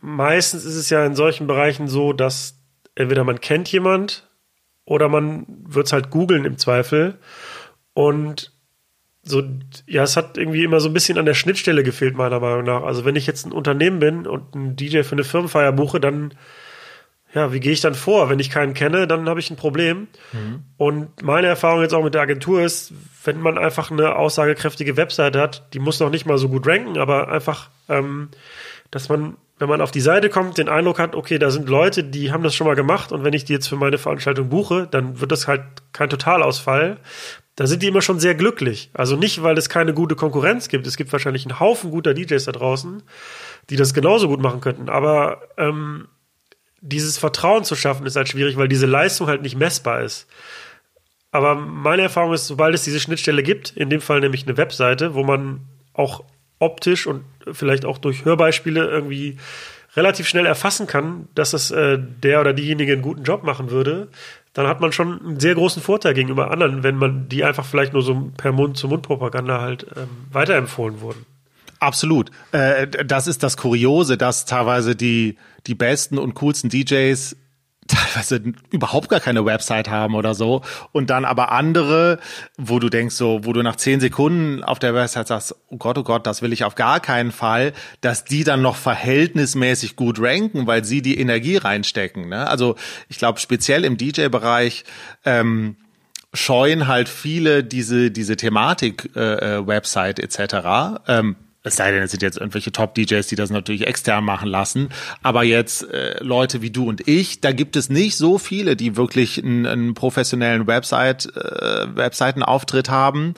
meistens 0.01 0.65
ist 0.65 0.77
es 0.77 0.91
ja 0.91 1.05
in 1.07 1.15
solchen 1.15 1.47
Bereichen 1.47 1.89
so, 1.89 2.13
dass 2.13 2.61
entweder 2.95 3.25
man 3.25 3.41
kennt 3.41 3.73
jemand 3.73 4.29
oder 4.85 5.09
man 5.09 5.47
wird 5.49 5.87
es 5.87 5.93
halt 5.93 6.11
googeln 6.11 6.45
im 6.45 6.59
Zweifel. 6.59 7.19
Und 7.95 8.53
so, 9.23 9.43
ja, 9.87 10.03
es 10.03 10.17
hat 10.17 10.37
irgendwie 10.37 10.63
immer 10.63 10.81
so 10.81 10.89
ein 10.89 10.95
bisschen 10.95 11.19
an 11.19 11.27
der 11.27 11.35
Schnittstelle 11.35 11.83
gefehlt, 11.83 12.17
meiner 12.17 12.39
Meinung 12.39 12.65
nach. 12.65 12.83
Also 12.83 13.05
wenn 13.05 13.17
ich 13.17 13.27
jetzt 13.27 13.47
ein 13.47 13.53
Unternehmen 13.53 13.99
bin 13.99 14.27
und 14.27 14.55
einen 14.55 14.77
DJ 14.77 15.03
für 15.03 15.13
eine 15.13 15.25
Firmenfeier 15.25 15.73
buche, 15.73 16.01
dann 16.01 16.35
ja, 17.37 17.53
wie 17.53 17.61
gehe 17.61 17.73
ich 17.73 17.83
dann 17.83 17.95
vor? 17.95 18.31
Wenn 18.31 18.39
ich 18.39 18.49
keinen 18.49 18.73
kenne, 18.73 19.07
dann 19.07 19.29
habe 19.29 19.39
ich 19.41 19.51
ein 19.51 19.57
Problem. 19.57 20.09
Mhm. 20.33 20.65
Und 20.79 21.23
meine 21.23 21.49
Erfahrung 21.49 21.83
jetzt 21.83 21.93
auch 21.93 22.03
mit 22.03 22.15
der 22.15 22.23
Agentur 22.23 22.63
ist, 22.63 22.95
wenn 23.25 23.43
man 23.43 23.59
einfach 23.59 23.91
eine 23.91 24.17
aussagekräftige 24.17 24.97
Webseite 24.97 25.39
hat, 25.39 25.75
die 25.75 25.79
muss 25.79 26.01
noch 26.01 26.09
nicht 26.09 26.25
mal 26.25 26.39
so 26.39 26.49
gut 26.49 26.67
ranken, 26.67 26.97
aber 26.97 27.29
einfach, 27.31 27.69
ähm, 27.91 28.31
dass 28.91 29.11
man, 29.11 29.37
wenn 29.59 29.69
man 29.69 29.83
auf 29.83 29.91
die 29.91 30.01
Seite 30.01 30.31
kommt, 30.31 30.57
den 30.57 30.71
Eindruck 30.71 30.99
hat, 30.99 31.15
okay, 31.15 31.39
da 31.39 31.51
sind 31.51 31.69
Leute, 31.69 32.05
die 32.05 32.33
haben 32.33 32.43
das 32.43 32.55
schon 32.55 32.67
mal 32.67 32.75
gemacht 32.75 33.13
und 33.13 33.23
wenn 33.23 33.35
ich 33.35 33.45
die 33.45 33.53
jetzt 33.53 33.69
für 33.69 33.77
meine 33.77 33.99
Veranstaltung 33.99 34.49
buche, 34.49 34.89
dann 34.91 35.21
wird 35.21 35.31
das 35.31 35.47
halt 35.47 35.63
kein 35.93 36.09
Totalausfall. 36.09 36.97
Da 37.55 37.67
sind 37.67 37.83
die 37.83 37.89
immer 37.89 38.03
schon 38.03 38.19
sehr 38.19 38.35
glücklich. 38.35 38.91
Also 38.95 39.17
nicht, 39.17 39.43
weil 39.43 39.59
es 39.59 39.69
keine 39.69 39.93
gute 39.93 40.15
Konkurrenz 40.15 40.69
gibt. 40.69 40.87
Es 40.87 40.97
gibt 40.97 41.13
wahrscheinlich 41.13 41.45
einen 41.45 41.61
Haufen 41.61 41.91
guter 41.91 42.15
DJs 42.15 42.45
da 42.45 42.53
draußen, 42.53 43.03
die 43.69 43.77
das 43.77 43.93
genauso 43.93 44.29
gut 44.29 44.41
machen 44.41 44.61
könnten. 44.63 44.89
Aber 44.89 45.43
ähm, 45.59 46.09
dieses 46.81 47.19
Vertrauen 47.19 47.65
zu 47.65 47.75
schaffen, 47.75 48.07
ist 48.07 48.17
halt 48.17 48.29
schwierig, 48.29 48.57
weil 48.57 48.69
diese 48.69 48.87
Leistung 48.87 49.27
halt 49.27 49.43
nicht 49.43 49.57
messbar 49.57 50.03
ist. 50.03 50.27
Aber 51.31 51.55
meine 51.55 52.03
Erfahrung 52.03 52.33
ist, 52.33 52.47
sobald 52.47 52.75
es 52.75 52.85
diese 52.85 53.01
Schnittstelle 53.01 53.43
gibt, 53.43 53.77
in 53.77 53.91
dem 53.91 54.01
Fall 54.01 54.21
nämlich 54.21 54.47
eine 54.47 54.57
Webseite, 54.57 55.15
wo 55.15 55.23
man 55.23 55.61
auch 55.93 56.25
optisch 56.59 57.07
und 57.07 57.25
vielleicht 57.53 57.85
auch 57.85 57.99
durch 57.99 58.25
Hörbeispiele 58.25 58.87
irgendwie 58.87 59.37
relativ 59.97 60.29
schnell 60.29 60.47
erfassen 60.47 60.87
kann, 60.87 61.29
dass 61.35 61.53
es 61.53 61.71
äh, 61.71 61.99
der 61.99 62.41
oder 62.41 62.53
diejenige 62.53 62.93
einen 62.93 63.03
guten 63.03 63.25
Job 63.25 63.43
machen 63.43 63.71
würde, 63.71 64.09
dann 64.53 64.67
hat 64.67 64.81
man 64.81 64.93
schon 64.93 65.21
einen 65.21 65.41
sehr 65.41 65.55
großen 65.55 65.83
Vorteil 65.83 66.15
gegenüber 66.15 66.51
anderen, 66.51 66.83
wenn 66.83 66.97
man 66.97 67.29
die 67.29 67.45
einfach 67.45 67.65
vielleicht 67.65 67.93
nur 67.93 68.03
so 68.03 68.31
per 68.37 68.53
Mund-zu-Mund-Propaganda 68.53 69.61
halt 69.61 69.87
ähm, 69.97 70.09
weiterempfohlen 70.33 71.01
wurden. 71.01 71.27
Absolut. 71.79 72.31
Äh, 72.53 72.87
das 72.87 73.27
ist 73.27 73.43
das 73.43 73.57
Kuriose, 73.57 74.17
dass 74.17 74.45
teilweise 74.45 74.97
die, 74.97 75.37
die 75.67 75.75
besten 75.75 76.19
und 76.19 76.35
coolsten 76.35 76.71
DJs 76.71 77.37
teilweise 77.87 78.43
überhaupt 78.71 79.09
gar 79.09 79.21
keine 79.21 79.45
Website 79.45 79.89
haben 79.89 80.15
oder 80.15 80.35
so 80.35 80.63
und 80.93 81.11
dann 81.11 81.25
aber 81.25 81.53
andere, 81.53 82.19
wo 82.57 82.79
du 82.79 82.89
denkst 82.89 83.15
so, 83.15 83.41
wo 83.45 83.53
du 83.53 83.63
nach 83.63 83.77
zehn 83.77 84.01
Sekunden 84.01 84.65
auf 84.65 84.79
der 84.79 84.95
Website 84.95 85.29
sagst, 85.29 85.55
oh 85.69 85.77
Gott, 85.77 85.99
oh 85.99 86.03
Gott, 86.03 86.27
das 86.27 86.43
will 86.43 86.53
ich 86.53 86.65
auf 86.65 86.75
gar 86.75 87.01
keinen 87.01 87.33
Fall, 87.33 87.73
dass 88.01 88.25
die 88.25 88.45
dann 88.45 88.63
noch 88.63 88.77
verhältnismäßig 88.77 89.97
gut 89.97 90.21
ranken, 90.21 90.67
weil 90.67 90.85
sie 90.85 91.03
die 91.03 91.19
Energie 91.19 91.57
reinstecken. 91.57 92.29
Ne? 92.29 92.49
Also 92.49 92.77
ich 93.09 93.19
glaube 93.19 93.39
speziell 93.39 93.85
im 93.85 93.97
DJ-Bereich 93.97 94.85
ähm, 95.25 95.77
scheuen 96.35 96.87
halt 96.87 97.09
viele 97.09 97.65
diese 97.65 98.11
diese 98.11 98.37
Thematik 98.37 99.11
äh, 99.17 99.59
äh 99.59 99.67
Website 99.67 100.19
etc. 100.19 101.01
Ähm, 101.07 101.37
es 101.67 101.75
sei 101.75 101.91
denn, 101.91 102.03
es 102.03 102.13
sind 102.13 102.23
jetzt 102.23 102.39
irgendwelche 102.39 102.71
Top-DJs, 102.71 103.27
die 103.27 103.35
das 103.35 103.51
natürlich 103.51 103.89
extern 103.89 104.25
machen 104.25 104.49
lassen. 104.49 104.91
Aber 105.23 105.43
jetzt 105.43 105.83
äh, 105.91 106.23
Leute 106.23 106.63
wie 106.63 106.71
du 106.71 106.89
und 106.89 107.07
ich, 107.09 107.41
da 107.41 107.51
gibt 107.51 107.75
es 107.75 107.91
nicht 107.91 108.17
so 108.17 108.39
viele, 108.39 108.77
die 108.77 108.97
wirklich 108.97 109.43
einen, 109.43 109.67
einen 109.67 109.95
professionellen 109.95 110.69
Website, 110.69 111.27
äh, 111.35 111.97
Webseitenauftritt 111.97 112.89
haben. 112.89 113.35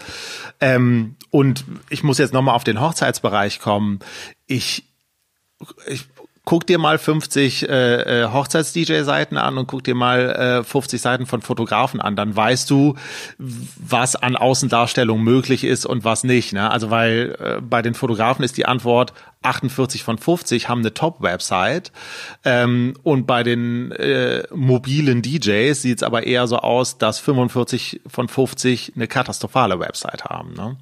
Ähm, 0.61 1.17
und 1.31 1.65
ich 1.89 2.03
muss 2.03 2.19
jetzt 2.19 2.35
nochmal 2.35 2.55
auf 2.55 2.65
den 2.65 2.83
Hochzeitsbereich 2.83 3.61
kommen. 3.61 4.01
Ich, 4.47 4.85
ich 5.87 6.07
guck 6.49 6.67
dir 6.67 6.79
mal 6.79 6.97
50 6.97 7.69
äh, 7.69 8.23
äh, 8.23 8.29
Hochzeits-DJ-Seiten 8.33 9.37
an 9.37 9.59
und 9.59 9.67
guck 9.67 9.85
dir 9.85 9.95
mal 9.95 10.63
äh, 10.63 10.65
50 10.65 10.99
Seiten 10.99 11.27
von 11.27 11.43
Fotografen 11.43 12.01
an, 12.01 12.17
dann 12.17 12.35
weißt 12.35 12.71
du, 12.71 12.95
was 13.37 14.17
an 14.17 14.35
Außendarstellung 14.35 15.23
möglich 15.23 15.63
ist 15.63 15.85
und 15.85 16.05
was 16.05 16.25
nicht. 16.25 16.55
Ne? 16.55 16.71
Also 16.71 16.89
weil 16.89 17.37
äh, 17.39 17.61
bei 17.61 17.83
den 17.83 17.93
Fotografen 17.93 18.47
ist 18.47 18.57
die 18.57 18.65
Antwort 18.65 19.13
48 19.49 20.03
von 20.03 20.19
50 20.19 20.69
haben 20.69 20.81
eine 20.81 20.95
Top-Website 20.95 21.93
ähm, 22.45 22.95
und 23.03 23.27
bei 23.27 23.43
den 23.43 23.93
äh, 23.93 24.45
mobilen 24.55 25.23
DJs 25.23 25.81
sieht 25.81 25.99
es 25.99 26.03
aber 26.03 26.25
eher 26.25 26.47
so 26.47 26.59
aus, 26.59 26.99
dass 26.99 27.19
45 27.19 28.03
von 28.07 28.29
50 28.29 28.93
eine 28.95 29.09
katastrophale 29.09 29.81
Website 29.81 30.25
haben. 30.25 30.55
Ne? 30.55 30.77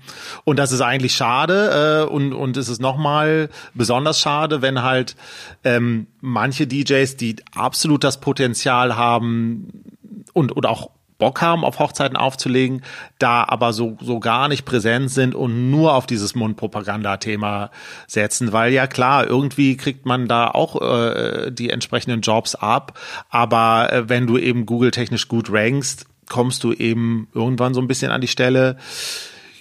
Und 0.45 0.59
das 0.59 0.73
ist 0.73 0.81
eigentlich 0.81 1.15
schade 1.15 2.07
äh, 2.07 2.13
und 2.13 2.33
und 2.33 2.57
es 2.57 2.69
ist 2.69 2.81
nochmal 2.81 3.49
besonders 3.75 4.21
schade, 4.21 4.63
wenn 4.63 4.83
halt 4.83 5.17
ähm, 5.65 6.07
manche 6.21 6.67
DJs, 6.67 7.17
die 7.17 7.37
absolut 7.55 8.05
das 8.05 8.21
Potenzial 8.21 8.97
haben 8.97 9.85
und 10.33 10.53
und 10.53 10.67
auch 10.67 10.91
Bock 11.19 11.41
haben, 11.41 11.65
auf 11.65 11.79
Hochzeiten 11.79 12.17
aufzulegen, 12.17 12.83
da 13.19 13.45
aber 13.45 13.73
so, 13.73 13.97
so 14.01 14.21
gar 14.21 14.49
nicht 14.49 14.65
präsent 14.65 15.11
sind 15.11 15.35
und 15.35 15.71
nur 15.71 15.95
auf 15.95 16.07
dieses 16.07 16.35
Mundpropaganda-Thema 16.35 17.71
setzen, 18.07 18.53
weil 18.53 18.73
ja 18.73 18.87
klar, 18.87 19.27
irgendwie 19.27 19.77
kriegt 19.77 20.05
man 20.05 20.29
da 20.29 20.49
auch 20.49 20.81
äh, 20.81 21.51
die 21.51 21.71
entsprechenden 21.71 22.21
Jobs 22.21 22.55
ab, 22.55 22.99
aber 23.31 23.93
äh, 23.93 24.09
wenn 24.09 24.27
du 24.27 24.37
eben 24.39 24.67
Google 24.67 24.91
technisch 24.91 25.29
gut 25.29 25.51
rankst, 25.51 26.07
kommst 26.29 26.65
du 26.65 26.73
eben 26.73 27.29
irgendwann 27.35 27.73
so 27.73 27.81
ein 27.81 27.89
bisschen 27.89 28.11
an 28.11 28.21
die 28.21 28.29
Stelle, 28.29 28.77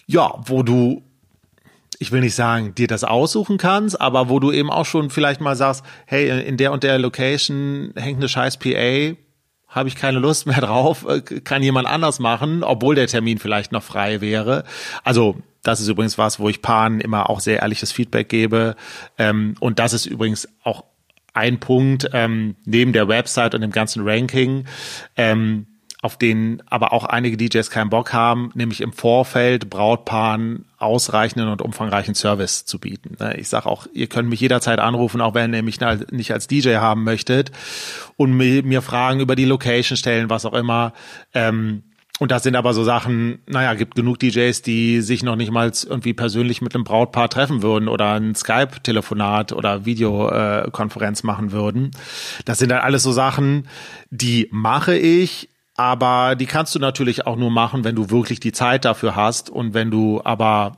ja, 0.08 0.34
wo 0.46 0.64
du 0.64 1.04
ich 1.98 2.12
will 2.12 2.20
nicht 2.22 2.36
sagen, 2.36 2.76
dir 2.76 2.88
das 2.88 3.06
aussuchen 3.06 3.58
kannst, 3.58 4.00
aber 4.02 4.28
wo 4.28 4.40
du 4.40 4.52
eben 4.52 4.70
auch 4.70 4.86
schon 4.86 5.10
vielleicht 5.10 5.40
mal 5.40 5.56
sagst, 5.56 5.84
hey, 6.06 6.46
in 6.46 6.58
der 6.58 6.74
und 6.74 6.84
der 6.84 7.00
Location 7.00 7.94
hängt 7.96 8.18
eine 8.18 8.28
scheiß 8.28 8.58
PA, 8.58 9.16
habe 9.76 9.90
ich 9.90 9.96
keine 9.96 10.20
Lust 10.20 10.48
mehr 10.48 10.62
drauf, 10.62 11.06
äh, 11.08 11.22
kann 11.22 11.62
jemand 11.62 11.88
anders 11.88 12.20
machen, 12.20 12.64
obwohl 12.64 12.96
der 12.96 13.08
Termin 13.08 13.38
vielleicht 13.38 13.72
noch 13.72 13.84
frei 13.84 14.22
wäre. 14.22 14.64
Also 15.04 15.38
das 15.62 15.82
ist 15.82 15.88
übrigens 15.88 16.18
was, 16.18 16.40
wo 16.40 16.48
ich 16.48 16.62
Paaren 16.62 17.02
immer 17.02 17.30
auch 17.30 17.40
sehr 17.40 17.60
ehrliches 17.60 17.92
Feedback 17.92 18.30
gebe. 18.30 18.76
Ähm, 19.18 19.56
und 19.60 19.80
das 19.80 19.94
ist 19.94 20.06
übrigens 20.06 20.48
auch 20.64 20.86
ein 21.34 21.60
Punkt 21.60 22.10
ähm, 22.14 22.56
neben 22.66 22.94
der 22.94 23.08
Website 23.08 23.54
und 23.54 23.62
dem 23.62 23.72
ganzen 23.72 24.08
Ranking. 24.08 24.66
Ähm, 25.18 25.68
auf 26.06 26.18
den 26.18 26.62
aber 26.68 26.94
auch 26.94 27.04
einige 27.04 27.36
DJs 27.36 27.72
keinen 27.72 27.90
Bock 27.90 28.14
haben, 28.14 28.52
nämlich 28.54 28.80
im 28.82 28.94
Vorfeld 28.94 29.72
Brautpaaren 29.72 30.66
ausreichenden 30.78 31.50
und 31.50 31.64
umfangreichen 31.64 32.14
Service 32.14 32.66
zu 32.66 32.80
bieten. 32.80 33.18
Ne, 33.20 33.36
ich 33.38 33.50
sage 33.50 33.66
auch, 33.66 33.88
ihr 33.92 34.06
könnt 34.06 34.30
mich 34.30 34.40
jederzeit 34.40 34.80
anrufen, 34.80 35.20
auch 35.20 35.34
wenn 35.34 35.54
ihr 35.56 35.64
mich 35.64 35.80
nicht 36.12 36.32
als 36.32 36.48
DJ 36.48 36.76
haben 36.76 37.04
möchtet 37.04 37.52
und 38.18 38.38
mir 38.38 38.82
Fragen 38.84 39.20
über 39.20 39.36
die 39.36 39.46
Location 39.46 39.98
stellen, 39.98 40.30
was 40.30 40.46
auch 40.46 40.54
immer. 40.54 40.94
Ähm, 41.34 41.82
und 42.20 42.32
das 42.32 42.44
sind 42.44 42.56
aber 42.56 42.74
so 42.74 42.84
Sachen, 42.84 43.40
naja, 43.48 43.74
gibt 43.74 43.96
genug 43.96 44.20
DJs, 44.20 44.62
die 44.62 45.02
sich 45.02 45.24
noch 45.24 45.36
nicht 45.36 45.52
mal 45.52 45.72
irgendwie 45.86 46.14
persönlich 46.14 46.62
mit 46.62 46.74
einem 46.74 46.86
Brautpaar 46.86 47.30
treffen 47.30 47.62
würden 47.62 47.90
oder 47.90 48.14
ein 48.14 48.36
Skype-Telefonat 48.36 49.52
oder 49.52 49.86
Videokonferenz 49.86 51.24
machen 51.24 51.52
würden. 51.52 51.92
Das 52.46 52.60
sind 52.60 52.70
dann 52.70 52.80
alles 52.80 53.04
so 53.04 53.12
Sachen, 53.12 53.68
die 54.12 54.48
mache 54.52 54.96
ich, 54.96 55.50
aber 55.76 56.36
die 56.36 56.46
kannst 56.46 56.74
du 56.76 56.80
natürlich 56.80 57.28
auch 57.28 57.36
nur 57.36 57.52
machen, 57.52 57.84
wenn 57.84 57.96
du 57.96 58.10
wirklich 58.10 58.40
die 58.40 58.52
Zeit 58.52 58.86
dafür 58.86 59.16
hast. 59.16 59.50
Und 59.50 59.74
wenn 59.74 59.92
du 59.92 60.22
aber 60.24 60.78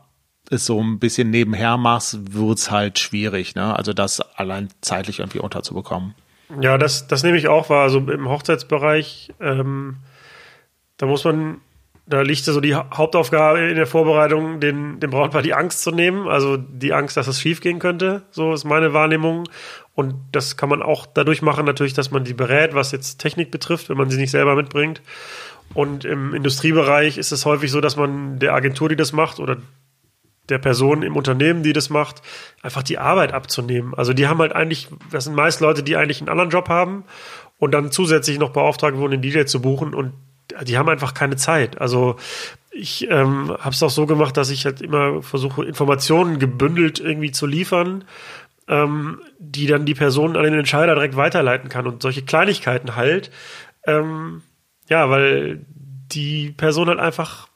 es 0.49 0.65
so 0.65 0.81
ein 0.81 0.99
bisschen 0.99 1.29
nebenher 1.29 1.77
machst, 1.77 2.33
wird's 2.33 2.71
halt 2.71 2.99
schwierig, 2.99 3.55
ne? 3.55 3.75
Also 3.75 3.93
das 3.93 4.21
allein 4.21 4.69
zeitlich 4.81 5.19
irgendwie 5.19 5.39
unterzubekommen. 5.39 6.15
Ja, 6.61 6.77
das, 6.77 7.07
das 7.07 7.23
nehme 7.23 7.37
ich 7.37 7.47
auch 7.47 7.69
wahr. 7.69 7.83
Also 7.83 7.99
im 7.99 8.29
Hochzeitsbereich, 8.29 9.33
ähm, 9.41 9.97
da 10.95 11.05
muss 11.05 11.25
man, 11.25 11.59
da 12.05 12.21
liegt 12.21 12.45
so 12.45 12.61
die 12.61 12.73
Hauptaufgabe 12.73 13.59
in 13.59 13.75
der 13.75 13.85
Vorbereitung, 13.87 14.61
den, 14.61 14.99
dem 15.01 15.11
Brautpaar 15.11 15.41
die 15.41 15.53
Angst 15.53 15.81
zu 15.83 15.91
nehmen. 15.91 16.27
Also 16.27 16.55
die 16.57 16.93
Angst, 16.93 17.17
dass 17.17 17.27
es 17.27 17.41
schief 17.41 17.59
gehen 17.59 17.79
könnte. 17.79 18.23
So 18.31 18.53
ist 18.53 18.63
meine 18.63 18.93
Wahrnehmung. 18.93 19.43
Und 19.97 20.13
das 20.31 20.57
kann 20.57 20.69
man 20.69 20.83
auch 20.83 21.07
dadurch 21.07 21.41
machen, 21.41 21.65
natürlich, 21.65 21.95
dass 21.95 22.11
man 22.11 22.23
die 22.23 22.35
berät, 22.35 22.75
was 22.75 22.91
jetzt 22.91 23.17
Technik 23.17 23.49
betrifft, 23.49 23.89
wenn 23.89 23.97
man 23.97 24.11
sie 24.11 24.19
nicht 24.19 24.29
selber 24.29 24.55
mitbringt. 24.55 25.01
Und 25.73 26.05
im 26.05 26.35
Industriebereich 26.35 27.17
ist 27.17 27.31
es 27.31 27.47
häufig 27.47 27.71
so, 27.71 27.81
dass 27.81 27.95
man 27.95 28.37
der 28.37 28.53
Agentur, 28.53 28.89
die 28.89 28.95
das 28.95 29.11
macht, 29.11 29.39
oder 29.39 29.57
der 30.49 30.59
Person 30.59 31.01
im 31.01 31.15
Unternehmen, 31.15 31.63
die 31.63 31.73
das 31.73 31.89
macht, 31.89 32.21
einfach 32.61 32.83
die 32.83 32.99
Arbeit 32.99 33.33
abzunehmen. 33.33 33.95
Also 33.95 34.13
die 34.13 34.27
haben 34.27 34.37
halt 34.37 34.53
eigentlich, 34.53 34.87
das 35.09 35.23
sind 35.23 35.35
meist 35.35 35.61
Leute, 35.61 35.81
die 35.81 35.97
eigentlich 35.97 36.21
einen 36.21 36.29
anderen 36.29 36.51
Job 36.51 36.69
haben 36.69 37.03
und 37.57 37.71
dann 37.71 37.91
zusätzlich 37.91 38.37
noch 38.37 38.51
beauftragt 38.51 38.97
wurden, 38.97 39.19
den 39.19 39.23
DJ 39.23 39.45
zu 39.45 39.63
buchen 39.63 39.95
und 39.95 40.13
die 40.63 40.77
haben 40.77 40.89
einfach 40.89 41.15
keine 41.15 41.37
Zeit. 41.37 41.81
Also 41.81 42.17
ich 42.71 43.09
ähm, 43.09 43.49
habe 43.59 43.71
es 43.71 43.81
auch 43.81 43.89
so 43.89 44.05
gemacht, 44.05 44.37
dass 44.37 44.51
ich 44.51 44.65
halt 44.65 44.81
immer 44.81 45.23
versuche, 45.23 45.65
Informationen 45.65 46.37
gebündelt 46.37 46.99
irgendwie 46.99 47.31
zu 47.31 47.47
liefern, 47.47 48.03
ähm, 48.67 49.21
die 49.39 49.67
dann 49.67 49.85
die 49.85 49.95
Person 49.95 50.35
an 50.35 50.43
den 50.43 50.53
Entscheider 50.53 50.95
direkt 50.95 51.15
weiterleiten 51.15 51.69
kann 51.69 51.87
und 51.87 52.01
solche 52.01 52.23
Kleinigkeiten 52.23 52.95
halt. 52.95 53.31
Ähm, 53.85 54.41
ja, 54.89 55.09
weil 55.09 55.65
die 56.11 56.51
Person 56.51 56.87
halt 56.87 56.99
einfach 56.99 57.47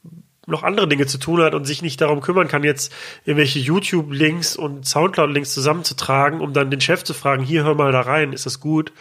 noch 0.48 0.64
andere 0.64 0.88
Dinge 0.88 1.06
zu 1.06 1.18
tun 1.18 1.42
hat 1.42 1.54
und 1.54 1.66
sich 1.66 1.82
nicht 1.82 2.02
darum 2.02 2.22
kümmern 2.22 2.48
kann, 2.48 2.64
jetzt 2.64 2.94
irgendwelche 3.26 3.60
YouTube-Links 3.60 4.56
und 4.56 4.88
Soundcloud-Links 4.88 5.54
zusammenzutragen, 5.54 6.42
um 6.42 6.54
dann 6.54 6.72
den 6.72 6.82
Chef 6.82 7.04
zu 7.04 7.14
fragen, 7.14 7.44
hier 7.44 7.64
hör 7.64 7.76
mal 7.76 7.92
da 7.92 8.02
rein, 8.02 8.34
ist 8.34 8.46
das 8.46 8.60
gut? 8.60 8.92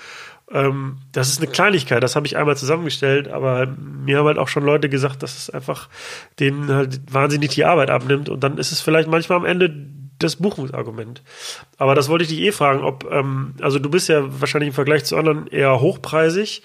Ähm, 0.52 0.98
das 1.12 1.28
ist 1.28 1.40
eine 1.40 1.50
Kleinigkeit, 1.50 2.02
das 2.02 2.14
habe 2.14 2.26
ich 2.26 2.36
einmal 2.36 2.56
zusammengestellt, 2.56 3.28
aber 3.28 3.66
mir 3.66 4.18
haben 4.18 4.26
halt 4.26 4.38
auch 4.38 4.48
schon 4.48 4.64
Leute 4.64 4.88
gesagt, 4.88 5.22
dass 5.22 5.38
es 5.38 5.48
einfach 5.50 5.88
denen 6.38 6.68
halt 6.68 7.00
wahnsinnig 7.12 7.50
die 7.50 7.64
Arbeit 7.64 7.90
abnimmt 7.90 8.28
und 8.28 8.42
dann 8.44 8.58
ist 8.58 8.72
es 8.72 8.80
vielleicht 8.80 9.08
manchmal 9.08 9.38
am 9.38 9.44
Ende 9.44 9.70
das 10.22 10.36
Buchungsargument. 10.36 11.22
Aber 11.78 11.94
das 11.94 12.08
wollte 12.08 12.22
ich 12.22 12.30
dich 12.30 12.40
eh 12.40 12.52
fragen, 12.52 12.82
ob, 12.82 13.10
ähm, 13.10 13.54
also 13.60 13.78
du 13.78 13.90
bist 13.90 14.08
ja 14.08 14.22
wahrscheinlich 14.40 14.68
im 14.68 14.74
Vergleich 14.74 15.04
zu 15.04 15.16
anderen 15.16 15.46
eher 15.48 15.80
hochpreisig, 15.80 16.62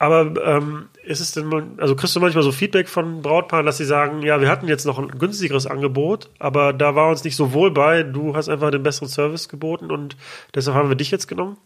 aber 0.00 0.32
ähm, 0.44 0.88
ist 1.04 1.20
es 1.20 1.32
denn, 1.32 1.52
also 1.78 1.96
kriegst 1.96 2.14
du 2.14 2.20
manchmal 2.20 2.44
so 2.44 2.52
Feedback 2.52 2.88
von 2.88 3.20
Brautpaaren, 3.20 3.66
dass 3.66 3.78
sie 3.78 3.84
sagen, 3.84 4.22
ja, 4.22 4.40
wir 4.40 4.48
hatten 4.48 4.68
jetzt 4.68 4.86
noch 4.86 4.98
ein 4.98 5.08
günstigeres 5.08 5.66
Angebot, 5.66 6.30
aber 6.38 6.72
da 6.72 6.94
war 6.94 7.10
uns 7.10 7.24
nicht 7.24 7.34
so 7.34 7.52
wohl 7.52 7.72
bei, 7.72 8.04
du 8.04 8.36
hast 8.36 8.48
einfach 8.48 8.70
den 8.70 8.84
besseren 8.84 9.08
Service 9.08 9.48
geboten 9.48 9.90
und 9.90 10.16
deshalb 10.54 10.76
haben 10.76 10.88
wir 10.88 10.96
dich 10.96 11.10
jetzt 11.10 11.26
genommen? 11.26 11.56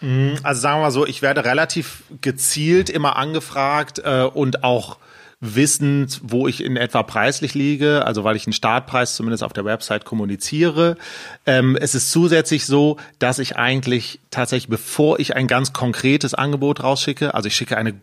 Mhm, 0.00 0.36
also 0.42 0.60
sagen 0.60 0.78
wir 0.78 0.84
mal 0.84 0.90
so, 0.90 1.06
ich 1.06 1.20
werde 1.20 1.44
relativ 1.44 2.02
gezielt 2.22 2.88
immer 2.88 3.16
angefragt 3.16 4.00
äh, 4.02 4.22
und 4.22 4.64
auch 4.64 4.96
wissend, 5.40 6.20
wo 6.22 6.48
ich 6.48 6.64
in 6.64 6.76
etwa 6.76 7.02
preislich 7.02 7.54
liege, 7.54 8.06
also 8.06 8.24
weil 8.24 8.36
ich 8.36 8.46
einen 8.46 8.54
Startpreis 8.54 9.16
zumindest 9.16 9.42
auf 9.42 9.52
der 9.52 9.66
Website 9.66 10.04
kommuniziere. 10.04 10.96
Ähm, 11.44 11.76
es 11.78 11.94
ist 11.94 12.10
zusätzlich 12.10 12.64
so, 12.64 12.96
dass 13.18 13.38
ich 13.38 13.56
eigentlich 13.56 14.18
tatsächlich, 14.30 14.68
bevor 14.68 15.20
ich 15.20 15.36
ein 15.36 15.46
ganz 15.46 15.72
konkretes 15.74 16.32
Angebot 16.32 16.82
rausschicke, 16.82 17.34
also 17.34 17.48
ich 17.48 17.56
schicke 17.56 17.76
eine 17.76 18.00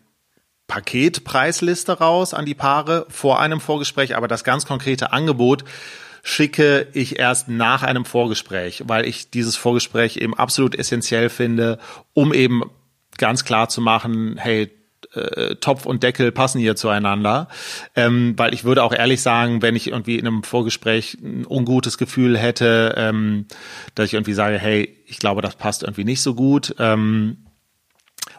Paketpreisliste 0.68 2.00
raus 2.00 2.34
an 2.34 2.46
die 2.46 2.54
Paare 2.54 3.06
vor 3.10 3.40
einem 3.40 3.60
Vorgespräch, 3.60 4.16
aber 4.16 4.28
das 4.28 4.44
ganz 4.44 4.66
konkrete 4.66 5.12
Angebot 5.12 5.64
schicke 6.24 6.88
ich 6.94 7.20
erst 7.20 7.50
nach 7.50 7.84
einem 7.84 8.06
Vorgespräch, 8.06 8.84
weil 8.86 9.06
ich 9.06 9.30
dieses 9.30 9.58
Vorgespräch 9.58 10.18
eben 10.18 10.36
absolut 10.36 10.76
essentiell 10.76 11.30
finde, 11.30 11.80
um 12.14 12.34
eben 12.34 12.64
ganz 13.18 13.44
klar 13.44 13.70
zu 13.70 13.82
machen, 13.82 14.38
hey, 14.38 14.72
äh, 15.16 15.56
Topf 15.56 15.86
und 15.86 16.04
Deckel 16.04 16.32
passen 16.32 16.60
hier 16.60 16.76
zueinander. 16.76 17.48
Ähm, 17.96 18.34
weil 18.38 18.54
ich 18.54 18.64
würde 18.64 18.84
auch 18.84 18.94
ehrlich 18.94 19.22
sagen, 19.22 19.62
wenn 19.62 19.76
ich 19.76 19.88
irgendwie 19.88 20.18
in 20.18 20.28
einem 20.28 20.44
Vorgespräch 20.44 21.18
ein 21.22 21.46
ungutes 21.48 21.98
Gefühl 21.98 22.38
hätte, 22.38 22.94
ähm, 22.98 23.46
dass 23.96 24.08
ich 24.08 24.14
irgendwie 24.14 24.34
sage, 24.34 24.58
hey, 24.58 24.98
ich 25.06 25.20
glaube, 25.20 25.42
das 25.42 25.56
passt 25.56 25.84
irgendwie 25.84 26.06
nicht 26.06 26.22
so 26.22 26.36
gut. 26.36 26.76
Ähm, 26.80 27.38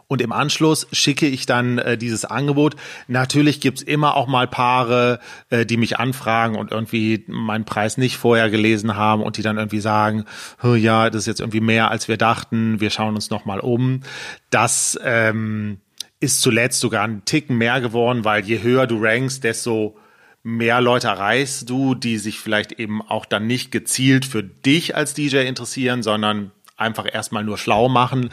und 0.07 0.21
im 0.21 0.33
Anschluss 0.33 0.87
schicke 0.93 1.27
ich 1.27 1.47
dann 1.47 1.79
äh, 1.79 1.97
dieses 1.97 2.25
Angebot. 2.25 2.77
Natürlich 3.09 3.61
gibt's 3.61 3.83
immer 3.83 4.17
auch 4.17 4.27
mal 4.27 4.47
Paare, 4.47 5.19
äh, 5.51 5.65
die 5.65 5.77
mich 5.77 5.99
anfragen 5.99 6.57
und 6.57 6.71
irgendwie 6.71 7.25
meinen 7.27 7.65
Preis 7.65 7.97
nicht 7.97 8.17
vorher 8.17 8.51
gelesen 8.51 8.97
haben 8.97 9.23
und 9.23 9.39
die 9.39 9.43
dann 9.43 9.57
irgendwie 9.57 9.81
sagen, 9.81 10.25
ja, 10.63 11.09
das 11.11 11.23
ist 11.23 11.27
jetzt 11.27 11.41
irgendwie 11.41 11.61
mehr, 11.61 11.91
als 11.91 12.09
wir 12.09 12.17
dachten, 12.17 12.81
wir 12.81 12.91
schauen 12.91 13.15
uns 13.15 13.31
noch 13.31 13.45
mal 13.45 13.61
um. 13.61 14.01
Das 14.51 14.99
ähm, 15.03 15.81
ist 16.25 16.41
zuletzt 16.41 16.81
sogar 16.81 17.05
ein 17.05 17.25
Ticken 17.25 17.57
mehr 17.57 17.81
geworden, 17.81 18.25
weil 18.25 18.45
je 18.45 18.63
höher 18.63 18.87
du 18.87 19.03
rankst, 19.03 19.45
desto 19.45 19.97
mehr 20.43 20.81
Leute 20.81 21.07
erreichst 21.09 21.71
du, 21.71 21.95
die 21.95 22.19
sich 22.19 22.39
vielleicht 22.39 22.73
eben 22.73 23.01
auch 23.03 23.25
dann 23.25 23.47
nicht 23.47 23.71
gezielt 23.71 24.25
für 24.25 24.43
dich 24.43 24.97
als 24.97 25.15
DJ 25.15 25.39
interessieren, 25.47 26.03
sondern 26.03 26.51
einfach 26.77 27.07
erstmal 27.13 27.45
nur 27.45 27.57
schlau 27.57 27.89
machen. 27.89 28.31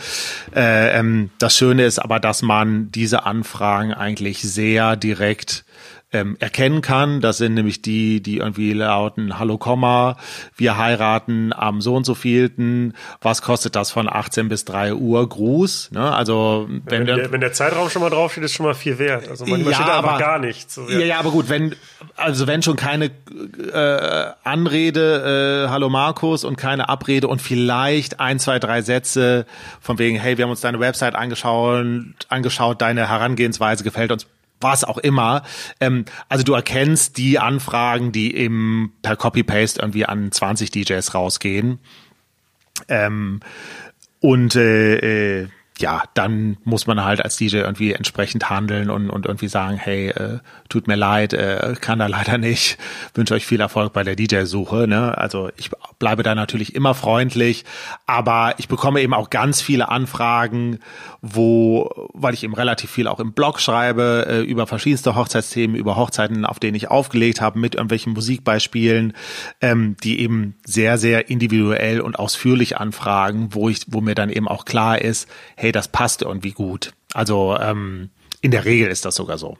Äh, 0.55 0.97
ähm, 0.97 1.29
das 1.39 1.55
Schöne 1.55 1.85
ist 1.85 1.99
aber, 1.99 2.19
dass 2.19 2.41
man 2.41 2.91
diese 2.91 3.25
Anfragen 3.25 3.93
eigentlich 3.93 4.41
sehr 4.41 4.95
direkt 4.95 5.63
ähm, 6.13 6.35
erkennen 6.39 6.81
kann. 6.81 7.21
Das 7.21 7.37
sind 7.37 7.53
nämlich 7.53 7.81
die, 7.81 8.21
die 8.21 8.37
irgendwie 8.37 8.73
lauten, 8.73 9.39
hallo 9.39 9.57
Komma, 9.57 10.17
wir 10.55 10.77
heiraten 10.77 11.53
am 11.53 11.81
so 11.81 11.95
und 11.95 12.05
so 12.05 12.15
vielten, 12.15 12.93
was 13.21 13.41
kostet 13.41 13.75
das 13.75 13.91
von 13.91 14.09
18 14.11 14.49
bis 14.49 14.65
3 14.65 14.93
Uhr, 14.95 15.27
Gruß. 15.27 15.91
Ne? 15.91 16.13
Also 16.13 16.67
wenn, 16.69 17.07
wenn, 17.07 17.17
der, 17.17 17.31
wenn 17.31 17.41
der 17.41 17.53
Zeitraum 17.53 17.89
schon 17.89 18.01
mal 18.01 18.09
draufsteht, 18.09 18.43
ist 18.43 18.53
schon 18.53 18.65
mal 18.65 18.73
viel 18.73 18.99
wert. 18.99 19.29
Also 19.29 19.45
manchmal 19.45 19.71
ja, 19.71 19.77
steht 19.77 19.87
da 19.87 19.97
einfach 19.99 20.19
gar 20.19 20.39
nichts. 20.39 20.75
So, 20.75 20.89
ja. 20.89 20.99
ja, 20.99 21.19
aber 21.19 21.31
gut, 21.31 21.49
wenn, 21.49 21.75
also 22.15 22.47
wenn 22.47 22.61
schon 22.61 22.75
keine 22.75 23.05
äh, 23.05 24.31
Anrede, 24.43 25.65
äh, 25.65 25.69
hallo 25.69 25.89
Markus 25.89 26.43
und 26.43 26.57
keine 26.57 26.89
Abrede 26.89 27.27
und 27.27 27.41
vielleicht 27.41 28.19
ein, 28.19 28.39
zwei, 28.39 28.59
drei 28.59 28.81
Sätze 28.81 29.45
von 29.79 29.97
wegen, 29.97 30.17
hey, 30.17 30.37
wir 30.37 30.43
haben 30.43 30.51
uns 30.51 30.61
deine 30.61 30.79
Website 30.79 31.15
angeschaut, 31.15 31.85
angeschaut, 32.27 32.81
deine 32.81 33.07
Herangehensweise 33.07 33.83
gefällt 33.83 34.11
uns 34.11 34.27
was 34.61 34.83
auch 34.83 34.97
immer. 34.97 35.43
Ähm, 35.79 36.05
also 36.29 36.43
du 36.43 36.53
erkennst 36.53 37.17
die 37.17 37.39
Anfragen, 37.39 38.11
die 38.11 38.35
eben 38.35 38.93
per 39.01 39.15
Copy-Paste 39.15 39.81
irgendwie 39.81 40.05
an 40.05 40.31
20 40.31 40.71
DJs 40.71 41.13
rausgehen. 41.13 41.79
Ähm, 42.87 43.41
und 44.19 44.55
äh, 44.55 45.41
äh, 45.41 45.47
ja, 45.81 46.03
dann 46.13 46.57
muss 46.63 46.87
man 46.87 47.03
halt 47.03 47.23
als 47.23 47.37
DJ 47.37 47.57
irgendwie 47.57 47.93
entsprechend 47.93 48.49
handeln 48.49 48.89
und, 48.89 49.09
und 49.09 49.25
irgendwie 49.25 49.47
sagen, 49.47 49.77
hey, 49.77 50.09
äh, 50.09 50.39
tut 50.69 50.87
mir 50.87 50.95
leid, 50.95 51.33
äh, 51.33 51.75
kann 51.79 51.99
da 51.99 52.07
leider 52.07 52.37
nicht, 52.37 52.77
wünsche 53.13 53.33
euch 53.33 53.45
viel 53.45 53.59
Erfolg 53.59 53.93
bei 53.93 54.03
der 54.03 54.15
DJ-Suche. 54.15 54.87
Ne? 54.87 55.17
Also 55.17 55.49
ich 55.57 55.71
bleibe 55.99 56.23
da 56.23 56.35
natürlich 56.35 56.75
immer 56.75 56.93
freundlich, 56.93 57.65
aber 58.05 58.55
ich 58.57 58.67
bekomme 58.67 59.01
eben 59.01 59.13
auch 59.13 59.29
ganz 59.29 59.61
viele 59.61 59.89
Anfragen, 59.89 60.79
wo, 61.21 62.09
weil 62.13 62.33
ich 62.33 62.43
eben 62.43 62.53
relativ 62.53 62.91
viel 62.91 63.07
auch 63.07 63.19
im 63.19 63.33
Blog 63.33 63.59
schreibe, 63.59 64.25
äh, 64.27 64.41
über 64.41 64.67
verschiedenste 64.67 65.15
Hochzeitsthemen, 65.15 65.75
über 65.75 65.95
Hochzeiten, 65.95 66.45
auf 66.45 66.59
denen 66.59 66.75
ich 66.75 66.89
aufgelegt 66.89 67.41
habe, 67.41 67.59
mit 67.59 67.75
irgendwelchen 67.75 68.13
Musikbeispielen, 68.13 69.13
ähm, 69.61 69.95
die 70.03 70.19
eben 70.19 70.55
sehr, 70.65 70.97
sehr 70.97 71.29
individuell 71.29 72.01
und 72.01 72.17
ausführlich 72.17 72.77
anfragen, 72.77 73.49
wo 73.51 73.69
ich, 73.69 73.81
wo 73.87 74.01
mir 74.01 74.15
dann 74.15 74.29
eben 74.29 74.47
auch 74.47 74.65
klar 74.65 75.01
ist, 75.01 75.27
hey, 75.55 75.70
das 75.71 75.87
passt 75.87 76.21
irgendwie 76.21 76.51
gut. 76.51 76.93
Also 77.13 77.57
ähm, 77.59 78.09
in 78.41 78.51
der 78.51 78.65
Regel 78.65 78.89
ist 78.89 79.05
das 79.05 79.15
sogar 79.15 79.37
so. 79.37 79.57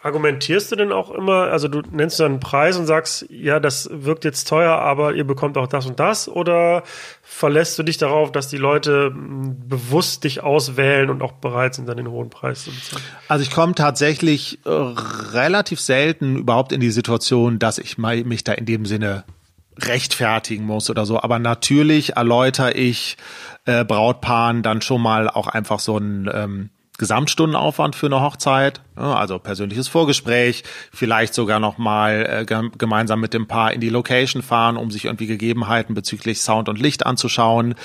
Argumentierst 0.00 0.70
du 0.70 0.76
denn 0.76 0.92
auch 0.92 1.10
immer, 1.10 1.48
also 1.50 1.66
du 1.66 1.82
nennst 1.90 2.20
dann 2.20 2.32
einen 2.32 2.40
Preis 2.40 2.76
und 2.76 2.86
sagst, 2.86 3.26
ja, 3.30 3.58
das 3.58 3.90
wirkt 3.92 4.24
jetzt 4.24 4.46
teuer, 4.46 4.78
aber 4.78 5.14
ihr 5.14 5.24
bekommt 5.24 5.58
auch 5.58 5.66
das 5.66 5.86
und 5.86 5.98
das? 5.98 6.28
Oder 6.28 6.84
verlässt 7.22 7.76
du 7.80 7.82
dich 7.82 7.98
darauf, 7.98 8.30
dass 8.30 8.46
die 8.46 8.58
Leute 8.58 9.06
hm, 9.12 9.68
bewusst 9.68 10.22
dich 10.22 10.40
auswählen 10.40 11.10
und 11.10 11.20
auch 11.20 11.32
bereit 11.32 11.74
sind, 11.74 11.88
dann 11.88 11.96
den 11.96 12.08
hohen 12.08 12.30
Preis 12.30 12.62
zu 12.62 12.70
bezahlen? 12.70 13.02
Also 13.26 13.42
ich 13.42 13.50
komme 13.50 13.74
tatsächlich 13.74 14.60
äh, 14.64 14.70
relativ 14.70 15.80
selten 15.80 16.36
überhaupt 16.36 16.70
in 16.70 16.80
die 16.80 16.92
Situation, 16.92 17.58
dass 17.58 17.78
ich 17.78 17.98
mich 17.98 18.44
da 18.44 18.52
in 18.52 18.66
dem 18.66 18.86
Sinne 18.86 19.24
rechtfertigen 19.80 20.64
muss 20.64 20.90
oder 20.90 21.06
so. 21.06 21.20
Aber 21.20 21.38
natürlich 21.38 22.16
erläutere 22.16 22.72
ich 22.72 23.16
äh, 23.64 23.84
Brautpaaren 23.84 24.62
dann 24.62 24.80
schon 24.82 25.02
mal 25.02 25.28
auch 25.28 25.46
einfach 25.46 25.78
so 25.78 25.96
ein 25.98 26.30
ähm, 26.32 26.70
Gesamtstundenaufwand 26.98 27.94
für 27.94 28.06
eine 28.06 28.20
Hochzeit, 28.20 28.80
also 28.96 29.38
persönliches 29.38 29.86
Vorgespräch, 29.86 30.64
vielleicht 30.92 31.32
sogar 31.32 31.60
noch 31.60 31.78
mal 31.78 32.26
äh, 32.28 32.44
gemeinsam 32.76 33.20
mit 33.20 33.34
dem 33.34 33.46
Paar 33.46 33.72
in 33.72 33.80
die 33.80 33.88
Location 33.88 34.42
fahren, 34.42 34.76
um 34.76 34.90
sich 34.90 35.04
irgendwie 35.04 35.28
Gegebenheiten 35.28 35.94
bezüglich 35.94 36.40
Sound 36.40 36.68
und 36.68 36.80
Licht 36.80 37.06
anzuschauen, 37.06 37.76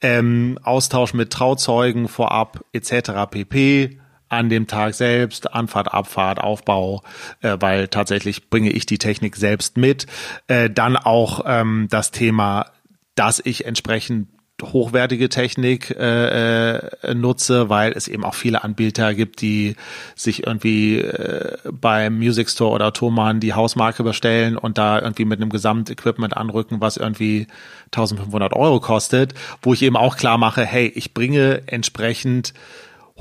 ähm, 0.00 0.60
Austausch 0.62 1.12
mit 1.12 1.32
Trauzeugen 1.32 2.06
vorab 2.06 2.60
etc. 2.72 3.10
pp 3.28 3.98
an 4.32 4.48
dem 4.48 4.66
Tag 4.66 4.94
selbst, 4.94 5.52
Anfahrt, 5.52 5.92
Abfahrt, 5.92 6.40
Aufbau, 6.40 7.02
äh, 7.42 7.56
weil 7.60 7.88
tatsächlich 7.88 8.48
bringe 8.48 8.70
ich 8.70 8.86
die 8.86 8.98
Technik 8.98 9.36
selbst 9.36 9.76
mit. 9.76 10.06
Äh, 10.46 10.70
dann 10.70 10.96
auch 10.96 11.44
ähm, 11.46 11.86
das 11.90 12.10
Thema, 12.10 12.66
dass 13.14 13.40
ich 13.44 13.66
entsprechend 13.66 14.28
hochwertige 14.62 15.28
Technik 15.28 15.90
äh, 15.90 16.76
äh, 16.76 17.14
nutze, 17.14 17.68
weil 17.68 17.92
es 17.92 18.06
eben 18.06 18.24
auch 18.24 18.34
viele 18.34 18.62
Anbieter 18.62 19.12
gibt, 19.12 19.40
die 19.40 19.74
sich 20.14 20.46
irgendwie 20.46 20.98
äh, 20.98 21.58
beim 21.70 22.18
Music 22.18 22.48
Store 22.48 22.70
oder 22.70 22.92
Thomann 22.92 23.40
die 23.40 23.54
Hausmarke 23.54 24.04
bestellen 24.04 24.56
und 24.56 24.78
da 24.78 25.00
irgendwie 25.00 25.24
mit 25.24 25.40
einem 25.40 25.50
Gesamtequipment 25.50 26.36
anrücken, 26.36 26.80
was 26.80 26.96
irgendwie 26.96 27.48
1500 27.86 28.52
Euro 28.52 28.78
kostet, 28.78 29.34
wo 29.62 29.74
ich 29.74 29.82
eben 29.82 29.96
auch 29.96 30.16
klar 30.16 30.38
mache, 30.38 30.64
hey, 30.64 30.86
ich 30.94 31.12
bringe 31.12 31.62
entsprechend 31.66 32.54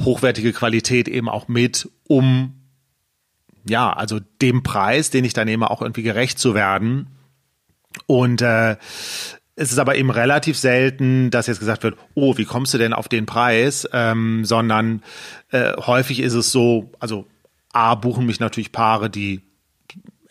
hochwertige 0.04 0.54
Qualität 0.54 1.08
eben 1.08 1.30
auch 1.30 1.47
mit, 1.47 1.89
um 2.08 2.62
ja, 3.66 3.93
also 3.93 4.20
dem 4.41 4.64
Preis, 4.64 5.10
den 5.10 5.26
ich 5.26 5.34
da 5.34 5.45
nehme, 5.45 5.70
auch 5.70 5.82
irgendwie 5.82 6.04
gerecht 6.04 6.39
zu 6.39 6.56
werden. 6.56 7.08
Und 8.08 8.41
äh, 8.41 8.78
es 9.56 9.72
ist 9.72 9.78
aber 9.78 9.95
eben 9.95 10.10
relativ 10.10 10.58
selten, 10.58 11.30
dass 11.30 11.47
jetzt 11.47 11.60
gesagt 11.60 11.84
wird, 11.84 11.97
oh, 12.16 12.38
wie 12.38 12.45
kommst 12.45 12.74
du 12.74 12.78
denn 12.78 12.93
auf 12.93 13.08
den 13.08 13.26
Preis? 13.26 13.88
Ähm, 13.93 14.45
sondern 14.45 15.04
äh, 15.52 15.74
häufig 15.78 16.20
ist 16.20 16.34
es 16.34 16.52
so, 16.52 16.91
also 16.99 17.28
A, 17.74 17.95
buchen 17.95 18.26
mich 18.26 18.39
natürlich 18.39 18.72
Paare, 18.72 19.10
die 19.10 19.41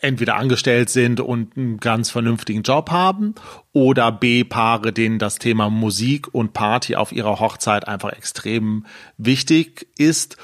entweder 0.01 0.35
angestellt 0.35 0.89
sind 0.89 1.19
und 1.19 1.55
einen 1.55 1.77
ganz 1.79 2.09
vernünftigen 2.09 2.63
Job 2.63 2.89
haben 2.89 3.35
oder 3.71 4.11
B, 4.11 4.43
Paare, 4.43 4.91
denen 4.91 5.19
das 5.19 5.37
Thema 5.37 5.69
Musik 5.69 6.33
und 6.33 6.53
Party 6.53 6.95
auf 6.95 7.11
ihrer 7.11 7.39
Hochzeit 7.39 7.87
einfach 7.87 8.11
extrem 8.11 8.85
wichtig 9.17 9.87
ist 9.97 10.37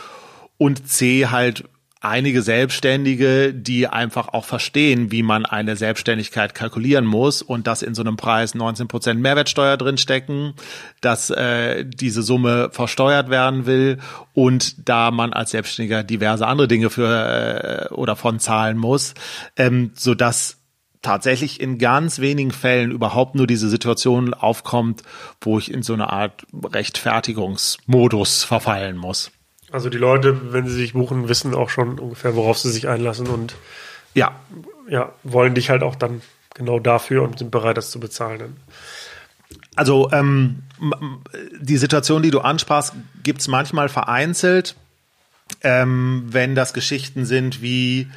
und 0.58 0.88
C, 0.88 1.28
halt 1.28 1.66
einige 2.02 2.42
Selbstständige, 2.42 3.54
die 3.54 3.88
einfach 3.88 4.30
auch 4.30 4.46
verstehen, 4.46 5.12
wie 5.12 5.24
man 5.24 5.46
eine 5.46 5.76
Selbstständigkeit 5.76 6.54
kalkulieren 6.54 7.06
muss 7.06 7.42
und 7.42 7.68
dass 7.68 7.82
in 7.82 7.96
so 7.96 8.02
einem 8.02 8.18
Preis 8.18 8.56
19 8.56 8.88
Prozent 8.88 9.22
Mehrwertsteuer 9.22 9.78
drinstecken, 9.78 10.54
dass 11.02 11.30
äh, 11.30 11.86
diese 11.86 12.22
Summe 12.22 12.70
versteuert 12.72 13.30
werden 13.30 13.66
will 13.66 13.98
und 14.34 14.88
da 14.88 15.12
man 15.12 15.34
als 15.34 15.52
Selbstständiger 15.52 16.04
diverse 16.04 16.46
andere 16.46 16.68
Dinge 16.68 16.90
für 16.90 17.90
äh, 17.90 17.94
oder 17.94 18.16
von 18.16 18.40
zahlen 18.40 18.78
muss, 18.78 19.14
ähm, 19.56 19.92
so 19.96 20.14
dass 20.14 20.58
tatsächlich 21.02 21.62
in 21.62 21.78
ganz 21.78 22.20
wenigen 22.20 22.52
Fällen 22.52 22.92
überhaupt 22.92 23.36
nur 23.36 23.48
diese 23.48 23.70
Situation 23.70 24.34
aufkommt, 24.34 25.04
wo 25.42 25.58
ich 25.58 25.72
in 25.72 25.84
so 25.84 25.94
eine 25.94 26.12
Art 26.12 26.46
Rechtfertigungsmodus 26.54 28.44
verfallen 28.44 28.98
muss. 28.98 29.32
Also 29.72 29.90
die 29.90 29.98
Leute, 29.98 30.54
wenn 30.54 30.68
sie 30.68 30.76
sich 30.76 30.94
buchen, 30.94 31.28
wissen 31.28 31.54
auch 31.54 31.70
schon 31.70 32.00
ungefähr, 32.00 32.36
worauf 32.36 32.58
sie 32.58 32.72
sich 32.72 32.88
einlassen 32.88 33.28
und 33.28 33.56
ja, 34.14 34.40
ja, 34.90 35.14
wollen 35.24 35.56
dich 35.56 35.70
halt 35.70 35.84
auch 35.84 35.96
dann 35.96 36.22
genau 36.54 36.80
dafür 36.80 37.24
und 37.24 37.40
sind 37.40 37.52
bereit, 37.52 37.78
das 37.78 37.92
zu 37.92 38.00
bezahlen. 38.00 38.58
Also 39.76 40.10
ähm, 40.12 40.64
die 41.60 41.78
Situation, 41.78 42.24
die 42.24 42.32
du 42.32 42.40
ansprachst, 42.40 42.94
gibt 43.24 43.42
es 43.42 43.48
manchmal 43.48 43.90
vereinzelt, 43.90 44.76
ähm, 45.62 46.26
wenn 46.28 46.56
das 46.56 46.74
Geschichten 46.74 47.26
sind 47.26 47.62
wie 47.62 48.08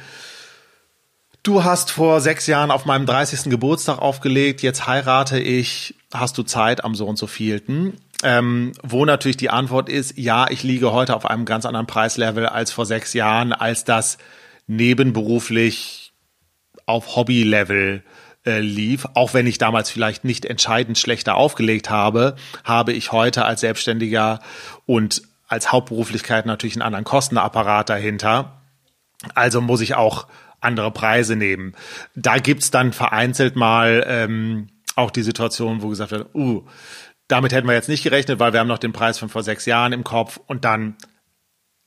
Du 1.43 1.63
hast 1.63 1.89
vor 1.89 2.21
sechs 2.21 2.45
Jahren 2.45 2.69
auf 2.69 2.85
meinem 2.85 3.07
30. 3.07 3.49
Geburtstag 3.49 3.97
aufgelegt, 3.97 4.61
jetzt 4.61 4.85
heirate 4.85 5.39
ich, 5.39 5.95
hast 6.13 6.37
du 6.37 6.43
Zeit 6.43 6.83
am 6.83 6.93
so 6.93 7.07
und 7.07 7.17
so 7.17 7.25
vielten? 7.25 7.97
Ähm, 8.23 8.73
wo 8.83 9.05
natürlich 9.05 9.37
die 9.37 9.49
Antwort 9.49 9.89
ist, 9.89 10.17
ja, 10.17 10.49
ich 10.49 10.63
liege 10.63 10.91
heute 10.91 11.15
auf 11.15 11.25
einem 11.25 11.45
ganz 11.45 11.65
anderen 11.65 11.87
Preislevel 11.87 12.45
als 12.45 12.71
vor 12.71 12.85
sechs 12.85 13.13
Jahren, 13.13 13.53
als 13.53 13.83
das 13.83 14.17
nebenberuflich 14.67 16.13
auf 16.85 17.15
Hobby-Level 17.15 18.03
äh, 18.45 18.59
lief. 18.59 19.07
Auch 19.13 19.33
wenn 19.33 19.47
ich 19.47 19.57
damals 19.57 19.89
vielleicht 19.89 20.23
nicht 20.23 20.45
entscheidend 20.45 20.97
schlechter 20.97 21.35
aufgelegt 21.35 21.89
habe, 21.89 22.35
habe 22.63 22.93
ich 22.93 23.11
heute 23.11 23.45
als 23.45 23.61
Selbstständiger 23.61 24.39
und 24.85 25.21
als 25.47 25.71
Hauptberuflichkeit 25.71 26.45
natürlich 26.45 26.75
einen 26.75 26.83
anderen 26.83 27.05
Kostenapparat 27.05 27.89
dahinter. 27.89 28.61
Also 29.35 29.61
muss 29.61 29.81
ich 29.81 29.95
auch 29.95 30.27
andere 30.59 30.91
Preise 30.91 31.35
nehmen. 31.35 31.73
Da 32.15 32.37
gibt's 32.37 32.71
dann 32.71 32.93
vereinzelt 32.93 33.55
mal 33.55 34.03
ähm, 34.07 34.69
auch 34.95 35.11
die 35.11 35.23
Situation, 35.23 35.81
wo 35.81 35.89
gesagt 35.89 36.11
wird, 36.11 36.33
uh, 36.35 36.65
damit 37.31 37.53
hätten 37.53 37.67
wir 37.67 37.75
jetzt 37.75 37.89
nicht 37.89 38.03
gerechnet, 38.03 38.39
weil 38.39 38.53
wir 38.53 38.59
haben 38.59 38.67
noch 38.67 38.77
den 38.77 38.93
Preis 38.93 39.17
von 39.17 39.29
vor 39.29 39.43
sechs 39.43 39.65
Jahren 39.65 39.93
im 39.93 40.03
Kopf 40.03 40.39
und 40.47 40.65
dann 40.65 40.95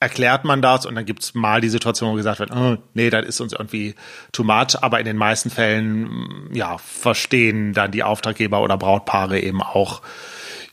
erklärt 0.00 0.44
man 0.44 0.60
das 0.60 0.84
und 0.84 0.94
dann 0.96 1.06
gibt 1.06 1.22
es 1.22 1.34
mal 1.34 1.60
die 1.60 1.68
Situation, 1.68 2.10
wo 2.10 2.14
gesagt 2.14 2.38
wird, 2.38 2.50
oh, 2.50 2.76
nee, 2.92 3.10
das 3.10 3.24
ist 3.24 3.40
uns 3.40 3.52
irgendwie 3.52 3.94
too 4.32 4.44
much, 4.44 4.82
aber 4.82 4.98
in 4.98 5.06
den 5.06 5.16
meisten 5.16 5.50
Fällen 5.50 6.50
ja, 6.52 6.78
verstehen 6.78 7.72
dann 7.72 7.90
die 7.90 8.02
Auftraggeber 8.02 8.60
oder 8.60 8.76
Brautpaare 8.76 9.40
eben 9.40 9.62
auch, 9.62 10.02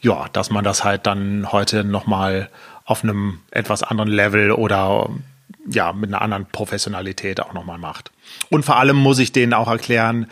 ja, 0.01 0.25
dass 0.33 0.49
man 0.49 0.63
das 0.63 0.83
halt 0.83 1.05
dann 1.05 1.51
heute 1.51 1.83
nochmal 1.83 2.49
auf 2.83 3.03
einem 3.03 3.39
etwas 3.51 3.83
anderen 3.83 4.09
Level 4.09 4.51
oder 4.51 5.09
ja, 5.69 5.93
mit 5.93 6.09
einer 6.09 6.21
anderen 6.21 6.47
Professionalität 6.47 7.39
auch 7.39 7.53
nochmal 7.53 7.77
macht. 7.77 8.11
Und 8.49 8.65
vor 8.65 8.77
allem 8.77 8.97
muss 8.97 9.19
ich 9.19 9.31
denen 9.31 9.53
auch 9.53 9.69
erklären, 9.69 10.27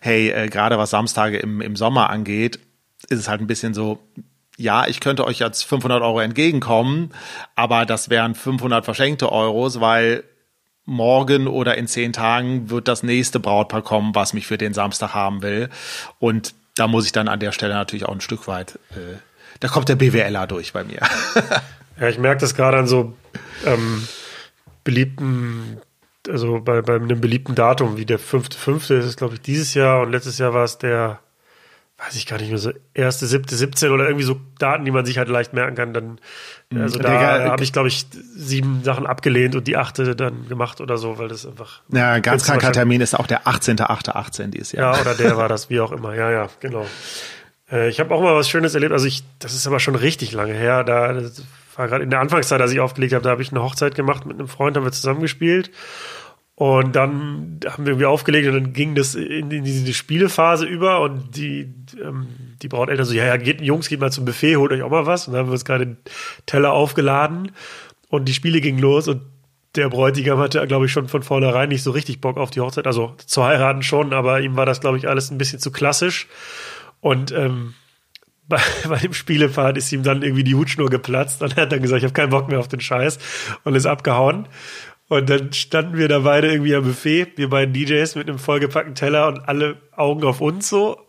hey, 0.00 0.30
äh, 0.30 0.48
gerade 0.48 0.78
was 0.78 0.90
Samstage 0.90 1.36
im, 1.36 1.60
im 1.60 1.76
Sommer 1.76 2.10
angeht, 2.10 2.58
ist 3.10 3.18
es 3.18 3.28
halt 3.28 3.42
ein 3.42 3.46
bisschen 3.46 3.74
so, 3.74 3.98
ja, 4.56 4.86
ich 4.86 5.00
könnte 5.00 5.26
euch 5.26 5.40
jetzt 5.40 5.64
500 5.64 6.02
Euro 6.02 6.20
entgegenkommen, 6.20 7.10
aber 7.56 7.84
das 7.84 8.08
wären 8.08 8.34
500 8.34 8.84
verschenkte 8.84 9.30
Euros, 9.30 9.80
weil 9.80 10.24
morgen 10.84 11.46
oder 11.46 11.76
in 11.76 11.86
zehn 11.86 12.12
Tagen 12.12 12.70
wird 12.70 12.88
das 12.88 13.02
nächste 13.02 13.40
Brautpaar 13.40 13.82
kommen, 13.82 14.14
was 14.14 14.32
mich 14.32 14.46
für 14.46 14.58
den 14.58 14.74
Samstag 14.74 15.14
haben 15.14 15.42
will. 15.42 15.68
Und 16.18 16.54
da 16.74 16.88
muss 16.88 17.06
ich 17.06 17.12
dann 17.12 17.28
an 17.28 17.40
der 17.40 17.52
Stelle 17.52 17.74
natürlich 17.74 18.06
auch 18.06 18.14
ein 18.14 18.20
Stück 18.20 18.48
weit, 18.48 18.78
äh, 18.90 19.18
da 19.60 19.68
kommt 19.68 19.88
der 19.88 19.96
BWLer 19.96 20.46
durch 20.46 20.72
bei 20.72 20.84
mir. 20.84 21.00
ja, 22.00 22.08
ich 22.08 22.18
merke 22.18 22.40
das 22.40 22.54
gerade 22.54 22.78
an 22.78 22.86
so 22.86 23.14
ähm, 23.66 24.06
beliebten, 24.84 25.80
also 26.28 26.60
bei, 26.60 26.80
bei 26.82 26.96
einem 26.96 27.20
beliebten 27.20 27.54
Datum, 27.54 27.96
wie 27.96 28.06
der 28.06 28.18
fünfte, 28.18 28.56
fünfte 28.56 28.94
ist 28.94 29.04
es, 29.04 29.16
glaube 29.16 29.34
ich, 29.34 29.40
dieses 29.40 29.74
Jahr 29.74 30.00
und 30.00 30.12
letztes 30.12 30.38
Jahr 30.38 30.54
war 30.54 30.64
es 30.64 30.78
der 30.78 31.20
weiß 32.04 32.14
ich 32.16 32.26
gar 32.26 32.38
nicht 32.38 32.48
mehr, 32.48 32.58
so 32.58 32.72
erste, 32.94 33.26
siebte, 33.26 33.54
17 33.54 33.90
oder 33.90 34.04
irgendwie 34.04 34.24
so 34.24 34.40
Daten, 34.58 34.84
die 34.84 34.90
man 34.90 35.04
sich 35.04 35.18
halt 35.18 35.28
leicht 35.28 35.52
merken 35.52 35.76
kann. 35.76 35.92
Dann, 35.92 36.18
mhm. 36.70 36.80
also 36.80 36.98
da 36.98 37.50
habe 37.50 37.62
ich, 37.62 37.72
glaube 37.72 37.88
ich, 37.88 38.06
sieben 38.10 38.82
Sachen 38.84 39.06
abgelehnt 39.06 39.54
und 39.54 39.66
die 39.66 39.76
achte 39.76 40.16
dann 40.16 40.48
gemacht 40.48 40.80
oder 40.80 40.96
so, 40.96 41.18
weil 41.18 41.28
das 41.28 41.46
einfach. 41.46 41.82
Ja, 41.92 42.18
ganz 42.20 42.44
kranker 42.44 42.72
Termin 42.72 43.00
ist 43.00 43.18
auch 43.18 43.26
der 43.26 43.44
18.8.18 43.44 44.48
dieses 44.48 44.72
Jahr. 44.72 44.94
Ja, 44.94 45.00
oder 45.00 45.14
der 45.14 45.36
war 45.36 45.48
das, 45.48 45.68
wie 45.68 45.80
auch 45.80 45.92
immer. 45.92 46.14
Ja, 46.14 46.30
ja, 46.30 46.48
genau. 46.60 46.86
Äh, 47.70 47.90
ich 47.90 48.00
habe 48.00 48.14
auch 48.14 48.22
mal 48.22 48.34
was 48.34 48.48
Schönes 48.48 48.74
erlebt. 48.74 48.92
Also 48.92 49.06
ich, 49.06 49.22
das 49.38 49.54
ist 49.54 49.66
aber 49.66 49.80
schon 49.80 49.94
richtig 49.94 50.32
lange 50.32 50.54
her. 50.54 50.84
Da 50.84 51.20
war 51.76 51.88
gerade 51.88 52.04
in 52.04 52.10
der 52.10 52.20
Anfangszeit, 52.20 52.60
als 52.60 52.72
ich 52.72 52.80
aufgelegt 52.80 53.12
habe, 53.12 53.24
da 53.24 53.30
habe 53.30 53.42
ich 53.42 53.52
eine 53.52 53.62
Hochzeit 53.62 53.94
gemacht 53.94 54.24
mit 54.24 54.38
einem 54.38 54.48
Freund, 54.48 54.76
haben 54.76 54.84
wir 54.84 54.92
zusammengespielt. 54.92 55.70
Und 56.60 56.94
dann 56.94 57.60
haben 57.64 57.86
wir 57.86 57.92
irgendwie 57.92 58.04
aufgelegt 58.04 58.46
und 58.46 58.52
dann 58.52 58.72
ging 58.74 58.94
das 58.94 59.14
in, 59.14 59.48
diese 59.48 59.94
Spielephase 59.94 60.66
über 60.66 61.00
und 61.00 61.34
die, 61.34 61.72
ähm, 61.98 62.26
die 62.60 62.68
Brauteltern 62.68 63.06
so, 63.06 63.14
ja, 63.14 63.24
ja, 63.24 63.38
geht, 63.38 63.62
Jungs, 63.62 63.88
geht 63.88 63.98
mal 63.98 64.12
zum 64.12 64.26
Buffet, 64.26 64.56
holt 64.56 64.70
euch 64.70 64.82
auch 64.82 64.90
mal 64.90 65.06
was. 65.06 65.26
Und 65.26 65.32
dann 65.32 65.40
haben 65.40 65.48
wir 65.48 65.54
uns 65.54 65.64
gerade 65.64 65.86
den 65.86 65.96
Teller 66.44 66.72
aufgeladen 66.72 67.52
und 68.10 68.26
die 68.26 68.34
Spiele 68.34 68.60
gingen 68.60 68.78
los 68.78 69.08
und 69.08 69.22
der 69.74 69.88
Bräutigam 69.88 70.38
hatte, 70.38 70.66
glaube 70.66 70.84
ich, 70.84 70.92
schon 70.92 71.08
von 71.08 71.22
vornherein 71.22 71.70
nicht 71.70 71.82
so 71.82 71.92
richtig 71.92 72.20
Bock 72.20 72.36
auf 72.36 72.50
die 72.50 72.60
Hochzeit. 72.60 72.86
Also 72.86 73.14
zu 73.24 73.42
heiraten 73.42 73.82
schon, 73.82 74.12
aber 74.12 74.42
ihm 74.42 74.56
war 74.56 74.66
das, 74.66 74.82
glaube 74.82 74.98
ich, 74.98 75.08
alles 75.08 75.30
ein 75.30 75.38
bisschen 75.38 75.60
zu 75.60 75.72
klassisch. 75.72 76.26
Und 77.00 77.32
ähm, 77.32 77.72
bei, 78.50 78.60
bei 78.86 78.98
dem 78.98 79.14
Spielepfad 79.14 79.78
ist 79.78 79.90
ihm 79.92 80.02
dann 80.02 80.20
irgendwie 80.20 80.44
die 80.44 80.56
Hutschnur 80.56 80.90
geplatzt 80.90 81.40
und 81.40 81.56
er 81.56 81.62
hat 81.62 81.72
dann 81.72 81.80
gesagt, 81.80 82.00
ich 82.00 82.04
habe 82.04 82.12
keinen 82.12 82.28
Bock 82.28 82.48
mehr 82.48 82.58
auf 82.58 82.68
den 82.68 82.80
Scheiß 82.80 83.18
und 83.64 83.76
ist 83.76 83.86
abgehauen. 83.86 84.46
Und 85.10 85.28
dann 85.28 85.52
standen 85.52 85.96
wir 85.96 86.06
da 86.06 86.20
beide 86.20 86.52
irgendwie 86.52 86.72
am 86.72 86.84
Buffet, 86.84 87.32
wir 87.34 87.50
beiden 87.50 87.74
DJs 87.74 88.14
mit 88.14 88.28
einem 88.28 88.38
vollgepackten 88.38 88.94
Teller 88.94 89.26
und 89.26 89.40
alle 89.40 89.76
Augen 89.90 90.22
auf 90.22 90.40
uns 90.40 90.68
so. 90.68 91.00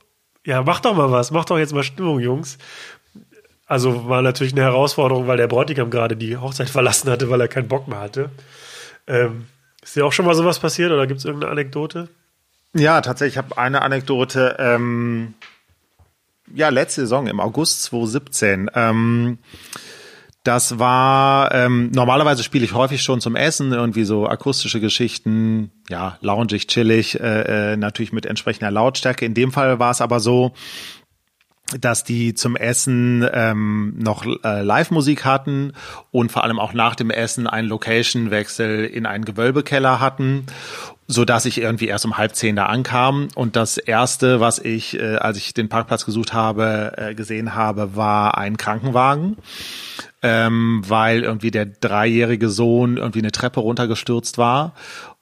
Ja, 0.43 0.63
mach 0.63 0.79
doch 0.79 0.95
mal 0.95 1.11
was, 1.11 1.29
mach 1.29 1.45
doch 1.45 1.59
jetzt 1.59 1.71
mal 1.71 1.83
Stimmung, 1.83 2.19
Jungs. 2.19 2.57
Also 3.67 4.09
war 4.09 4.23
natürlich 4.23 4.53
eine 4.53 4.63
Herausforderung, 4.63 5.27
weil 5.27 5.37
der 5.37 5.45
Bräutigam 5.45 5.91
gerade 5.91 6.17
die 6.17 6.35
Hochzeit 6.35 6.71
verlassen 6.71 7.11
hatte, 7.11 7.29
weil 7.29 7.41
er 7.41 7.47
keinen 7.47 7.67
Bock 7.67 7.87
mehr 7.87 7.99
hatte. 7.99 8.31
Ähm, 9.05 9.45
ist 9.83 9.95
dir 9.95 10.03
auch 10.03 10.13
schon 10.13 10.25
mal 10.25 10.33
sowas 10.33 10.57
passiert 10.57 10.91
oder 10.91 11.05
gibt 11.05 11.19
es 11.19 11.25
irgendeine 11.25 11.51
Anekdote? 11.51 12.09
Ja, 12.73 13.01
tatsächlich, 13.01 13.35
ich 13.35 13.37
habe 13.37 13.55
eine 13.59 13.83
Anekdote. 13.83 14.55
Ähm, 14.57 15.35
ja, 16.51 16.69
letzte 16.69 17.01
Saison 17.01 17.27
im 17.27 17.39
August 17.39 17.83
2017. 17.83 18.71
Ähm, 18.73 19.37
das 20.43 20.79
war, 20.79 21.53
ähm, 21.53 21.91
normalerweise 21.93 22.43
spiele 22.43 22.65
ich 22.65 22.73
häufig 22.73 23.03
schon 23.03 23.21
zum 23.21 23.35
Essen, 23.35 23.73
irgendwie 23.73 24.05
so 24.05 24.27
akustische 24.27 24.79
Geschichten, 24.79 25.71
ja, 25.87 26.17
loungig, 26.21 26.67
chillig, 26.67 27.19
äh, 27.19 27.73
äh, 27.73 27.77
natürlich 27.77 28.11
mit 28.11 28.25
entsprechender 28.25 28.71
Lautstärke. 28.71 29.25
In 29.25 29.35
dem 29.35 29.51
Fall 29.51 29.77
war 29.77 29.91
es 29.91 30.01
aber 30.01 30.19
so, 30.19 30.53
dass 31.79 32.03
die 32.03 32.33
zum 32.33 32.55
Essen 32.55 33.25
ähm, 33.31 33.93
noch 33.97 34.25
äh, 34.43 34.61
Live-Musik 34.61 35.25
hatten 35.25 35.73
und 36.09 36.31
vor 36.31 36.43
allem 36.43 36.59
auch 36.59 36.73
nach 36.73 36.95
dem 36.95 37.11
Essen 37.11 37.47
einen 37.47 37.67
Location-Wechsel 37.67 38.85
in 38.85 39.05
einen 39.05 39.25
Gewölbekeller 39.25 39.99
hatten, 39.99 40.47
so 41.11 41.25
dass 41.25 41.45
ich 41.45 41.59
irgendwie 41.59 41.87
erst 41.87 42.05
um 42.05 42.17
halb 42.17 42.35
zehn 42.35 42.55
da 42.55 42.67
ankam. 42.67 43.27
Und 43.35 43.55
das 43.55 43.77
erste, 43.77 44.39
was 44.39 44.59
ich, 44.59 44.99
äh, 44.99 45.15
als 45.15 45.37
ich 45.37 45.53
den 45.53 45.69
Parkplatz 45.69 46.05
gesucht 46.05 46.33
habe, 46.33 46.93
äh, 46.97 47.15
gesehen 47.15 47.55
habe, 47.55 47.95
war 47.95 48.37
ein 48.37 48.57
Krankenwagen 48.57 49.37
ähm, 50.21 50.83
weil 50.87 51.23
irgendwie 51.23 51.51
der 51.51 51.65
dreijährige 51.65 52.49
Sohn 52.49 52.97
irgendwie 52.97 53.19
eine 53.19 53.31
Treppe 53.31 53.59
runtergestürzt 53.59 54.37
war 54.37 54.73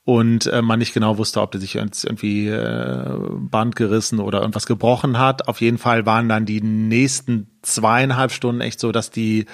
und 0.03 0.47
äh, 0.47 0.61
man 0.61 0.79
nicht 0.79 0.93
genau 0.93 1.17
wusste, 1.17 1.41
ob 1.41 1.51
der 1.51 1.61
sich 1.61 1.75
irgendwie 1.75 2.47
äh, 2.47 3.17
Band 3.31 3.75
gerissen 3.75 4.19
oder 4.19 4.41
irgendwas 4.41 4.65
gebrochen 4.65 5.17
hat. 5.17 5.47
Auf 5.47 5.61
jeden 5.61 5.77
Fall 5.77 6.05
waren 6.05 6.27
dann 6.27 6.45
die 6.45 6.61
nächsten 6.61 7.47
zweieinhalb 7.61 8.31
Stunden 8.31 8.61
echt 8.61 8.79
so, 8.79 8.91
dass 8.91 9.11
die 9.11 9.45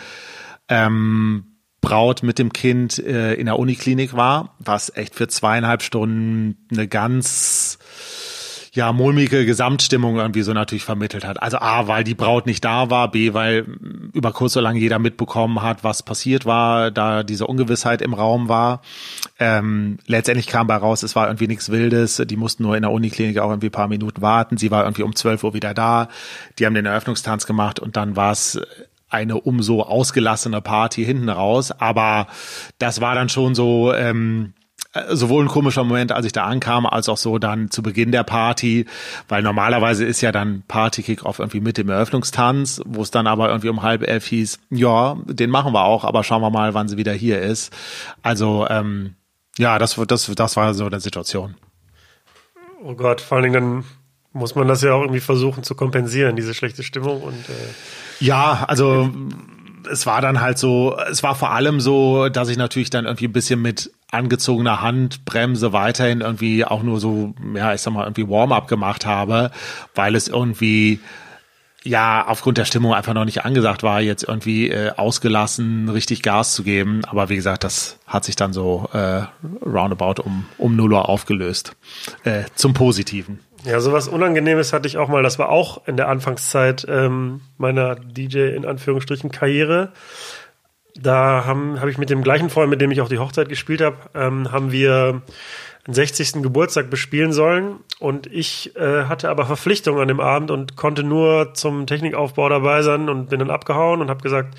ähm, 0.68 1.55
Braut 1.86 2.24
mit 2.24 2.40
dem 2.40 2.52
Kind 2.52 2.98
äh, 2.98 3.36
in 3.36 3.46
der 3.46 3.60
Uniklinik 3.60 4.16
war, 4.16 4.56
was 4.58 4.92
echt 4.96 5.14
für 5.14 5.28
zweieinhalb 5.28 5.84
Stunden 5.84 6.58
eine 6.72 6.88
ganz 6.88 7.78
ja, 8.74 8.92
mulmige 8.92 9.46
Gesamtstimmung 9.46 10.18
irgendwie 10.18 10.42
so 10.42 10.52
natürlich 10.52 10.84
vermittelt 10.84 11.24
hat. 11.24 11.42
Also 11.42 11.60
A, 11.60 11.88
weil 11.88 12.04
die 12.04 12.16
Braut 12.16 12.48
nicht 12.48 12.66
da 12.66 12.90
war, 12.90 13.10
B, 13.10 13.34
weil 13.34 13.66
über 14.14 14.34
kurz 14.34 14.58
oder 14.58 14.64
lang 14.64 14.76
jeder 14.76 14.98
mitbekommen 14.98 15.62
hat, 15.62 15.84
was 15.84 16.02
passiert 16.02 16.46
war, 16.46 16.90
da 16.90 17.24
diese 17.24 17.46
Ungewissheit 17.46 18.02
im 18.02 18.14
Raum 18.14 18.50
war. 18.50 18.82
Ähm, 19.40 20.00
letztendlich 20.08 20.48
kam 20.48 20.66
bei 20.68 20.76
raus, 20.76 21.04
es 21.04 21.16
war 21.16 21.28
irgendwie 21.28 21.48
nichts 21.48 21.70
Wildes, 21.70 22.22
die 22.26 22.36
mussten 22.36 22.64
nur 22.64 22.76
in 22.76 22.82
der 22.82 22.92
Uniklinik 22.92 23.38
auch 23.38 23.50
irgendwie 23.50 23.68
ein 23.68 23.72
paar 23.72 23.88
Minuten 23.88 24.22
warten. 24.22 24.58
Sie 24.58 24.72
war 24.72 24.84
irgendwie 24.84 25.04
um 25.04 25.16
12 25.16 25.44
Uhr 25.44 25.54
wieder 25.54 25.74
da, 25.74 26.10
die 26.58 26.66
haben 26.66 26.74
den 26.74 26.88
Eröffnungstanz 26.88 27.46
gemacht 27.46 27.80
und 27.80 27.96
dann 27.96 28.16
war 28.16 28.32
es 28.32 28.60
eine 29.16 29.40
umso 29.40 29.82
ausgelassene 29.82 30.62
Party 30.62 31.06
hinten 31.06 31.30
raus. 31.30 31.72
Aber 31.72 32.28
das 32.78 33.00
war 33.00 33.16
dann 33.16 33.30
schon 33.30 33.56
so, 33.56 33.94
ähm, 33.94 34.54
äh, 34.94 35.16
sowohl 35.16 35.46
ein 35.46 35.48
komischer 35.48 35.86
Moment, 35.86 36.12
als 36.12 36.26
ich 36.26 36.34
da 36.34 36.44
ankam, 36.44 36.86
als 36.86 37.08
auch 37.08 37.18
so 37.18 37.40
dann 37.40 37.72
zu 37.72 37.82
Beginn 37.82 38.12
der 38.12 38.24
Party, 38.24 38.86
weil 39.30 39.42
normalerweise 39.42 40.04
ist 40.04 40.20
ja 40.22 40.34
dann 40.34 40.64
Party-Kick-Off 40.68 41.40
irgendwie 41.40 41.62
mit 41.62 41.78
dem 41.78 41.90
Eröffnungstanz, 41.90 42.82
wo 42.86 43.02
es 43.02 43.12
dann 43.12 43.26
aber 43.26 43.50
irgendwie 43.50 43.70
um 43.70 43.84
halb 43.84 44.06
elf 44.06 44.26
hieß, 44.26 44.60
ja, 44.70 45.18
den 45.26 45.50
machen 45.50 45.74
wir 45.74 45.86
auch, 45.86 46.04
aber 46.04 46.24
schauen 46.24 46.42
wir 46.42 46.50
mal, 46.50 46.74
wann 46.74 46.90
sie 46.90 46.98
wieder 46.98 47.14
hier 47.14 47.42
ist. 47.42 47.74
Also, 48.22 48.68
ähm, 48.70 49.16
ja, 49.58 49.80
das, 49.80 49.96
das, 50.08 50.30
das 50.36 50.58
war 50.58 50.74
so 50.74 50.86
eine 50.86 51.00
Situation. 51.00 51.56
Oh 52.84 52.96
Gott, 52.96 53.22
vor 53.22 53.38
allen 53.38 53.52
Dingen 53.52 53.54
dann 53.54 53.86
muss 54.34 54.56
man 54.56 54.68
das 54.68 54.82
ja 54.82 54.94
auch 54.94 55.02
irgendwie 55.02 55.22
versuchen 55.22 55.64
zu 55.64 55.76
kompensieren, 55.76 56.36
diese 56.36 56.54
schlechte 56.54 56.84
Stimmung 56.84 57.22
und 57.22 57.50
äh 57.50 58.05
ja, 58.20 58.66
also 58.68 59.10
es 59.90 60.06
war 60.06 60.22
dann 60.22 60.42
halt 60.42 60.58
so, 60.58 60.98
es 61.10 61.24
war 61.24 61.36
vor 61.36 61.52
allem 61.52 61.80
so, 61.80 62.30
dass 62.30 62.50
ich 62.50 62.58
natürlich 62.58 62.90
dann 62.90 63.06
irgendwie 63.06 63.28
ein 63.28 63.34
bisschen 63.34 63.62
mit 63.62 63.92
angezogener 64.12 64.82
Handbremse 64.82 65.74
weiterhin 65.74 66.22
irgendwie 66.22 66.66
auch 66.66 66.84
nur 66.84 67.00
so, 67.00 67.34
ja, 67.56 67.74
ich 67.74 67.82
sag 67.82 67.94
mal, 67.94 68.04
irgendwie 68.04 68.30
Warm-up 68.30 68.68
gemacht 68.68 69.06
habe, 69.06 69.52
weil 69.94 70.16
es 70.16 70.28
irgendwie 70.28 71.00
ja 71.84 72.26
aufgrund 72.28 72.58
der 72.58 72.66
Stimmung 72.66 72.94
einfach 72.94 73.14
noch 73.14 73.26
nicht 73.26 73.46
angesagt 73.46 73.84
war, 73.84 74.02
jetzt 74.02 74.24
irgendwie 74.24 74.70
äh, 74.70 74.92
ausgelassen 74.96 75.90
richtig 75.90 76.24
Gas 76.24 76.54
zu 76.54 76.64
geben. 76.64 77.02
Aber 77.06 77.30
wie 77.30 77.36
gesagt, 77.36 77.64
das 77.64 78.00
hat 78.08 78.26
sich 78.26 78.36
dann 78.36 78.54
so 78.54 78.90
äh, 78.94 79.24
roundabout 79.64 80.22
um, 80.24 80.46
um 80.58 80.76
0 80.76 80.94
Uhr 80.94 81.10
aufgelöst. 81.10 81.76
Äh, 82.24 82.44
zum 82.56 82.74
Positiven. 82.74 83.40
Ja, 83.66 83.80
sowas 83.80 84.08
Unangenehmes 84.08 84.74
hatte 84.74 84.88
ich 84.88 84.98
auch 84.98 85.08
mal. 85.08 85.24
Das 85.24 85.40
war 85.40 85.50
auch 85.50 85.88
in 85.88 85.98
der 85.98 86.08
Anfangszeit 86.08 86.86
ähm, 86.88 87.42
meiner 87.58 87.96
DJ 87.96 88.50
in 88.56 88.66
Anführungsstrichen 88.66 89.32
Karriere. 89.32 89.92
Da 90.96 91.46
habe 91.46 91.90
ich 91.90 91.98
mit 91.98 92.10
dem 92.10 92.22
gleichen 92.22 92.50
Freund, 92.50 92.70
mit 92.70 92.80
dem 92.80 92.92
ich 92.92 93.02
auch 93.02 93.10
die 93.10 93.18
Hochzeit 93.18 93.50
gespielt 93.50 93.82
habe, 93.82 93.98
ähm, 94.14 94.52
haben 94.52 94.72
wir 94.72 95.24
einen 95.86 95.94
60. 95.94 96.44
Geburtstag 96.44 96.90
bespielen 96.90 97.34
sollen 97.34 97.80
und 98.00 98.28
ich 98.28 98.76
äh, 98.76 99.04
hatte 99.06 99.30
aber 99.30 99.46
Verpflichtungen 99.46 100.02
an 100.02 100.08
dem 100.08 100.20
Abend 100.20 100.52
und 100.52 100.76
konnte 100.76 101.04
nur 101.04 101.54
zum 101.54 101.86
Technikaufbau 101.86 102.48
dabei 102.50 102.82
sein 102.82 103.10
und 103.10 103.30
bin 103.30 103.40
dann 103.40 103.52
abgehauen 103.52 104.02
und 104.02 104.10
habe 104.10 104.22
gesagt, 104.22 104.58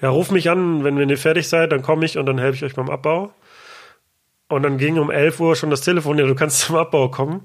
ja, 0.00 0.10
ruf 0.10 0.30
mich 0.30 0.50
an, 0.50 0.84
wenn 0.84 0.98
ihr 0.98 1.18
fertig 1.18 1.48
seid, 1.48 1.72
dann 1.72 1.82
komme 1.82 2.04
ich 2.04 2.18
und 2.18 2.26
dann 2.26 2.38
helfe 2.38 2.56
ich 2.56 2.64
euch 2.64 2.74
beim 2.74 2.90
Abbau. 2.90 3.32
Und 4.48 4.62
dann 4.62 4.78
ging 4.78 4.98
um 4.98 5.10
11 5.10 5.40
Uhr 5.40 5.56
schon 5.56 5.70
das 5.70 5.80
Telefon, 5.80 6.18
ja, 6.18 6.26
du 6.26 6.34
kannst 6.34 6.60
zum 6.60 6.76
Abbau 6.76 7.08
kommen. 7.08 7.44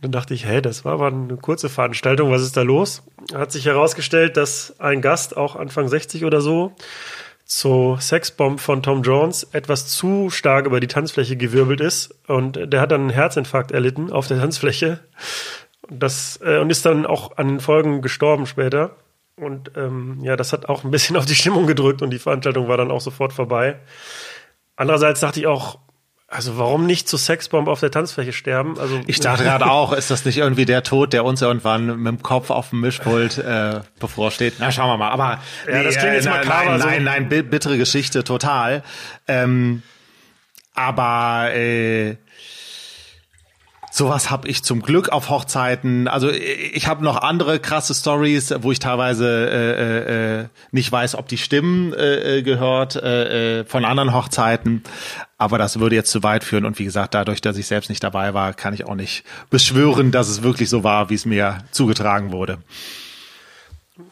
Dann 0.00 0.12
dachte 0.12 0.34
ich, 0.34 0.46
hä, 0.46 0.60
das 0.60 0.84
war 0.84 0.94
aber 0.94 1.08
eine 1.08 1.36
kurze 1.36 1.68
Veranstaltung, 1.68 2.30
was 2.30 2.42
ist 2.42 2.56
da 2.56 2.62
los? 2.62 3.02
Hat 3.34 3.50
sich 3.50 3.66
herausgestellt, 3.66 4.36
dass 4.36 4.78
ein 4.78 5.02
Gast, 5.02 5.36
auch 5.36 5.56
Anfang 5.56 5.88
60 5.88 6.24
oder 6.24 6.40
so, 6.40 6.74
zur 7.44 8.00
Sexbomb 8.00 8.60
von 8.60 8.82
Tom 8.82 9.02
Jones 9.02 9.42
etwas 9.52 9.88
zu 9.88 10.28
stark 10.30 10.66
über 10.66 10.80
die 10.80 10.86
Tanzfläche 10.86 11.36
gewirbelt 11.36 11.80
ist 11.80 12.14
und 12.28 12.72
der 12.72 12.80
hat 12.80 12.92
dann 12.92 13.02
einen 13.02 13.10
Herzinfarkt 13.10 13.72
erlitten 13.72 14.12
auf 14.12 14.28
der 14.28 14.38
Tanzfläche 14.38 15.00
das, 15.88 16.38
äh, 16.42 16.58
und 16.58 16.70
ist 16.70 16.84
dann 16.84 17.06
auch 17.06 17.38
an 17.38 17.48
den 17.48 17.60
Folgen 17.60 18.02
gestorben 18.02 18.46
später. 18.46 18.96
Und 19.36 19.72
ähm, 19.76 20.18
ja, 20.22 20.36
das 20.36 20.52
hat 20.52 20.68
auch 20.68 20.84
ein 20.84 20.90
bisschen 20.90 21.16
auf 21.16 21.24
die 21.24 21.34
Stimmung 21.34 21.66
gedrückt 21.66 22.02
und 22.02 22.10
die 22.10 22.18
Veranstaltung 22.18 22.68
war 22.68 22.76
dann 22.76 22.90
auch 22.90 23.00
sofort 23.00 23.32
vorbei. 23.32 23.78
Andererseits 24.76 25.20
dachte 25.20 25.40
ich 25.40 25.46
auch, 25.46 25.78
also 26.30 26.58
warum 26.58 26.84
nicht 26.84 27.08
zu 27.08 27.16
Sexbomb 27.16 27.68
auf 27.68 27.80
der 27.80 27.90
Tanzfläche 27.90 28.34
sterben? 28.34 28.78
Also 28.78 29.00
ich 29.06 29.18
dachte 29.18 29.44
gerade 29.44 29.70
auch, 29.70 29.94
ist 29.94 30.10
das 30.10 30.26
nicht 30.26 30.36
irgendwie 30.36 30.66
der 30.66 30.82
Tod, 30.82 31.14
der 31.14 31.24
uns 31.24 31.40
irgendwann 31.40 31.86
mit 32.02 32.06
dem 32.06 32.22
Kopf 32.22 32.50
auf 32.50 32.68
dem 32.68 32.80
Mischpult 32.80 33.38
äh, 33.38 33.80
bevorsteht? 33.98 34.54
Na, 34.58 34.70
schauen 34.70 34.90
wir 34.90 34.98
mal. 34.98 35.10
Aber 35.10 35.40
ja, 35.66 35.82
das 35.82 35.96
klingt 35.96 36.12
jetzt 36.12 36.26
äh, 36.26 36.30
makaber. 36.30 36.76
Nein, 36.76 36.78
nein, 36.78 37.04
nein, 37.04 37.28
nein, 37.30 37.48
bittere 37.48 37.78
Geschichte, 37.78 38.24
total. 38.24 38.82
Ähm, 39.26 39.82
aber 40.74 41.54
äh, 41.54 42.16
Sowas 43.90 44.30
habe 44.30 44.48
ich 44.48 44.62
zum 44.62 44.82
Glück 44.82 45.08
auf 45.08 45.30
Hochzeiten. 45.30 46.08
Also 46.08 46.30
ich 46.30 46.86
habe 46.86 47.02
noch 47.02 47.16
andere 47.16 47.58
krasse 47.58 47.94
Stories, 47.94 48.54
wo 48.60 48.70
ich 48.70 48.78
teilweise 48.78 49.48
äh, 49.50 50.40
äh, 50.40 50.44
nicht 50.72 50.92
weiß, 50.92 51.14
ob 51.14 51.28
die 51.28 51.38
Stimmen 51.38 51.94
äh, 51.94 52.42
gehört 52.42 52.96
äh, 52.96 53.64
von 53.64 53.84
anderen 53.84 54.12
Hochzeiten. 54.12 54.82
Aber 55.38 55.58
das 55.58 55.80
würde 55.80 55.96
jetzt 55.96 56.10
zu 56.10 56.22
weit 56.22 56.44
führen. 56.44 56.64
Und 56.64 56.78
wie 56.78 56.84
gesagt, 56.84 57.14
dadurch, 57.14 57.40
dass 57.40 57.56
ich 57.56 57.66
selbst 57.66 57.88
nicht 57.88 58.04
dabei 58.04 58.34
war, 58.34 58.52
kann 58.52 58.74
ich 58.74 58.86
auch 58.86 58.94
nicht 58.94 59.24
beschwören, 59.50 60.10
dass 60.10 60.28
es 60.28 60.42
wirklich 60.42 60.68
so 60.68 60.84
war, 60.84 61.10
wie 61.10 61.14
es 61.14 61.24
mir 61.24 61.58
zugetragen 61.70 62.30
wurde. 62.32 62.58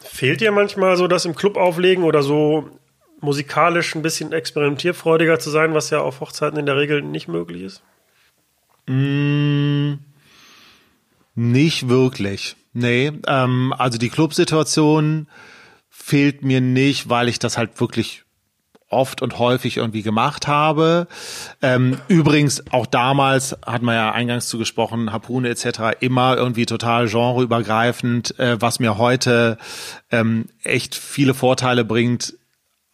Fehlt 0.01 0.41
dir 0.41 0.53
manchmal 0.53 0.97
so 0.97 1.07
das 1.07 1.27
im 1.27 1.35
Club 1.35 1.57
auflegen 1.57 2.05
oder 2.05 2.23
so 2.23 2.71
musikalisch 3.21 3.95
ein 3.95 4.03
bisschen 4.03 4.33
experimentierfreudiger 4.33 5.39
zu 5.39 5.51
sein, 5.51 5.75
was 5.75 5.91
ja 5.91 6.01
auf 6.01 6.21
Hochzeiten 6.21 6.59
in 6.59 6.67
der 6.67 6.77
Regel 6.77 7.03
nicht 7.03 7.29
möglich 7.29 7.63
ist? 7.63 7.83
Mm, 8.87 9.95
nicht 11.35 11.89
wirklich. 11.89 12.57
Nee, 12.73 13.13
ähm, 13.27 13.75
also 13.77 13.99
die 13.99 14.11
Clubsituation 14.11 15.29
fehlt 15.89 16.43
mir 16.43 16.61
nicht, 16.61 17.09
weil 17.09 17.29
ich 17.29 17.39
das 17.39 17.57
halt 17.57 17.81
wirklich 17.81 18.25
oft 18.89 19.23
und 19.23 19.39
häufig 19.39 19.77
irgendwie 19.79 20.03
gemacht 20.03 20.47
habe. 20.47 21.09
Ähm, 21.61 21.99
übrigens, 22.09 22.63
auch 22.71 22.87
damals 22.87 23.57
hat 23.65 23.83
man 23.83 23.95
ja 23.95 24.13
eingangs 24.13 24.49
zugesprochen, 24.49 25.13
Harpune 25.13 25.49
etc. 25.49 25.97
immer 26.01 26.37
irgendwie 26.37 26.67
total 26.67 27.09
genreübergreifend, 27.09 28.39
äh, 28.39 28.61
was 28.61 28.79
mir 28.79 28.99
heute 28.99 29.59
ähm, 30.11 30.47
echt 30.63 30.95
viele 30.95 31.35
Vorteile 31.35 31.85
bringt, 31.85 32.35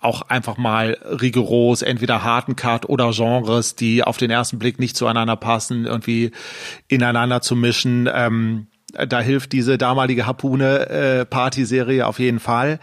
auch 0.03 0.23
einfach 0.23 0.57
mal 0.57 0.99
rigoros, 1.05 1.83
entweder 1.83 2.25
harten 2.25 2.57
Cut 2.57 2.89
oder 2.89 3.11
Genres, 3.13 3.77
die 3.77 4.03
auf 4.03 4.17
den 4.17 4.31
ersten 4.31 4.59
Blick 4.59 4.79
nicht 4.79 4.97
zueinander 4.97 5.37
passen, 5.37 5.87
irgendwie 5.87 6.33
ineinander 6.89 7.41
zu 7.41 7.57
mischen. 7.57 8.09
Ähm, 8.13 8.67
da 8.93 9.21
hilft 9.21 9.53
diese 9.53 9.79
damalige 9.79 10.27
Harpune-Party-Serie 10.27 12.01
äh, 12.01 12.05
auf 12.05 12.19
jeden 12.19 12.41
Fall. 12.41 12.79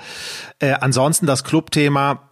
Äh, 0.60 0.74
ansonsten 0.80 1.26
das 1.26 1.44
Clubthema 1.44 2.29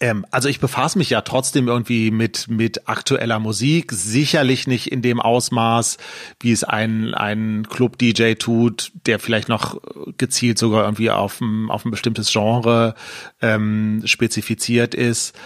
ähm, 0.00 0.24
also 0.30 0.48
ich 0.48 0.60
befasse 0.60 0.96
mich 0.96 1.10
ja 1.10 1.20
trotzdem 1.20 1.68
irgendwie 1.68 2.10
mit, 2.10 2.48
mit 2.48 2.88
aktueller 2.88 3.38
Musik, 3.38 3.92
sicherlich 3.92 4.66
nicht 4.66 4.90
in 4.90 5.02
dem 5.02 5.20
Ausmaß, 5.20 5.98
wie 6.40 6.52
es 6.52 6.64
ein, 6.64 7.14
ein 7.14 7.66
Club-DJ 7.68 8.34
tut, 8.34 8.92
der 9.06 9.18
vielleicht 9.18 9.50
noch 9.50 9.78
gezielt 10.16 10.58
sogar 10.58 10.84
irgendwie 10.84 11.10
auf 11.10 11.40
ein, 11.42 11.70
auf 11.70 11.84
ein 11.84 11.90
bestimmtes 11.90 12.32
Genre 12.32 12.94
ähm, 13.42 14.02
spezifiziert 14.06 14.94
ist. 14.94 15.38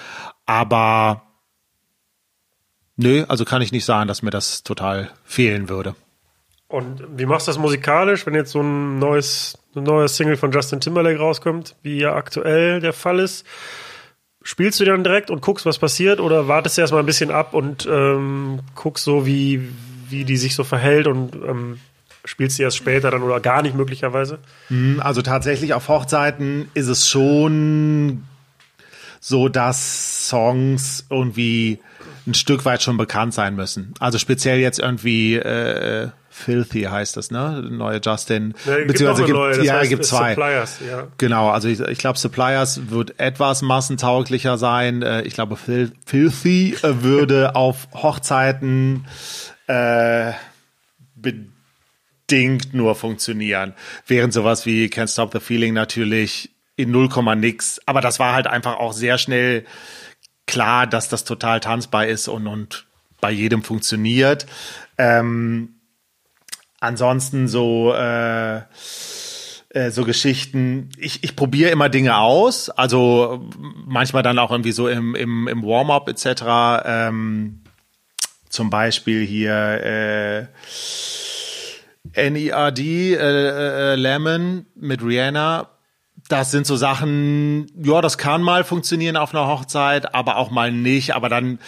Aber 0.46 1.22
nö, 2.96 3.24
also 3.26 3.44
kann 3.44 3.60
ich 3.60 3.72
nicht 3.72 3.84
sagen, 3.84 4.06
dass 4.06 4.22
mir 4.22 4.30
das 4.30 4.62
total 4.62 5.10
fehlen 5.24 5.68
würde. 5.68 5.96
Und 6.68 7.04
wie 7.16 7.26
machst 7.26 7.46
du 7.46 7.50
das 7.50 7.58
musikalisch, 7.58 8.24
wenn 8.24 8.34
jetzt 8.34 8.52
so 8.52 8.60
ein 8.60 8.98
neues, 8.98 9.58
ein 9.74 9.82
neues 9.82 10.16
Single 10.16 10.36
von 10.36 10.52
Justin 10.52 10.80
Timberlake 10.80 11.18
rauskommt, 11.18 11.76
wie 11.82 11.98
ja 11.98 12.14
aktuell 12.14 12.80
der 12.80 12.92
Fall 12.92 13.18
ist? 13.18 13.44
Spielst 14.46 14.78
du 14.78 14.84
dann 14.84 15.02
direkt 15.02 15.30
und 15.30 15.40
guckst, 15.40 15.66
was 15.66 15.78
passiert, 15.78 16.20
oder 16.20 16.46
wartest 16.46 16.76
du 16.76 16.82
erstmal 16.82 17.02
ein 17.02 17.06
bisschen 17.06 17.30
ab 17.30 17.54
und 17.54 17.88
ähm, 17.90 18.60
guckst 18.74 19.02
so, 19.04 19.26
wie, 19.26 19.68
wie 20.10 20.24
die 20.24 20.36
sich 20.36 20.54
so 20.54 20.64
verhält 20.64 21.06
und 21.06 21.34
ähm, 21.34 21.80
spielst 22.26 22.58
du 22.58 22.62
erst 22.62 22.76
später 22.76 23.10
dann 23.10 23.22
oder 23.22 23.40
gar 23.40 23.62
nicht 23.62 23.74
möglicherweise? 23.74 24.38
Hm, 24.68 25.00
also 25.02 25.22
tatsächlich 25.22 25.74
auf 25.74 25.88
Hochzeiten 25.88 26.68
ist 26.74 26.88
es 26.88 27.08
schon 27.08 28.24
so, 29.18 29.48
dass 29.48 30.28
Songs 30.28 31.06
irgendwie 31.08 31.80
ein 32.26 32.34
Stück 32.34 32.66
weit 32.66 32.82
schon 32.82 32.98
bekannt 32.98 33.32
sein 33.32 33.56
müssen. 33.56 33.94
Also 33.98 34.18
speziell 34.18 34.58
jetzt 34.58 34.78
irgendwie 34.78 35.36
äh, 35.36 36.10
Filthy 36.36 36.82
heißt 36.82 37.16
das, 37.16 37.30
ne? 37.30 37.62
Neue 37.70 38.00
Justin. 38.04 38.54
Ja, 38.66 38.84
Beziehungsweise 38.84 39.24
gibt, 39.24 39.38
neue, 39.38 39.64
ja, 39.64 39.74
heißt, 39.74 39.88
gibt 39.88 40.04
zwei. 40.04 40.30
Suppliers, 40.30 40.78
ja. 40.86 41.06
Genau, 41.16 41.48
also 41.50 41.68
ich, 41.68 41.78
ich 41.78 41.98
glaube, 41.98 42.18
Suppliers 42.18 42.90
wird 42.90 43.20
etwas 43.20 43.62
massentauglicher 43.62 44.58
sein. 44.58 45.02
Äh, 45.02 45.22
Ich 45.22 45.34
glaube, 45.34 45.56
Fil 45.56 45.92
Filthy 46.04 46.74
äh, 46.82 47.02
würde 47.02 47.54
auf 47.54 47.86
Hochzeiten 47.94 49.06
äh, 49.68 50.32
bedingt 51.14 52.74
nur 52.74 52.96
funktionieren. 52.96 53.72
Während 54.08 54.32
sowas 54.32 54.66
wie 54.66 54.86
Can't 54.86 55.12
Stop 55.12 55.32
the 55.32 55.40
Feeling 55.40 55.72
natürlich 55.72 56.50
in 56.74 56.90
0, 56.90 57.10
nix. 57.36 57.80
Aber 57.86 58.00
das 58.00 58.18
war 58.18 58.34
halt 58.34 58.48
einfach 58.48 58.78
auch 58.80 58.92
sehr 58.92 59.18
schnell 59.18 59.64
klar, 60.48 60.88
dass 60.88 61.08
das 61.08 61.22
total 61.22 61.60
tanzbar 61.60 62.08
ist 62.08 62.26
und, 62.26 62.48
und 62.48 62.86
bei 63.20 63.30
jedem 63.30 63.62
funktioniert. 63.62 64.46
Ähm, 64.98 65.73
ansonsten 66.84 67.48
so 67.48 67.92
äh, 67.92 68.62
äh, 69.74 69.90
so 69.90 70.04
Geschichten. 70.04 70.90
Ich, 70.98 71.24
ich 71.24 71.34
probiere 71.34 71.70
immer 71.70 71.88
Dinge 71.88 72.16
aus, 72.16 72.70
also 72.70 73.44
manchmal 73.84 74.22
dann 74.22 74.38
auch 74.38 74.52
irgendwie 74.52 74.72
so 74.72 74.88
im, 74.88 75.16
im, 75.16 75.48
im 75.48 75.62
Warm-up 75.64 76.08
etc. 76.08 76.84
Ähm, 76.84 77.60
zum 78.48 78.70
Beispiel 78.70 79.26
hier 79.26 80.48
äh, 82.14 82.30
NERD 82.30 82.78
äh, 82.78 83.14
äh, 83.16 83.94
Lemon 83.96 84.66
mit 84.76 85.02
Rihanna. 85.02 85.70
Das 86.28 86.52
sind 86.52 86.66
so 86.66 86.76
Sachen, 86.76 87.66
ja, 87.76 88.00
das 88.00 88.16
kann 88.16 88.42
mal 88.42 88.62
funktionieren 88.62 89.16
auf 89.16 89.34
einer 89.34 89.48
Hochzeit, 89.48 90.14
aber 90.14 90.36
auch 90.36 90.52
mal 90.52 90.70
nicht. 90.70 91.16
Aber 91.16 91.28
dann 91.28 91.58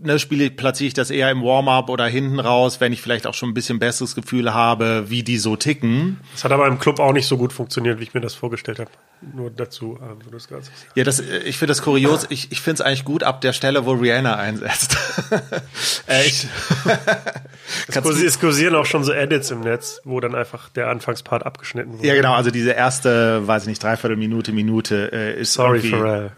ne, 0.00 0.18
spiele 0.18 0.50
platziere 0.50 0.88
ich 0.88 0.94
das 0.94 1.10
eher 1.10 1.30
im 1.30 1.42
Warm-up 1.42 1.88
oder 1.88 2.06
hinten 2.06 2.40
raus, 2.40 2.80
wenn 2.80 2.92
ich 2.92 3.02
vielleicht 3.02 3.26
auch 3.26 3.34
schon 3.34 3.50
ein 3.50 3.54
bisschen 3.54 3.78
besseres 3.78 4.14
Gefühl 4.14 4.52
habe, 4.52 5.04
wie 5.08 5.22
die 5.22 5.38
so 5.38 5.56
ticken. 5.56 6.20
Das 6.32 6.44
hat 6.44 6.52
aber 6.52 6.66
im 6.66 6.78
Club 6.78 6.98
auch 6.98 7.12
nicht 7.12 7.26
so 7.26 7.36
gut 7.36 7.52
funktioniert, 7.52 7.98
wie 7.98 8.04
ich 8.04 8.14
mir 8.14 8.20
das 8.20 8.34
vorgestellt 8.34 8.78
habe. 8.78 8.90
Nur 9.34 9.50
dazu, 9.50 9.98
äh, 10.00 10.30
das 10.32 10.48
Ganze. 10.48 10.70
Ja, 10.94 11.04
das, 11.04 11.20
ich 11.20 11.56
finde 11.56 11.70
das 11.70 11.82
kurios. 11.82 12.26
Ich, 12.28 12.50
ich 12.50 12.60
finde 12.60 12.74
es 12.74 12.80
eigentlich 12.80 13.04
gut 13.04 13.22
ab 13.22 13.40
der 13.40 13.52
Stelle, 13.52 13.86
wo 13.86 13.92
Rihanna 13.92 14.34
einsetzt. 14.34 14.96
äh, 16.06 16.24
es, 17.88 18.02
kursieren, 18.02 18.26
es 18.26 18.40
kursieren 18.40 18.74
auch 18.74 18.86
schon 18.86 19.04
so 19.04 19.12
Edits 19.12 19.50
im 19.52 19.60
Netz, 19.60 20.00
wo 20.04 20.18
dann 20.18 20.34
einfach 20.34 20.68
der 20.70 20.88
Anfangspart 20.88 21.46
abgeschnitten 21.46 21.98
wurde. 21.98 22.06
Ja, 22.06 22.14
genau. 22.14 22.34
Also 22.34 22.50
diese 22.50 22.72
erste, 22.72 23.46
weiß 23.46 23.62
ich 23.62 23.68
nicht, 23.68 23.82
dreiviertel 23.82 24.16
Minute, 24.16 24.52
Minute 24.52 25.10
äh, 25.12 25.40
ist 25.40 25.52
Sorry, 25.52 25.80
Pharrell. 25.80 26.32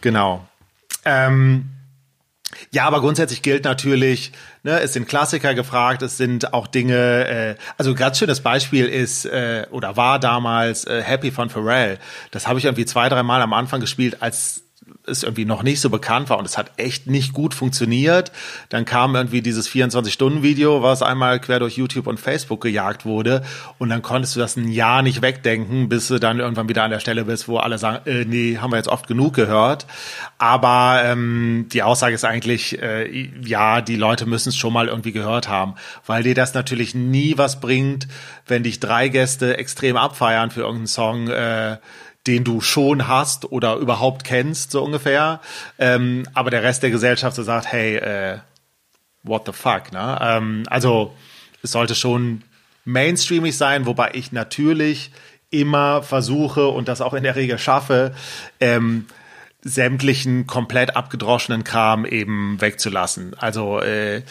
Genau. 0.00 0.46
Ähm, 1.04 1.75
ja, 2.70 2.84
aber 2.84 3.00
grundsätzlich 3.00 3.42
gilt 3.42 3.64
natürlich, 3.64 4.32
ne, 4.62 4.80
es 4.80 4.92
sind 4.92 5.08
Klassiker 5.08 5.54
gefragt, 5.54 6.02
es 6.02 6.16
sind 6.16 6.54
auch 6.54 6.66
Dinge, 6.66 7.26
äh, 7.26 7.54
also 7.76 7.94
ganz 7.94 8.18
schönes 8.18 8.40
Beispiel 8.40 8.86
ist 8.86 9.24
äh, 9.24 9.66
oder 9.70 9.96
war 9.96 10.18
damals 10.18 10.84
äh, 10.84 11.02
Happy 11.02 11.30
von 11.30 11.50
Pharrell. 11.50 11.98
Das 12.30 12.46
habe 12.46 12.58
ich 12.58 12.64
irgendwie 12.64 12.86
zwei, 12.86 13.08
drei 13.08 13.22
Mal 13.22 13.42
am 13.42 13.52
Anfang 13.52 13.80
gespielt, 13.80 14.18
als 14.20 14.62
es 15.06 15.22
irgendwie 15.22 15.44
noch 15.44 15.62
nicht 15.62 15.80
so 15.80 15.90
bekannt 15.90 16.30
war 16.30 16.38
und 16.38 16.44
es 16.44 16.58
hat 16.58 16.72
echt 16.76 17.06
nicht 17.06 17.32
gut 17.32 17.54
funktioniert. 17.54 18.32
Dann 18.68 18.84
kam 18.84 19.14
irgendwie 19.14 19.42
dieses 19.42 19.68
24-Stunden-Video, 19.68 20.82
was 20.82 21.02
einmal 21.02 21.40
quer 21.40 21.60
durch 21.60 21.76
YouTube 21.76 22.06
und 22.06 22.20
Facebook 22.20 22.60
gejagt 22.60 23.04
wurde 23.04 23.42
und 23.78 23.88
dann 23.88 24.02
konntest 24.02 24.36
du 24.36 24.40
das 24.40 24.56
ein 24.56 24.68
Jahr 24.68 25.02
nicht 25.02 25.22
wegdenken, 25.22 25.88
bis 25.88 26.08
du 26.08 26.18
dann 26.18 26.40
irgendwann 26.40 26.68
wieder 26.68 26.84
an 26.84 26.90
der 26.90 27.00
Stelle 27.00 27.24
bist, 27.24 27.48
wo 27.48 27.58
alle 27.58 27.78
sagen, 27.78 28.06
äh, 28.06 28.24
nee, 28.24 28.58
haben 28.58 28.72
wir 28.72 28.76
jetzt 28.76 28.88
oft 28.88 29.06
genug 29.06 29.34
gehört. 29.34 29.86
Aber 30.38 31.02
ähm, 31.04 31.66
die 31.72 31.82
Aussage 31.82 32.14
ist 32.14 32.24
eigentlich, 32.24 32.80
äh, 32.82 33.30
ja, 33.44 33.80
die 33.80 33.96
Leute 33.96 34.26
müssen 34.26 34.50
es 34.50 34.56
schon 34.56 34.72
mal 34.72 34.88
irgendwie 34.88 35.12
gehört 35.12 35.48
haben, 35.48 35.74
weil 36.06 36.22
dir 36.22 36.34
das 36.34 36.54
natürlich 36.54 36.94
nie 36.94 37.38
was 37.38 37.60
bringt, 37.60 38.08
wenn 38.46 38.62
dich 38.62 38.80
drei 38.80 39.08
Gäste 39.08 39.56
extrem 39.56 39.96
abfeiern 39.96 40.50
für 40.50 40.60
irgendeinen 40.60 40.86
Song, 40.86 41.28
äh, 41.28 41.78
den 42.26 42.44
du 42.44 42.60
schon 42.60 43.08
hast 43.08 43.50
oder 43.52 43.76
überhaupt 43.76 44.24
kennst, 44.24 44.70
so 44.70 44.82
ungefähr. 44.82 45.40
Ähm, 45.78 46.26
aber 46.34 46.50
der 46.50 46.62
Rest 46.62 46.82
der 46.82 46.90
Gesellschaft 46.90 47.36
so 47.36 47.42
sagt, 47.42 47.70
hey, 47.72 47.96
äh, 47.96 48.38
what 49.22 49.46
the 49.46 49.52
fuck, 49.52 49.92
ne? 49.92 50.18
Ähm, 50.20 50.64
also 50.68 51.14
es 51.62 51.72
sollte 51.72 51.94
schon 51.94 52.42
mainstreamig 52.84 53.56
sein, 53.56 53.86
wobei 53.86 54.10
ich 54.14 54.32
natürlich 54.32 55.10
immer 55.50 56.02
versuche 56.02 56.68
und 56.68 56.88
das 56.88 57.00
auch 57.00 57.14
in 57.14 57.22
der 57.22 57.36
Regel 57.36 57.58
schaffe, 57.58 58.14
ähm, 58.60 59.06
sämtlichen 59.66 60.46
komplett 60.46 60.96
abgedroschenen 60.96 61.64
Kram 61.64 62.04
eben 62.06 62.60
wegzulassen. 62.60 63.34
Also 63.36 63.80
äh, 63.80 64.18
äh, 64.18 64.22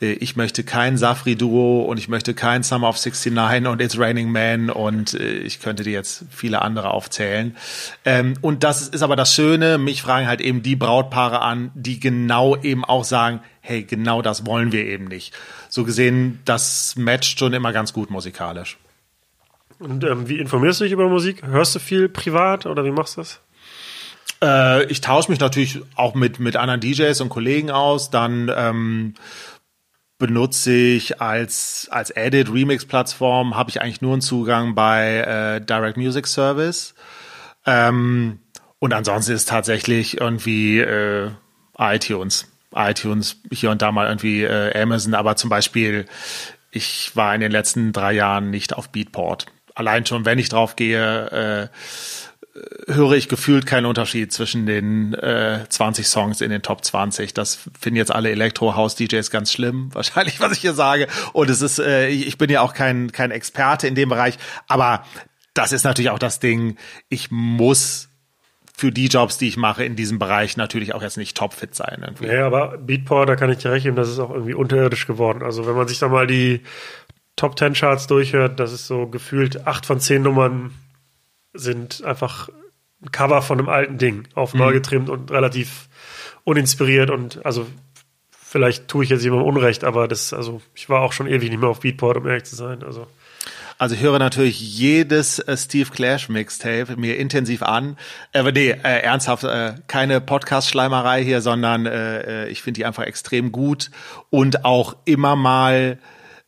ich 0.00 0.36
möchte 0.36 0.62
kein 0.62 0.98
Safri-Duo 0.98 1.82
und 1.82 1.98
ich 1.98 2.08
möchte 2.08 2.34
kein 2.34 2.62
Summer 2.62 2.88
of 2.88 2.96
69 2.96 3.66
und 3.66 3.80
It's 3.80 3.98
Raining 3.98 4.30
Man 4.30 4.68
und 4.68 5.14
äh, 5.14 5.38
ich 5.38 5.60
könnte 5.60 5.82
dir 5.82 5.92
jetzt 5.92 6.26
viele 6.30 6.60
andere 6.62 6.90
aufzählen. 6.90 7.56
Ähm, 8.04 8.34
und 8.42 8.62
das 8.62 8.86
ist 8.88 9.02
aber 9.02 9.16
das 9.16 9.34
Schöne, 9.34 9.78
mich 9.78 10.02
fragen 10.02 10.26
halt 10.26 10.42
eben 10.42 10.62
die 10.62 10.76
Brautpaare 10.76 11.40
an, 11.40 11.70
die 11.74 11.98
genau 11.98 12.56
eben 12.56 12.84
auch 12.84 13.04
sagen, 13.04 13.40
hey, 13.60 13.84
genau 13.84 14.20
das 14.20 14.44
wollen 14.44 14.70
wir 14.72 14.84
eben 14.84 15.06
nicht. 15.06 15.34
So 15.70 15.84
gesehen, 15.84 16.40
das 16.44 16.94
matcht 16.96 17.38
schon 17.38 17.54
immer 17.54 17.72
ganz 17.72 17.94
gut 17.94 18.10
musikalisch. 18.10 18.76
Und 19.78 20.04
ähm, 20.04 20.28
wie 20.28 20.38
informierst 20.38 20.80
du 20.80 20.84
dich 20.84 20.92
über 20.92 21.08
Musik? 21.08 21.42
Hörst 21.44 21.74
du 21.74 21.78
viel 21.78 22.08
privat 22.08 22.66
oder 22.66 22.84
wie 22.84 22.90
machst 22.90 23.16
du 23.16 23.22
das? 23.22 23.40
Äh, 24.44 24.84
ich 24.84 25.00
tausche 25.00 25.30
mich 25.30 25.40
natürlich 25.40 25.80
auch 25.96 26.14
mit, 26.14 26.38
mit 26.38 26.56
anderen 26.56 26.80
DJs 26.80 27.18
und 27.22 27.30
Kollegen 27.30 27.70
aus. 27.70 28.10
Dann 28.10 28.52
ähm, 28.54 29.14
benutze 30.18 30.72
ich 30.72 31.20
als, 31.20 31.88
als 31.90 32.10
Edit 32.10 32.52
Remix 32.52 32.84
Plattform, 32.84 33.56
habe 33.56 33.70
ich 33.70 33.80
eigentlich 33.80 34.02
nur 34.02 34.12
einen 34.12 34.22
Zugang 34.22 34.74
bei 34.74 35.18
äh, 35.18 35.60
Direct 35.64 35.96
Music 35.96 36.26
Service. 36.26 36.94
Ähm, 37.66 38.40
und 38.78 38.92
ansonsten 38.92 39.32
ist 39.32 39.48
tatsächlich 39.48 40.20
irgendwie 40.20 40.78
äh, 40.78 41.30
iTunes. 41.78 42.46
iTunes, 42.74 43.36
hier 43.50 43.70
und 43.70 43.80
da 43.80 43.92
mal 43.92 44.08
irgendwie 44.08 44.42
äh, 44.42 44.78
Amazon, 44.80 45.14
aber 45.14 45.36
zum 45.36 45.48
Beispiel, 45.48 46.04
ich 46.70 47.16
war 47.16 47.34
in 47.34 47.40
den 47.40 47.52
letzten 47.52 47.92
drei 47.92 48.12
Jahren 48.12 48.50
nicht 48.50 48.74
auf 48.74 48.90
Beatport. 48.90 49.46
Allein 49.74 50.04
schon, 50.06 50.24
wenn 50.24 50.38
ich 50.38 50.50
drauf 50.50 50.76
gehe, 50.76 51.30
äh, 51.30 51.68
höre 52.86 53.12
ich 53.12 53.28
gefühlt 53.28 53.66
keinen 53.66 53.86
Unterschied 53.86 54.32
zwischen 54.32 54.66
den 54.66 55.14
äh, 55.14 55.64
20 55.68 56.06
Songs 56.06 56.40
in 56.40 56.50
den 56.50 56.62
Top 56.62 56.84
20. 56.84 57.34
Das 57.34 57.68
finden 57.78 57.96
jetzt 57.96 58.14
alle 58.14 58.30
Elektro-House-DJs 58.30 59.30
ganz 59.30 59.52
schlimm, 59.52 59.90
wahrscheinlich, 59.92 60.40
was 60.40 60.52
ich 60.52 60.60
hier 60.60 60.74
sage. 60.74 61.08
Und 61.32 61.50
es 61.50 61.62
ist, 61.62 61.78
äh, 61.78 62.08
ich 62.08 62.38
bin 62.38 62.50
ja 62.50 62.60
auch 62.60 62.74
kein, 62.74 63.10
kein 63.12 63.30
Experte 63.30 63.88
in 63.88 63.94
dem 63.94 64.08
Bereich, 64.08 64.38
aber 64.68 65.04
das 65.54 65.72
ist 65.72 65.84
natürlich 65.84 66.10
auch 66.10 66.18
das 66.18 66.40
Ding, 66.40 66.76
ich 67.08 67.30
muss 67.30 68.08
für 68.76 68.90
die 68.90 69.06
Jobs, 69.06 69.38
die 69.38 69.46
ich 69.46 69.56
mache 69.56 69.84
in 69.84 69.94
diesem 69.94 70.18
Bereich, 70.18 70.56
natürlich 70.56 70.94
auch 70.94 71.02
jetzt 71.02 71.16
nicht 71.16 71.36
topfit 71.36 71.76
sein. 71.76 71.98
Irgendwie. 72.02 72.26
Ja, 72.26 72.46
aber 72.46 72.76
Beatport, 72.78 73.28
da 73.28 73.36
kann 73.36 73.50
ich 73.50 73.58
dir 73.58 73.70
recht 73.70 73.84
geben, 73.84 73.94
das 73.94 74.08
ist 74.08 74.18
auch 74.18 74.30
irgendwie 74.30 74.54
unterirdisch 74.54 75.06
geworden. 75.06 75.44
Also 75.44 75.66
wenn 75.66 75.76
man 75.76 75.86
sich 75.86 76.00
da 76.00 76.08
mal 76.08 76.26
die 76.26 76.60
Top 77.36 77.56
10 77.56 77.74
Charts 77.74 78.08
durchhört, 78.08 78.58
das 78.58 78.72
ist 78.72 78.88
so 78.88 79.06
gefühlt 79.06 79.66
acht 79.66 79.86
von 79.86 80.00
zehn 80.00 80.22
Nummern 80.22 80.72
sind 81.54 82.04
einfach 82.04 82.48
ein 83.02 83.10
Cover 83.12 83.42
von 83.42 83.58
einem 83.58 83.68
alten 83.68 83.98
Ding 83.98 84.28
auf 84.34 84.54
mhm. 84.54 84.60
neu 84.60 84.72
getrimmt 84.72 85.08
und 85.08 85.30
relativ 85.30 85.88
uninspiriert 86.44 87.10
und 87.10 87.44
also 87.44 87.66
vielleicht 88.54 88.86
tue 88.86 89.02
ich 89.02 89.10
jetzt 89.10 89.24
jemandem 89.24 89.48
Unrecht, 89.48 89.82
aber 89.82 90.06
das, 90.06 90.32
also 90.32 90.62
ich 90.74 90.88
war 90.88 91.00
auch 91.02 91.12
schon 91.12 91.26
ewig 91.26 91.50
nicht 91.50 91.58
mehr 91.58 91.68
auf 91.68 91.80
Beatport, 91.80 92.16
um 92.16 92.26
ehrlich 92.26 92.44
zu 92.44 92.54
sein. 92.54 92.82
Also. 92.84 93.06
Also 93.78 93.96
ich 93.96 94.00
höre 94.00 94.20
natürlich 94.20 94.60
jedes 94.60 95.40
äh, 95.40 95.56
Steve 95.56 95.90
Clash 95.90 96.28
Mixtape 96.28 96.96
mir 96.96 97.18
intensiv 97.18 97.62
an. 97.62 97.96
Äh, 98.32 98.38
aber 98.38 98.52
nee, 98.52 98.70
äh, 98.70 99.00
ernsthaft, 99.02 99.42
äh, 99.42 99.74
keine 99.88 100.20
Podcast-Schleimerei 100.20 101.24
hier, 101.24 101.40
sondern 101.40 101.86
äh, 101.86 102.44
äh, 102.44 102.48
ich 102.48 102.62
finde 102.62 102.78
die 102.78 102.86
einfach 102.86 103.02
extrem 103.02 103.50
gut 103.50 103.90
und 104.30 104.64
auch 104.64 104.94
immer 105.04 105.34
mal 105.34 105.98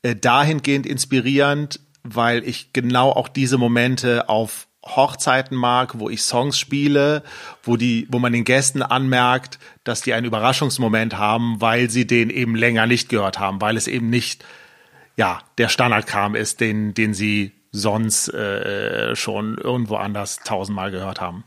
äh, 0.03 0.15
dahingehend 0.15 0.87
inspirierend, 0.87 1.81
weil 2.05 2.47
ich 2.49 2.73
genau 2.73 3.11
auch 3.11 3.27
diese 3.27 3.59
Momente 3.59 4.29
auf 4.29 4.66
Hochzeiten 4.87 5.57
mag, 5.57 5.99
wo 5.99 6.09
ich 6.09 6.23
Songs 6.23 6.59
spiele, 6.59 7.23
wo 7.63 7.77
die, 7.77 8.07
wo 8.11 8.19
man 8.19 8.33
den 8.33 8.45
Gästen 8.45 8.83
anmerkt, 8.83 9.59
dass 9.85 10.01
die 10.01 10.15
einen 10.15 10.27
Überraschungsmoment 10.27 11.19
haben, 11.19 11.61
weil 11.61 11.91
sie 11.91 12.07
den 12.07 12.31
eben 12.31 12.55
länger 12.55 12.87
nicht 12.87 13.09
gehört 13.09 13.39
haben, 13.39 13.61
weil 13.61 13.77
es 13.77 13.89
eben 13.89 14.11
nicht, 14.11 14.45
ja, 15.17 15.41
der 15.59 15.69
Standardkram 15.69 16.35
ist, 16.35 16.61
den, 16.61 16.95
den 16.95 17.15
sie 17.15 17.53
sonst 17.73 18.29
äh, 18.29 19.15
schon 19.17 19.59
irgendwo 19.59 19.97
anders 19.97 20.39
tausendmal 20.45 20.91
gehört 20.91 21.21
haben. 21.21 21.45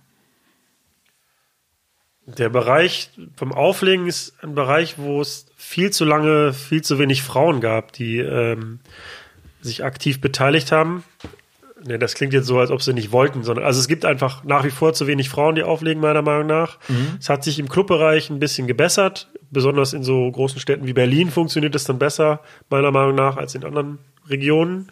Der 2.37 2.49
Bereich 2.49 3.09
vom 3.35 3.51
Auflegen 3.51 4.07
ist 4.07 4.35
ein 4.43 4.53
Bereich, 4.53 4.99
wo 4.99 5.19
es 5.19 5.47
viel 5.55 5.89
zu 5.89 6.05
lange 6.05 6.53
viel 6.53 6.83
zu 6.83 6.99
wenig 6.99 7.23
Frauen 7.23 7.59
gab, 7.59 7.91
die 7.93 8.19
ähm, 8.19 8.81
sich 9.61 9.83
aktiv 9.83 10.21
beteiligt 10.21 10.71
haben. 10.71 11.03
Ne, 11.85 11.97
das 11.97 12.13
klingt 12.13 12.33
jetzt 12.33 12.47
so, 12.47 12.59
als 12.59 12.71
ob 12.71 12.81
sie 12.81 12.93
nicht 12.93 13.11
wollten, 13.11 13.43
sondern 13.43 13.65
also 13.65 13.79
es 13.79 13.87
gibt 13.87 14.03
einfach 14.03 14.43
nach 14.43 14.65
wie 14.65 14.69
vor 14.69 14.93
zu 14.93 15.07
wenig 15.07 15.29
Frauen, 15.29 15.55
die 15.55 15.63
auflegen, 15.63 16.01
meiner 16.01 16.21
Meinung 16.21 16.47
nach. 16.47 16.77
Mhm. 16.89 17.17
Es 17.19 17.29
hat 17.29 17.43
sich 17.43 17.57
im 17.57 17.69
Clubbereich 17.69 18.29
ein 18.29 18.39
bisschen 18.39 18.67
gebessert, 18.67 19.29
besonders 19.49 19.93
in 19.93 20.03
so 20.03 20.29
großen 20.29 20.59
Städten 20.59 20.87
wie 20.87 20.93
Berlin 20.93 21.29
funktioniert 21.29 21.75
es 21.75 21.85
dann 21.85 21.97
besser, 21.97 22.41
meiner 22.69 22.91
Meinung 22.91 23.15
nach, 23.15 23.37
als 23.37 23.55
in 23.55 23.63
anderen 23.63 23.99
Regionen. 24.27 24.91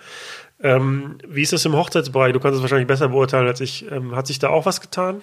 Ähm, 0.62 1.18
wie 1.28 1.42
ist 1.42 1.54
es 1.54 1.66
im 1.66 1.76
Hochzeitsbereich? 1.76 2.34
Du 2.34 2.40
kannst 2.40 2.56
es 2.56 2.62
wahrscheinlich 2.62 2.88
besser 2.88 3.10
beurteilen 3.10 3.48
als 3.48 3.62
ich. 3.62 3.92
Ähm, 3.92 4.16
hat 4.16 4.28
sich 4.28 4.40
da 4.40 4.50
auch 4.50 4.66
was 4.66 4.82
getan? 4.82 5.22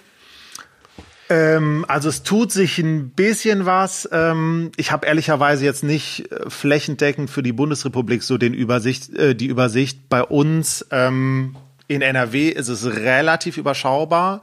Ähm, 1.30 1.84
also 1.88 2.08
es 2.08 2.22
tut 2.22 2.52
sich 2.52 2.78
ein 2.78 3.10
bisschen 3.10 3.66
was. 3.66 4.08
Ähm, 4.12 4.72
ich 4.76 4.92
habe 4.92 5.06
ehrlicherweise 5.06 5.64
jetzt 5.64 5.82
nicht 5.82 6.30
äh, 6.30 6.50
flächendeckend 6.50 7.30
für 7.30 7.42
die 7.42 7.52
Bundesrepublik 7.52 8.22
so 8.22 8.36
den 8.36 8.54
Übersicht, 8.54 9.14
äh, 9.14 9.34
die 9.34 9.46
Übersicht. 9.46 10.08
Bei 10.08 10.22
uns 10.22 10.86
ähm, 10.90 11.56
in 11.88 12.02
NRW 12.02 12.48
ist 12.48 12.68
es 12.68 12.84
relativ 12.86 13.56
überschaubar. 13.56 14.42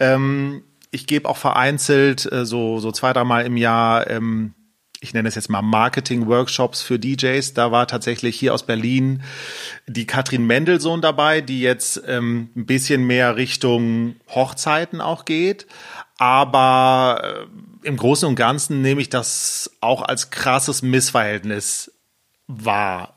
Ähm, 0.00 0.62
ich 0.90 1.06
gebe 1.06 1.28
auch 1.28 1.36
vereinzelt 1.36 2.30
äh, 2.30 2.44
so 2.44 2.78
so 2.80 2.90
zwei 2.90 3.12
dreimal 3.12 3.44
im 3.44 3.56
Jahr 3.56 4.08
ähm, 4.10 4.54
ich 5.00 5.14
nenne 5.14 5.28
es 5.28 5.34
jetzt 5.34 5.50
mal 5.50 5.62
Marketing-Workshops 5.62 6.82
für 6.82 6.98
DJs. 6.98 7.54
Da 7.54 7.70
war 7.70 7.86
tatsächlich 7.86 8.38
hier 8.38 8.54
aus 8.54 8.64
Berlin 8.64 9.22
die 9.86 10.06
Katrin 10.06 10.46
Mendelssohn 10.46 11.00
dabei, 11.00 11.40
die 11.40 11.60
jetzt 11.60 12.02
ähm, 12.06 12.50
ein 12.56 12.66
bisschen 12.66 13.06
mehr 13.06 13.36
Richtung 13.36 14.16
Hochzeiten 14.28 15.00
auch 15.00 15.24
geht. 15.24 15.66
Aber 16.18 17.46
äh, 17.82 17.86
im 17.86 17.96
Großen 17.96 18.28
und 18.28 18.36
Ganzen 18.36 18.82
nehme 18.82 19.00
ich 19.00 19.10
das 19.10 19.70
auch 19.80 20.02
als 20.02 20.30
krasses 20.30 20.82
Missverhältnis 20.82 21.92
wahr. 22.46 23.14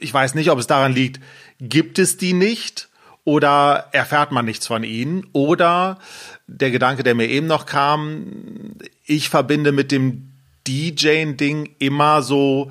Ich 0.00 0.12
weiß 0.12 0.34
nicht, 0.34 0.50
ob 0.50 0.58
es 0.58 0.66
daran 0.66 0.92
liegt, 0.92 1.20
gibt 1.60 1.98
es 1.98 2.16
die 2.16 2.32
nicht 2.32 2.88
oder 3.24 3.88
erfährt 3.92 4.32
man 4.32 4.44
nichts 4.44 4.66
von 4.66 4.84
ihnen 4.84 5.26
oder 5.32 5.98
der 6.46 6.70
Gedanke, 6.70 7.02
der 7.02 7.14
mir 7.14 7.28
eben 7.28 7.46
noch 7.46 7.66
kam, 7.66 8.72
ich 9.04 9.28
verbinde 9.28 9.72
mit 9.72 9.92
dem 9.92 10.32
DJ-Ding 10.66 11.74
immer 11.78 12.22
so 12.22 12.70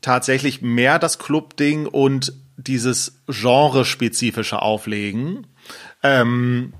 tatsächlich 0.00 0.62
mehr 0.62 0.98
das 0.98 1.18
Club-Ding 1.18 1.86
und 1.86 2.32
dieses 2.56 3.20
genre-spezifische 3.28 4.62
Auflegen. 4.62 5.46
Ähm, 6.02 6.72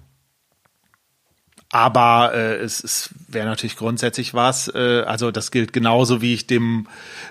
aber 1.71 2.33
äh, 2.35 2.57
es, 2.57 2.83
es 2.83 3.11
wäre 3.29 3.47
natürlich 3.47 3.77
grundsätzlich 3.77 4.33
was. 4.33 4.69
Äh, 4.75 5.03
also 5.07 5.31
das 5.31 5.51
gilt 5.51 5.73
genauso, 5.73 6.23
wie 6.23 6.33
ich 6.33 6.47
dem 6.47 6.87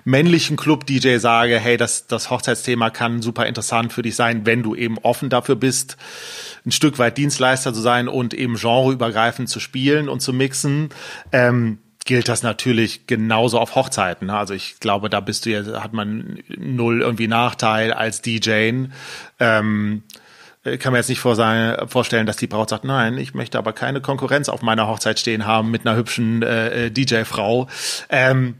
männlichen 0.05 0.57
Club-DJ 0.57 1.17
sage, 1.17 1.57
hey, 1.57 1.77
das, 1.77 2.05
das 2.05 2.29
Hochzeitsthema 2.29 2.91
kann 2.91 3.21
super 3.21 3.47
interessant 3.47 3.93
für 3.93 4.03
dich 4.03 4.15
sein, 4.15 4.45
wenn 4.45 4.61
du 4.61 4.75
eben 4.75 4.99
offen 4.99 5.29
dafür 5.29 5.55
bist, 5.55 5.97
ein 6.65 6.71
Stück 6.71 6.99
weit 6.99 7.17
Dienstleister 7.17 7.73
zu 7.73 7.81
sein 7.81 8.07
und 8.07 8.33
eben 8.33 8.55
genreübergreifend 8.55 9.49
zu 9.49 9.59
spielen 9.59 10.07
und 10.07 10.21
zu 10.21 10.33
mixen. 10.33 10.89
Ähm, 11.31 11.79
gilt 12.07 12.29
das 12.29 12.41
natürlich 12.41 13.05
genauso 13.05 13.59
auf 13.59 13.75
Hochzeiten. 13.75 14.27
Ne? 14.27 14.37
Also 14.37 14.53
ich 14.53 14.79
glaube, 14.79 15.09
da 15.09 15.19
bist 15.19 15.45
du 15.45 15.51
ja, 15.51 15.83
hat 15.83 15.93
man 15.93 16.39
null 16.57 17.01
irgendwie 17.01 17.27
Nachteil 17.27 17.93
als 17.93 18.21
DJ. 18.21 18.85
Ähm, 19.39 20.03
kann 20.77 20.91
mir 20.91 20.99
jetzt 20.99 21.09
nicht 21.09 21.19
vorstellen, 21.21 22.25
dass 22.25 22.37
die 22.37 22.47
Braut 22.47 22.69
sagt, 22.69 22.83
nein, 22.83 23.17
ich 23.17 23.33
möchte 23.33 23.57
aber 23.57 23.73
keine 23.73 24.01
Konkurrenz 24.01 24.49
auf 24.49 24.61
meiner 24.61 24.87
Hochzeit 24.87 25.19
stehen 25.19 25.45
haben 25.45 25.71
mit 25.71 25.85
einer 25.85 25.95
hübschen 25.95 26.43
äh, 26.43 26.87
äh 26.87 26.91
DJ-Frau. 26.91 27.67
Ähm, 28.09 28.55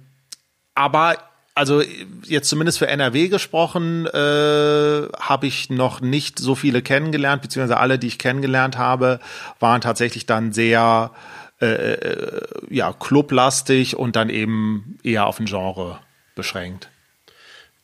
aber 0.75 1.17
also 1.57 1.81
jetzt 2.25 2.49
zumindest 2.49 2.77
für 2.77 2.87
NRW 2.87 3.29
gesprochen, 3.29 4.05
äh, 4.05 5.07
habe 5.19 5.47
ich 5.47 5.69
noch 5.69 6.01
nicht 6.01 6.39
so 6.39 6.53
viele 6.55 6.81
kennengelernt, 6.81 7.41
beziehungsweise 7.41 7.79
alle, 7.79 7.97
die 7.97 8.07
ich 8.07 8.19
kennengelernt 8.19 8.77
habe, 8.77 9.19
waren 9.59 9.81
tatsächlich 9.81 10.27
dann 10.27 10.53
sehr 10.53 11.11
äh, 11.59 11.65
äh 11.65 12.41
ja 12.69 12.93
clublastig 12.93 13.97
und 13.97 14.15
dann 14.15 14.29
eben 14.29 14.99
eher 15.03 15.25
auf 15.25 15.39
ein 15.39 15.47
Genre 15.47 15.99
beschränkt. 16.35 16.89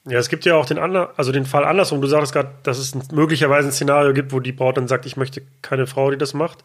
Ja, 0.06 0.20
es 0.20 0.28
gibt 0.28 0.44
ja 0.44 0.56
auch 0.56 0.66
den, 0.66 0.80
Ander 0.80 1.14
also 1.16 1.32
den 1.32 1.46
Fall 1.46 1.64
andersrum. 1.64 2.02
Du 2.02 2.08
sagtest 2.08 2.34
gerade, 2.34 2.52
dass 2.64 2.78
es 2.78 3.12
möglicherweise 3.14 3.70
ein 3.70 3.72
Szenario 3.72 4.14
gibt, 4.14 4.34
wo 4.34 4.42
die 4.42 4.52
Braut 4.52 4.76
dann 4.76 4.90
sagt, 4.90 5.06
ich 5.06 5.16
möchte 5.16 5.42
keine 5.62 5.88
Frau, 5.88 6.12
die 6.12 6.18
das 6.18 6.34
macht. 6.34 6.60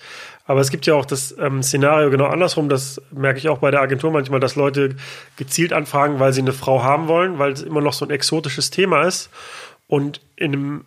Aber 0.44 0.60
es 0.60 0.70
gibt 0.70 0.86
ja 0.86 0.94
auch 0.94 1.04
das 1.04 1.36
ähm, 1.38 1.62
Szenario 1.62 2.10
genau 2.10 2.26
andersrum. 2.26 2.68
Das 2.68 3.00
merke 3.12 3.38
ich 3.38 3.48
auch 3.48 3.58
bei 3.58 3.70
der 3.70 3.80
Agentur 3.80 4.10
manchmal, 4.10 4.40
dass 4.40 4.56
Leute 4.56 4.96
gezielt 5.36 5.72
anfragen, 5.72 6.18
weil 6.18 6.32
sie 6.32 6.40
eine 6.40 6.52
Frau 6.52 6.82
haben 6.82 7.06
wollen, 7.06 7.38
weil 7.38 7.52
es 7.52 7.62
immer 7.62 7.80
noch 7.80 7.92
so 7.92 8.04
ein 8.04 8.10
exotisches 8.10 8.70
Thema 8.70 9.02
ist. 9.02 9.30
Und 9.86 10.20
in 10.34 10.52
einem 10.52 10.84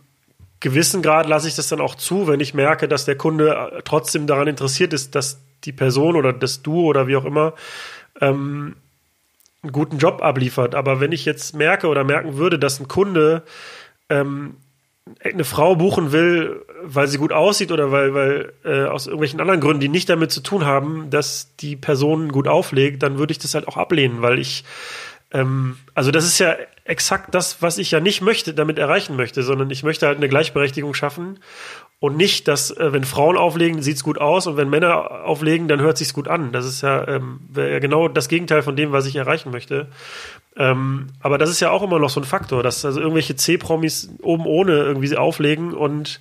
gewissen 0.60 1.02
Grad 1.02 1.28
lasse 1.28 1.48
ich 1.48 1.56
das 1.56 1.70
dann 1.70 1.80
auch 1.80 1.96
zu, 1.96 2.28
wenn 2.28 2.42
ich 2.42 2.54
merke, 2.54 2.90
dass 2.90 3.06
der 3.06 3.16
Kunde 3.16 3.72
äh, 3.78 3.82
trotzdem 3.86 4.28
daran 4.28 4.48
interessiert 4.48 4.92
ist, 4.92 5.16
dass 5.16 5.40
die 5.64 5.72
Person 5.72 6.18
oder 6.18 6.34
das 6.34 6.62
Du 6.62 6.82
oder 6.82 7.08
wie 7.08 7.16
auch 7.16 7.26
immer 7.26 7.54
ähm, 8.20 8.76
einen 9.64 9.72
guten 9.72 9.98
Job 9.98 10.22
abliefert. 10.22 10.76
Aber 10.76 11.00
wenn 11.00 11.12
ich 11.12 11.26
jetzt 11.26 11.56
merke 11.56 11.88
oder 11.88 12.04
merken 12.04 12.38
würde, 12.38 12.58
dass 12.58 12.80
ein 12.80 12.88
Kunde 12.88 13.44
ähm, 14.10 14.56
eine 15.24 15.44
Frau 15.44 15.76
buchen 15.76 16.12
will, 16.12 16.66
weil 16.84 17.08
sie 17.08 17.18
gut 17.18 17.32
aussieht 17.32 17.72
oder 17.72 17.92
weil, 17.92 18.14
weil 18.14 18.54
äh, 18.64 18.86
aus 18.86 19.08
irgendwelchen 19.08 19.42
anderen 19.42 19.60
Gründen, 19.60 19.82
die 19.82 19.90
nicht 19.90 20.10
damit 20.10 20.32
zu 20.32 20.42
tun 20.42 20.66
haben, 20.66 21.10
dass 21.10 21.56
die 21.58 21.76
Person 21.76 22.32
gut 22.32 22.48
auflegt, 22.48 23.04
dann 23.04 23.18
würde 23.18 23.32
ich 23.32 23.40
das 23.40 23.56
halt 23.56 23.68
auch 23.68 23.78
ablehnen, 23.78 24.22
weil 24.22 24.40
ich 24.40 24.64
ähm, 25.32 25.78
also 25.94 26.12
das 26.12 26.26
ist 26.26 26.40
ja 26.40 26.56
exakt 26.84 27.34
das, 27.34 27.62
was 27.62 27.78
ich 27.78 27.92
ja 27.92 28.00
nicht 28.00 28.22
möchte, 28.22 28.54
damit 28.54 28.78
erreichen 28.78 29.16
möchte, 29.16 29.44
sondern 29.44 29.70
ich 29.70 29.84
möchte 29.84 30.08
halt 30.08 30.18
eine 30.18 30.30
Gleichberechtigung 30.30 30.94
schaffen 30.94 31.40
und 32.02 32.18
nicht, 32.18 32.48
dass 32.48 32.72
äh, 32.72 32.92
wenn 32.92 33.04
Frauen 33.04 33.38
auflegen, 33.38 33.84
sieht's 33.84 34.04
gut 34.04 34.20
aus 34.20 34.48
und 34.48 34.58
wenn 34.58 34.72
Männer 34.72 35.24
auflegen, 35.24 35.68
dann 35.68 35.82
hört 35.82 36.00
sich's 36.00 36.16
gut 36.16 36.28
an. 36.28 36.52
Das 36.52 36.66
ist 36.66 36.82
ja, 36.82 37.08
ähm, 37.08 37.42
ja 37.56 37.78
genau 37.78 38.08
das 38.08 38.28
Gegenteil 38.28 38.64
von 38.64 38.76
dem, 38.76 38.92
was 38.92 39.06
ich 39.06 39.16
erreichen 39.16 39.52
möchte. 39.52 39.86
Ähm, 40.58 41.10
aber 41.20 41.38
das 41.38 41.52
ist 41.52 41.60
ja 41.60 41.70
auch 41.70 41.84
immer 41.84 42.00
noch 42.00 42.10
so 42.10 42.20
ein 42.20 42.24
Faktor, 42.24 42.64
dass 42.64 42.84
also 42.84 43.00
irgendwelche 43.00 43.36
C-Promis 43.36 44.10
oben 44.24 44.48
ohne 44.48 44.72
irgendwie 44.78 45.16
auflegen 45.16 45.76
und 45.76 46.20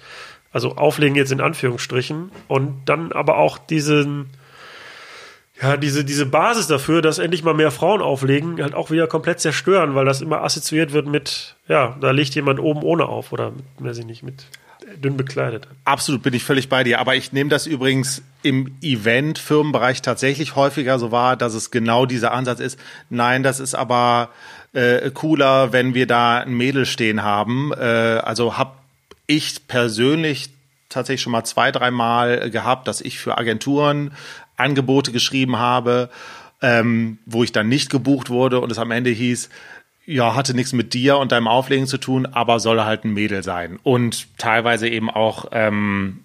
also 0.53 0.76
auflegen 0.76 1.16
jetzt 1.16 1.33
in 1.33 1.41
Anführungsstrichen 1.41 2.31
und 2.47 2.83
dann 2.85 3.12
aber 3.12 3.39
auch 3.39 3.57
diesen 3.57 4.28
ja, 5.62 5.78
diese, 5.78 6.05
diese 6.05 6.26
Basis 6.26 6.66
dafür, 6.66 7.01
dass 7.01 7.18
endlich 7.18 7.43
mal 7.43 7.55
mehr 7.55 7.70
Frauen 7.70 8.03
auflegen, 8.03 8.62
halt 8.62 8.74
auch 8.74 8.91
wieder 8.91 9.07
komplett 9.07 9.41
zerstören, 9.41 9.95
weil 9.95 10.05
das 10.05 10.20
immer 10.20 10.43
assoziiert 10.43 10.93
wird 10.93 11.07
mit, 11.07 11.57
ja, 11.68 11.97
da 12.01 12.11
legt 12.11 12.35
jemand 12.35 12.61
oben 12.61 12.83
ohne 12.83 13.07
auf 13.07 13.33
oder 13.33 13.53
weiß 13.78 13.99
ich 13.99 14.07
nicht, 14.07 14.22
mit 14.22 14.47
dünn 14.97 15.16
bekleidet. 15.16 15.68
Absolut 15.84 16.22
bin 16.22 16.34
ich 16.34 16.45
völlig 16.45 16.68
bei 16.68 16.84
dir. 16.84 17.01
Aber 17.01 17.14
ich 17.14 17.32
nehme 17.32 17.51
das 17.51 17.66
übrigens 17.66 18.22
im 18.43 18.76
Event-Firmenbereich 18.82 20.03
tatsächlich 20.03 20.57
häufiger 20.57 20.99
so 20.99 21.11
wahr, 21.12 21.36
dass 21.36 21.55
es 21.55 21.70
genau 21.70 22.07
dieser 22.07 22.32
Ansatz 22.32 22.61
ist. 22.61 22.78
Nein, 23.09 23.43
das 23.43 23.61
ist 23.61 23.74
aber 23.74 24.30
äh, 24.72 25.11
cooler, 25.11 25.72
wenn 25.72 25.95
wir 25.95 26.07
da 26.07 26.38
ein 26.38 26.55
Mädel 26.55 26.86
stehen 26.86 27.22
haben. 27.22 27.72
Äh, 27.72 27.84
also 27.84 28.57
habe 28.57 28.72
ich 29.26 29.66
persönlich 29.68 30.51
tatsächlich 30.88 31.22
schon 31.22 31.32
mal 31.32 31.45
zwei, 31.45 31.70
dreimal 31.70 32.51
gehabt, 32.51 32.88
dass 32.88 33.01
ich 33.01 33.18
für 33.18 33.38
Agenturen 33.38 34.12
Angebote 34.57 35.12
geschrieben 35.12 35.59
habe, 35.59 36.11
ähm, 36.62 37.18
wo 37.26 37.43
ich 37.43 37.53
dann 37.53 37.68
nicht 37.68 37.91
gebucht 37.91 38.28
wurde 38.28 38.61
und 38.61 38.70
es 38.70 38.78
am 38.78 38.91
Ende 38.91 39.11
hieß, 39.11 39.49
ja, 40.07 40.34
hatte 40.34 40.55
nichts 40.55 40.72
mit 40.72 40.94
dir 40.94 41.18
und 41.18 41.32
deinem 41.32 41.48
Auflegen 41.48 41.86
zu 41.86 41.98
tun, 41.98 42.26
aber 42.26 42.61
soll 42.61 42.80
halt 42.80 43.05
ein 43.05 43.12
Mädel 43.12 43.42
sein. 43.42 43.78
Und 43.82 44.26
teilweise 44.38 44.88
eben 44.88 45.11
auch 45.11 45.46
ähm, 45.53 46.24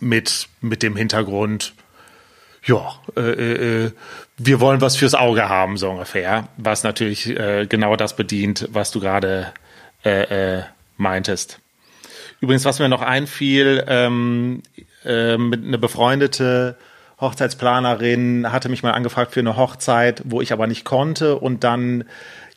mit, 0.00 0.48
mit 0.60 0.82
dem 0.82 0.96
Hintergrund, 0.96 1.74
ja, 2.64 2.94
äh, 3.16 3.84
äh, 3.84 3.92
wir 4.36 4.60
wollen 4.60 4.80
was 4.80 4.96
fürs 4.96 5.14
Auge 5.14 5.48
haben, 5.48 5.76
so 5.76 5.90
ungefähr. 5.90 6.48
Was 6.56 6.82
natürlich 6.82 7.28
äh, 7.28 7.66
genau 7.66 7.96
das 7.96 8.16
bedient, 8.16 8.68
was 8.70 8.90
du 8.90 9.00
gerade 9.00 9.52
äh, 10.04 10.58
äh, 10.58 10.62
meintest. 10.96 11.60
Übrigens, 12.40 12.64
was 12.64 12.78
mir 12.78 12.88
noch 12.88 13.02
einfiel, 13.02 13.84
ähm, 13.86 14.62
äh, 15.04 15.36
mit 15.36 15.64
eine 15.64 15.78
befreundete 15.78 16.76
Hochzeitsplanerin 17.20 18.50
hatte 18.50 18.70
mich 18.70 18.82
mal 18.82 18.92
angefragt 18.92 19.32
für 19.32 19.40
eine 19.40 19.56
Hochzeit, 19.56 20.22
wo 20.24 20.40
ich 20.40 20.52
aber 20.52 20.66
nicht 20.66 20.84
konnte. 20.84 21.36
Und 21.36 21.64
dann 21.64 22.04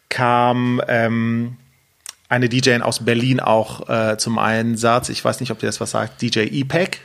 kam 0.10 0.82
ähm, 0.88 1.58
eine 2.30 2.49
DJ 2.49 2.82
aus 2.82 3.06
Berlin 3.06 3.39
auch 3.39 3.89
äh, 3.89 4.18
zum 4.18 4.39
Einsatz. 4.39 5.10
Ich 5.10 5.24
weiß 5.24 5.39
nicht, 5.39 5.51
ob 5.51 5.60
dir 5.60 5.68
das 5.68 5.80
was 5.80 5.91
sagt. 5.91 6.22
DJ 6.22 6.39
EPEC. 6.39 6.99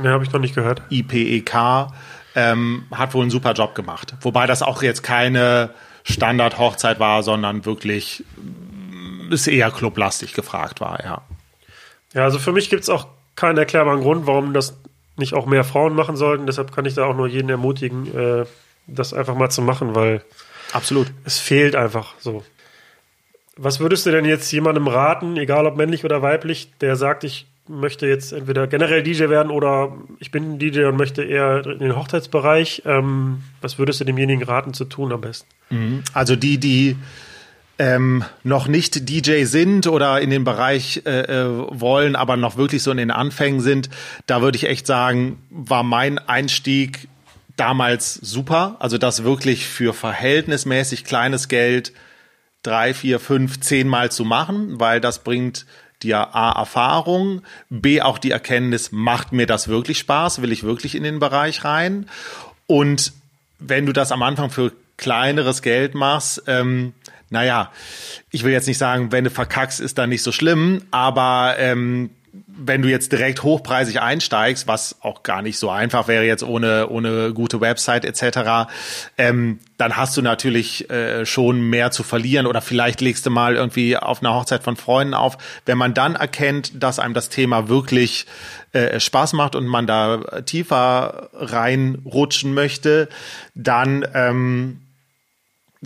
Ne, 0.00 0.10
habe 0.10 0.24
ich 0.24 0.32
noch 0.32 0.40
nicht 0.40 0.54
gehört. 0.54 0.82
IPEK. 0.90 1.88
Ähm, 2.36 2.84
hat 2.92 3.12
wohl 3.14 3.22
einen 3.22 3.30
super 3.30 3.52
Job 3.52 3.74
gemacht. 3.74 4.14
Wobei 4.20 4.46
das 4.46 4.62
auch 4.62 4.82
jetzt 4.82 5.02
keine 5.02 5.70
Standard-Hochzeit 6.04 7.00
war, 7.00 7.22
sondern 7.24 7.64
wirklich 7.66 8.24
ist 9.30 9.48
eher 9.48 9.70
clublastig 9.70 10.34
gefragt 10.34 10.80
war, 10.80 11.02
ja. 11.04 11.22
Ja, 12.12 12.24
also 12.24 12.38
für 12.38 12.52
mich 12.52 12.70
gibt 12.70 12.82
es 12.82 12.88
auch 12.88 13.06
keinen 13.36 13.58
erklärbaren 13.58 14.00
Grund, 14.00 14.26
warum 14.26 14.52
das 14.52 14.76
nicht 15.16 15.34
auch 15.34 15.46
mehr 15.46 15.64
Frauen 15.64 15.94
machen 15.94 16.16
sollten. 16.16 16.46
Deshalb 16.46 16.74
kann 16.74 16.84
ich 16.84 16.94
da 16.94 17.04
auch 17.04 17.14
nur 17.14 17.28
jeden 17.28 17.48
ermutigen, 17.48 18.12
äh, 18.16 18.46
das 18.86 19.14
einfach 19.14 19.34
mal 19.34 19.50
zu 19.50 19.62
machen, 19.62 19.94
weil 19.94 20.22
absolut 20.72 21.12
es 21.24 21.38
fehlt 21.38 21.76
einfach 21.76 22.14
so. 22.18 22.44
Was 23.56 23.80
würdest 23.80 24.06
du 24.06 24.10
denn 24.10 24.24
jetzt 24.24 24.50
jemandem 24.52 24.88
raten, 24.88 25.36
egal 25.36 25.66
ob 25.66 25.76
männlich 25.76 26.04
oder 26.04 26.22
weiblich, 26.22 26.70
der 26.80 26.96
sagt, 26.96 27.24
ich 27.24 27.46
möchte 27.68 28.06
jetzt 28.06 28.32
entweder 28.32 28.66
generell 28.66 29.02
DJ 29.02 29.28
werden 29.28 29.50
oder 29.50 29.96
ich 30.18 30.30
bin 30.30 30.58
DJ 30.58 30.84
und 30.84 30.96
möchte 30.96 31.22
eher 31.22 31.64
in 31.66 31.78
den 31.78 31.96
Hochzeitsbereich. 31.96 32.82
Ähm, 32.84 33.42
was 33.60 33.78
würdest 33.78 34.00
du 34.00 34.04
demjenigen 34.04 34.42
raten 34.42 34.74
zu 34.74 34.84
tun 34.84 35.12
am 35.12 35.20
besten? 35.20 35.46
Mhm. 35.70 36.02
Also 36.12 36.36
die, 36.36 36.58
die 36.58 36.96
ähm, 37.78 38.24
noch 38.42 38.66
nicht 38.66 39.08
DJ 39.08 39.44
sind 39.44 39.86
oder 39.86 40.20
in 40.20 40.30
den 40.30 40.44
Bereich 40.44 41.02
äh, 41.06 41.20
äh, 41.20 41.48
wollen, 41.70 42.16
aber 42.16 42.36
noch 42.36 42.56
wirklich 42.56 42.82
so 42.82 42.90
in 42.90 42.98
den 42.98 43.10
Anfängen 43.10 43.60
sind, 43.60 43.88
da 44.26 44.42
würde 44.42 44.56
ich 44.56 44.64
echt 44.64 44.86
sagen, 44.86 45.38
war 45.50 45.82
mein 45.82 46.18
Einstieg 46.18 47.08
damals 47.56 48.14
super. 48.14 48.76
Also 48.78 48.98
das 48.98 49.24
wirklich 49.24 49.66
für 49.66 49.92
verhältnismäßig 49.94 51.04
kleines 51.04 51.48
Geld 51.48 51.92
drei, 52.62 52.92
vier, 52.94 53.20
fünf, 53.20 53.60
zehnmal 53.60 54.10
zu 54.10 54.24
machen, 54.24 54.78
weil 54.80 55.00
das 55.00 55.24
bringt 55.24 55.66
dir 56.02 56.34
A 56.34 56.52
Erfahrung, 56.52 57.42
B 57.68 58.00
auch 58.00 58.18
die 58.18 58.30
Erkenntnis, 58.30 58.92
macht 58.92 59.32
mir 59.32 59.46
das 59.46 59.68
wirklich 59.68 59.98
Spaß, 59.98 60.42
will 60.42 60.52
ich 60.52 60.62
wirklich 60.62 60.94
in 60.94 61.02
den 61.02 61.18
Bereich 61.18 61.64
rein. 61.64 62.06
Und 62.66 63.12
wenn 63.58 63.86
du 63.86 63.92
das 63.92 64.12
am 64.12 64.22
Anfang 64.22 64.50
für 64.50 64.72
kleineres 64.96 65.62
Geld 65.62 65.94
machst, 65.94 66.42
ähm, 66.46 66.94
naja, 67.28 67.70
ich 68.30 68.44
will 68.44 68.52
jetzt 68.52 68.66
nicht 68.66 68.78
sagen, 68.78 69.12
wenn 69.12 69.24
du 69.24 69.30
verkackst, 69.30 69.80
ist 69.80 69.98
dann 69.98 70.08
nicht 70.08 70.22
so 70.22 70.32
schlimm, 70.32 70.82
aber 70.90 71.54
ähm, 71.58 72.10
wenn 72.32 72.82
du 72.82 72.88
jetzt 72.88 73.10
direkt 73.12 73.42
hochpreisig 73.42 74.00
einsteigst, 74.00 74.66
was 74.66 74.96
auch 75.00 75.22
gar 75.22 75.42
nicht 75.42 75.58
so 75.58 75.70
einfach 75.70 76.06
wäre 76.08 76.24
jetzt 76.24 76.42
ohne 76.42 76.88
ohne 76.88 77.32
gute 77.32 77.60
Website 77.60 78.04
etc., 78.04 78.70
ähm, 79.18 79.58
dann 79.78 79.96
hast 79.96 80.16
du 80.16 80.22
natürlich 80.22 80.90
äh, 80.90 81.24
schon 81.26 81.60
mehr 81.60 81.90
zu 81.90 82.02
verlieren 82.02 82.46
oder 82.46 82.60
vielleicht 82.60 83.00
legst 83.00 83.26
du 83.26 83.30
mal 83.30 83.56
irgendwie 83.56 83.96
auf 83.96 84.20
einer 84.20 84.34
Hochzeit 84.34 84.62
von 84.62 84.76
Freunden 84.76 85.14
auf. 85.14 85.38
Wenn 85.66 85.78
man 85.78 85.94
dann 85.94 86.14
erkennt, 86.14 86.82
dass 86.82 86.98
einem 86.98 87.14
das 87.14 87.30
Thema 87.30 87.68
wirklich 87.68 88.26
äh, 88.72 89.00
Spaß 89.00 89.32
macht 89.32 89.56
und 89.56 89.66
man 89.66 89.86
da 89.86 90.42
tiefer 90.42 91.30
reinrutschen 91.32 92.54
möchte, 92.54 93.08
dann 93.54 94.06
ähm, 94.14 94.82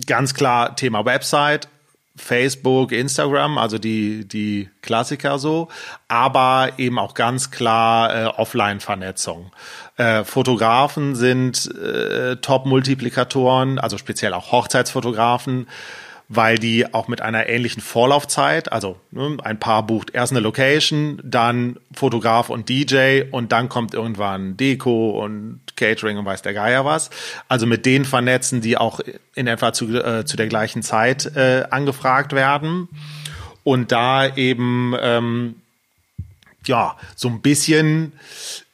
ganz 0.05 0.33
klar 0.33 0.75
Thema 0.75 1.05
Website, 1.05 1.69
Facebook, 2.15 2.91
Instagram, 2.91 3.57
also 3.57 3.77
die, 3.77 4.27
die 4.27 4.69
Klassiker 4.81 5.37
so, 5.37 5.67
aber 6.07 6.71
eben 6.77 6.97
auch 6.97 7.13
ganz 7.13 7.51
klar 7.51 8.15
äh, 8.15 8.25
Offline-Vernetzung. 8.27 9.51
Äh, 9.97 10.23
Fotografen 10.23 11.15
sind 11.15 11.69
äh, 11.75 12.37
Top-Multiplikatoren, 12.37 13.79
also 13.79 13.97
speziell 13.97 14.33
auch 14.33 14.51
Hochzeitsfotografen 14.51 15.67
weil 16.27 16.57
die 16.57 16.93
auch 16.93 17.07
mit 17.07 17.21
einer 17.21 17.47
ähnlichen 17.47 17.81
Vorlaufzeit, 17.81 18.71
also 18.71 18.97
ne, 19.11 19.37
ein 19.43 19.59
Paar 19.59 19.85
bucht 19.85 20.11
erst 20.13 20.31
eine 20.31 20.41
Location, 20.41 21.21
dann 21.23 21.77
Fotograf 21.93 22.49
und 22.49 22.69
DJ 22.69 23.23
und 23.31 23.51
dann 23.51 23.69
kommt 23.69 23.93
irgendwann 23.93 24.57
Deko 24.57 25.23
und 25.23 25.61
Catering 25.75 26.17
und 26.17 26.25
weiß 26.25 26.41
der 26.41 26.53
Geier 26.53 26.85
was. 26.85 27.09
Also 27.47 27.65
mit 27.65 27.85
denen 27.85 28.05
vernetzen, 28.05 28.61
die 28.61 28.77
auch 28.77 29.01
in 29.35 29.47
etwa 29.47 29.73
zu, 29.73 29.87
äh, 29.95 30.25
zu 30.25 30.37
der 30.37 30.47
gleichen 30.47 30.81
Zeit 30.81 31.35
äh, 31.35 31.65
angefragt 31.69 32.33
werden. 32.33 32.87
Und 33.63 33.91
da 33.91 34.35
eben 34.35 34.95
ähm, 34.99 35.55
ja, 36.67 36.97
so 37.15 37.27
ein 37.27 37.41
bisschen, 37.41 38.13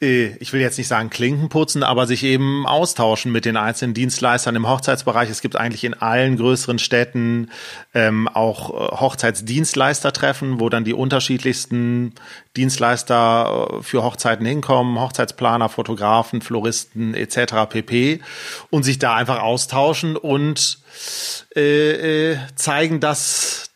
äh, 0.00 0.36
ich 0.38 0.52
will 0.52 0.60
jetzt 0.60 0.78
nicht 0.78 0.88
sagen 0.88 1.10
Klinken 1.10 1.48
putzen, 1.48 1.82
aber 1.82 2.06
sich 2.06 2.24
eben 2.24 2.66
austauschen 2.66 3.32
mit 3.32 3.44
den 3.44 3.56
einzelnen 3.56 3.94
Dienstleistern 3.94 4.56
im 4.56 4.68
Hochzeitsbereich. 4.68 5.30
Es 5.30 5.40
gibt 5.40 5.56
eigentlich 5.56 5.84
in 5.84 5.94
allen 5.94 6.36
größeren 6.36 6.78
Städten 6.78 7.50
ähm, 7.94 8.28
auch 8.28 8.70
äh, 8.70 8.96
Hochzeitsdienstleistertreffen, 8.96 10.60
wo 10.60 10.68
dann 10.68 10.84
die 10.84 10.94
unterschiedlichsten 10.94 12.14
Dienstleister 12.56 13.68
äh, 13.78 13.82
für 13.82 14.02
Hochzeiten 14.02 14.46
hinkommen, 14.46 15.00
Hochzeitsplaner, 15.00 15.68
Fotografen, 15.68 16.40
Floristen 16.40 17.14
etc. 17.14 17.68
pp. 17.68 18.20
und 18.70 18.82
sich 18.82 18.98
da 18.98 19.14
einfach 19.14 19.40
austauschen 19.40 20.16
und 20.16 20.78
äh, 21.54 22.36
zeigen, 22.54 23.00
dass 23.00 23.68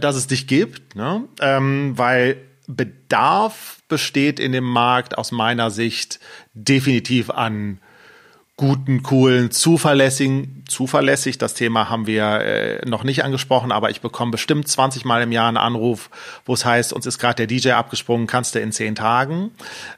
dass 0.00 0.16
es 0.16 0.26
dich 0.26 0.46
gibt, 0.46 0.96
ne? 0.96 1.24
ähm, 1.42 1.92
weil 1.96 2.38
Bedarf 2.68 3.82
besteht 3.88 4.38
in 4.38 4.52
dem 4.52 4.64
Markt 4.64 5.16
aus 5.16 5.32
meiner 5.32 5.70
Sicht 5.70 6.20
definitiv 6.52 7.30
an 7.30 7.80
guten, 8.58 9.04
coolen, 9.04 9.52
zuverlässigen, 9.52 10.64
zuverlässig, 10.66 11.38
das 11.38 11.54
Thema 11.54 11.88
haben 11.88 12.08
wir 12.08 12.40
äh, 12.40 12.88
noch 12.88 13.04
nicht 13.04 13.22
angesprochen, 13.22 13.70
aber 13.70 13.88
ich 13.90 14.00
bekomme 14.00 14.32
bestimmt 14.32 14.66
20 14.66 15.04
Mal 15.04 15.22
im 15.22 15.30
Jahr 15.30 15.46
einen 15.46 15.56
Anruf, 15.56 16.10
wo 16.44 16.54
es 16.54 16.64
heißt, 16.64 16.92
uns 16.92 17.06
ist 17.06 17.20
gerade 17.20 17.36
der 17.36 17.46
DJ 17.46 17.70
abgesprungen, 17.70 18.26
kannst 18.26 18.56
du 18.56 18.58
in 18.58 18.72
zehn 18.72 18.96
Tagen. 18.96 19.52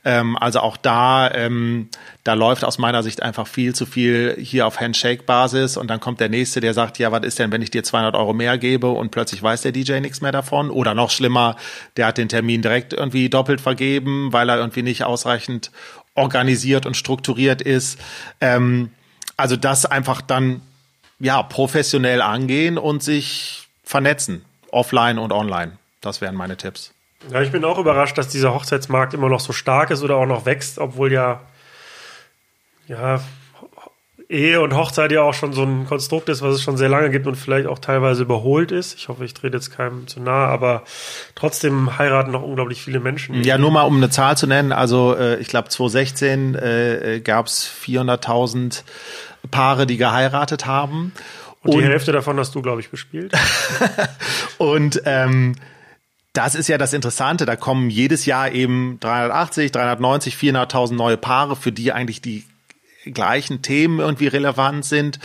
Ähm, 0.05 0.37
also 0.37 0.61
auch 0.61 0.77
da, 0.77 1.31
ähm, 1.33 1.89
da 2.23 2.35
läuft 2.35 2.63
aus 2.67 2.77
meiner 2.77 3.03
Sicht 3.03 3.23
einfach 3.23 3.47
viel 3.47 3.75
zu 3.75 3.87
viel 3.87 4.37
hier 4.39 4.67
auf 4.67 4.79
Handshake-Basis 4.79 5.79
und 5.79 5.89
dann 5.89 5.99
kommt 5.99 6.21
der 6.21 6.29
Nächste, 6.29 6.61
der 6.61 6.75
sagt, 6.75 6.99
ja, 6.99 7.11
was 7.11 7.25
ist 7.25 7.39
denn, 7.39 7.53
wenn 7.53 7.63
ich 7.63 7.71
dir 7.71 7.83
200 7.83 8.15
Euro 8.15 8.35
mehr 8.35 8.59
gebe 8.59 8.91
und 8.91 9.11
plötzlich 9.11 9.43
weiß 9.43 9.63
der 9.63 9.73
DJ 9.73 10.01
nichts 10.01 10.21
mehr 10.21 10.33
davon? 10.33 10.69
Oder 10.69 10.93
noch 10.93 11.09
schlimmer, 11.09 11.57
der 11.97 12.09
hat 12.09 12.19
den 12.19 12.29
Termin 12.29 12.61
direkt 12.61 12.93
irgendwie 12.93 13.31
doppelt 13.31 13.63
vergeben, 13.63 14.35
weil 14.35 14.51
er 14.51 14.59
irgendwie 14.59 14.83
nicht 14.83 15.05
ausreichend 15.05 15.71
organisiert 16.15 16.87
und 16.87 16.97
strukturiert 16.97 17.63
ist. 17.63 17.99
Ähm, 18.41 18.91
also 19.37 19.57
das 19.57 19.87
einfach 19.87 20.21
dann 20.21 20.63
ja 21.19 21.43
professionell 21.43 22.23
angehen 22.23 22.79
und 22.79 23.03
sich 23.03 23.69
vernetzen, 23.85 24.45
offline 24.71 25.19
und 25.19 25.33
online. 25.33 25.73
Das 26.01 26.21
wären 26.21 26.35
meine 26.35 26.57
Tipps. 26.57 26.93
Ja, 27.31 27.43
ich 27.43 27.53
bin 27.53 27.65
auch 27.65 27.79
überrascht, 27.79 28.17
dass 28.17 28.29
dieser 28.29 28.55
Hochzeitsmarkt 28.55 29.13
immer 29.13 29.29
noch 29.29 29.41
so 29.41 29.53
stark 29.53 29.91
ist 29.91 30.03
oder 30.03 30.17
auch 30.17 30.27
noch 30.27 30.47
wächst, 30.47 30.79
obwohl 30.79 31.13
ja 31.13 31.43
ja 32.87 33.21
Ehe 34.31 34.61
und 34.61 34.77
Hochzeit 34.77 35.11
ja 35.11 35.23
auch 35.23 35.35
schon 35.35 35.53
so 35.53 35.65
ein 35.65 35.87
Konstrukt 35.87 36.29
ist, 36.29 36.41
was 36.41 36.55
es 36.55 36.63
schon 36.63 36.77
sehr 36.77 36.89
lange 36.89 37.11
gibt 37.11 37.27
und 37.27 37.35
vielleicht 37.35 37.67
auch 37.67 37.81
teilweise 37.81 38.23
überholt 38.23 38.71
ist. 38.71 38.97
Ich 38.97 39.09
hoffe, 39.09 39.25
ich 39.25 39.35
trete 39.35 39.57
jetzt 39.57 39.77
keinem 39.77 40.07
zu 40.07 40.21
nahe, 40.21 40.47
aber 40.47 40.85
trotzdem 41.35 41.99
heiraten 41.99 42.31
noch 42.31 42.43
unglaublich 42.43 42.81
viele 42.81 43.01
Menschen. 43.01 43.43
Ja, 43.43 43.59
nur 43.59 43.73
mal 43.73 43.83
um 43.83 43.97
eine 43.97 44.09
Zahl 44.09 44.37
zu 44.37 44.47
nennen. 44.47 44.71
Also 44.71 45.17
äh, 45.17 45.41
ich 45.41 45.49
glaube 45.49 45.69
2016 45.69 46.55
äh, 46.55 47.21
gab 47.25 47.47
es 47.47 47.69
400.000 47.85 48.85
Paare, 49.51 49.87
die 49.89 49.97
geheiratet 49.97 50.65
haben. 50.65 51.13
Und 51.63 51.75
die 51.75 51.79
und, 51.79 51.85
Hälfte 51.85 52.13
davon 52.13 52.39
hast 52.39 52.55
du, 52.55 52.63
glaube 52.63 52.81
ich, 52.81 52.91
bespielt. 52.91 53.33
und 54.59 55.03
ähm, 55.07 55.57
das 56.35 56.55
ist 56.55 56.69
ja 56.69 56.79
das 56.79 56.93
Interessante. 56.93 57.47
Da 57.47 57.57
kommen 57.57 57.91
jedes 57.91 58.27
Jahr 58.27 58.53
eben 58.53 58.99
380, 59.01 59.73
390, 59.73 60.37
400.000 60.37 60.95
neue 60.95 61.17
Paare, 61.17 61.57
für 61.57 61.73
die 61.73 61.93
eigentlich 61.93 62.23
die 62.23 62.45
gleichen 63.05 63.63
Themen 63.63 63.99
irgendwie 64.01 64.27
relevant 64.27 64.85
sind, 64.85 65.19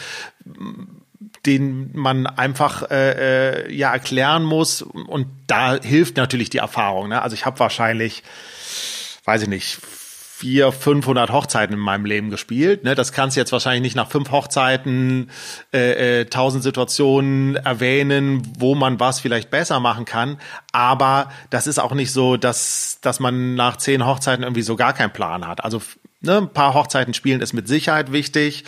denen 1.45 1.91
man 1.93 2.27
einfach 2.27 2.89
äh, 2.89 3.65
äh, 3.67 3.73
ja 3.73 3.91
erklären 3.93 4.43
muss. 4.43 4.81
Und 4.81 5.27
da 5.47 5.79
hilft 5.81 6.17
natürlich 6.17 6.49
die 6.49 6.57
Erfahrung. 6.57 7.09
Ne? 7.09 7.21
Also 7.21 7.35
ich 7.35 7.45
habe 7.45 7.59
wahrscheinlich, 7.59 8.23
weiß 9.25 9.43
ich 9.43 9.47
nicht, 9.47 9.79
vier, 10.37 10.73
500 10.73 11.31
Hochzeiten 11.31 11.73
in 11.73 11.79
meinem 11.79 12.03
Leben 12.03 12.29
gespielt. 12.29 12.83
Ne? 12.83 12.93
Das 12.93 13.13
kannst 13.13 13.37
du 13.37 13.39
jetzt 13.39 13.53
wahrscheinlich 13.53 13.81
nicht 13.81 13.95
nach 13.95 14.11
fünf 14.11 14.31
Hochzeiten 14.31 15.31
äh, 15.73 16.21
äh, 16.21 16.25
tausend 16.25 16.61
Situationen 16.61 17.55
erwähnen, 17.55 18.41
wo 18.59 18.75
man 18.75 18.99
was 18.99 19.21
vielleicht 19.21 19.49
besser 19.49 19.79
machen 19.79 20.03
kann. 20.03 20.37
Aber 20.73 21.31
das 21.51 21.67
ist 21.67 21.79
auch 21.79 21.93
nicht 21.93 22.11
so, 22.11 22.35
dass, 22.35 22.99
dass 23.01 23.21
man 23.21 23.55
nach 23.55 23.77
zehn 23.77 24.05
Hochzeiten 24.05 24.43
irgendwie 24.43 24.61
so 24.61 24.75
gar 24.75 24.91
keinen 24.91 25.13
Plan 25.13 25.47
hat. 25.47 25.63
Also 25.63 25.81
ne, 26.25 26.37
ein 26.37 26.49
paar 26.53 26.73
Hochzeiten 26.73 27.13
spielen 27.13 27.41
ist 27.41 27.53
mit 27.53 27.67
Sicherheit 27.67 28.11
wichtig 28.11 28.63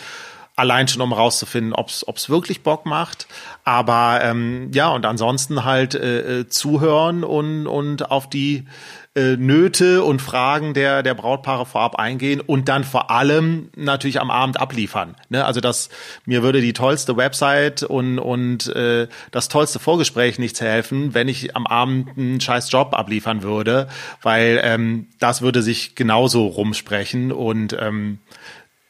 allein 0.58 0.88
schon 0.88 1.02
um 1.02 1.12
rauszufinden, 1.12 1.72
ob 1.72 1.88
es 1.88 2.28
wirklich 2.28 2.62
Bock 2.62 2.84
macht. 2.84 3.28
Aber 3.62 4.20
ähm, 4.22 4.70
ja, 4.72 4.88
und 4.88 5.06
ansonsten 5.06 5.64
halt 5.64 5.94
äh, 5.94 6.40
äh, 6.40 6.48
zuhören 6.48 7.22
und, 7.22 7.68
und 7.68 8.10
auf 8.10 8.28
die 8.28 8.66
äh, 9.14 9.36
Nöte 9.36 10.04
und 10.04 10.20
Fragen 10.20 10.74
der, 10.74 11.02
der 11.02 11.14
Brautpaare 11.14 11.66
vorab 11.66 11.96
eingehen 11.96 12.40
und 12.40 12.68
dann 12.68 12.84
vor 12.84 13.10
allem 13.10 13.70
natürlich 13.74 14.20
am 14.20 14.30
Abend 14.30 14.60
abliefern. 14.60 15.16
Ne? 15.28 15.44
Also 15.44 15.60
das, 15.60 15.88
mir 16.24 16.42
würde 16.42 16.60
die 16.60 16.72
tollste 16.72 17.16
Website 17.16 17.82
und, 17.82 18.18
und 18.18 18.68
äh, 18.74 19.08
das 19.30 19.48
tollste 19.48 19.78
Vorgespräch 19.78 20.38
nichts 20.38 20.60
helfen, 20.60 21.14
wenn 21.14 21.28
ich 21.28 21.56
am 21.56 21.66
Abend 21.66 22.16
einen 22.16 22.40
scheiß 22.40 22.70
Job 22.70 22.94
abliefern 22.94 23.42
würde, 23.42 23.88
weil 24.22 24.60
ähm, 24.62 25.08
das 25.18 25.42
würde 25.42 25.62
sich 25.62 25.94
genauso 25.94 26.46
rumsprechen 26.46 27.32
und 27.32 27.76
ähm, 27.80 28.18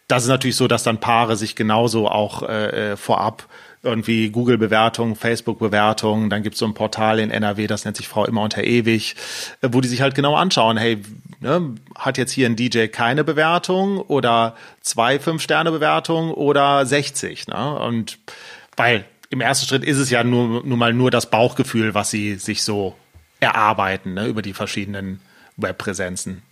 das 0.09 0.23
ist 0.23 0.31
natürlich 0.31 0.57
so, 0.57 0.69
dass 0.69 0.83
dann 0.83 1.01
Paare 1.01 1.37
sich 1.37 1.55
genauso 1.55 2.09
auch 2.09 2.43
äh, 2.43 2.93
äh 2.93 2.97
vorab 2.97 3.47
irgendwie 3.83 4.31
Google-Bewertungen, 4.31 5.15
Facebook-Bewertungen, 5.15 6.31
dann 6.31 6.43
gibt 6.43 6.55
es 6.55 6.61
so 6.61 6.67
ein 6.67 6.75
Portal 6.75 7.21
in 7.21 7.31
NRW, 7.31 7.67
das 7.67 7.85
nennt 7.85 7.97
sich 7.97 8.09
Frau 8.09 8.25
immer 8.25 8.43
unter 8.43 8.65
ewig, 8.65 9.15
äh, 9.61 9.69
wo 9.73 9.81
die 9.81 9.89
sich 9.89 10.01
halt 10.01 10.15
genau 10.15 10.35
anschauen, 10.35 10.77
hey, 10.77 11.03
ne, 11.41 11.75
hat 11.95 12.19
jetzt 12.19 12.33
hier 12.33 12.47
ein 12.47 12.57
DJ 12.57 12.87
keine 12.87 13.25
Bewertung 13.25 13.99
oder 13.99 14.57
zwei 14.81 15.19
Fünf-Sterne-Bewertungen 15.19 16.33
oder 16.33 16.85
60, 16.85 17.47
ne? 17.49 17.79
Und 17.79 18.19
weil 18.77 19.05
im 19.31 19.41
ersten 19.41 19.67
Schritt 19.67 19.85
ist 19.85 19.99
es 19.99 20.11
ja 20.11 20.25
nur, 20.25 20.65
nur 20.65 20.77
mal 20.77 20.93
nur 20.93 21.11
das 21.11 21.31
Bauchgefühl, 21.31 21.95
was 21.95 22.11
sie 22.11 22.37
sich 22.37 22.63
so 22.63 22.95
erarbeiten, 23.41 24.15
ne, 24.15 24.27
über 24.27 24.43
die 24.43 24.55
verschiedenen 24.55 25.21
Webpräsenzen. 25.57 26.43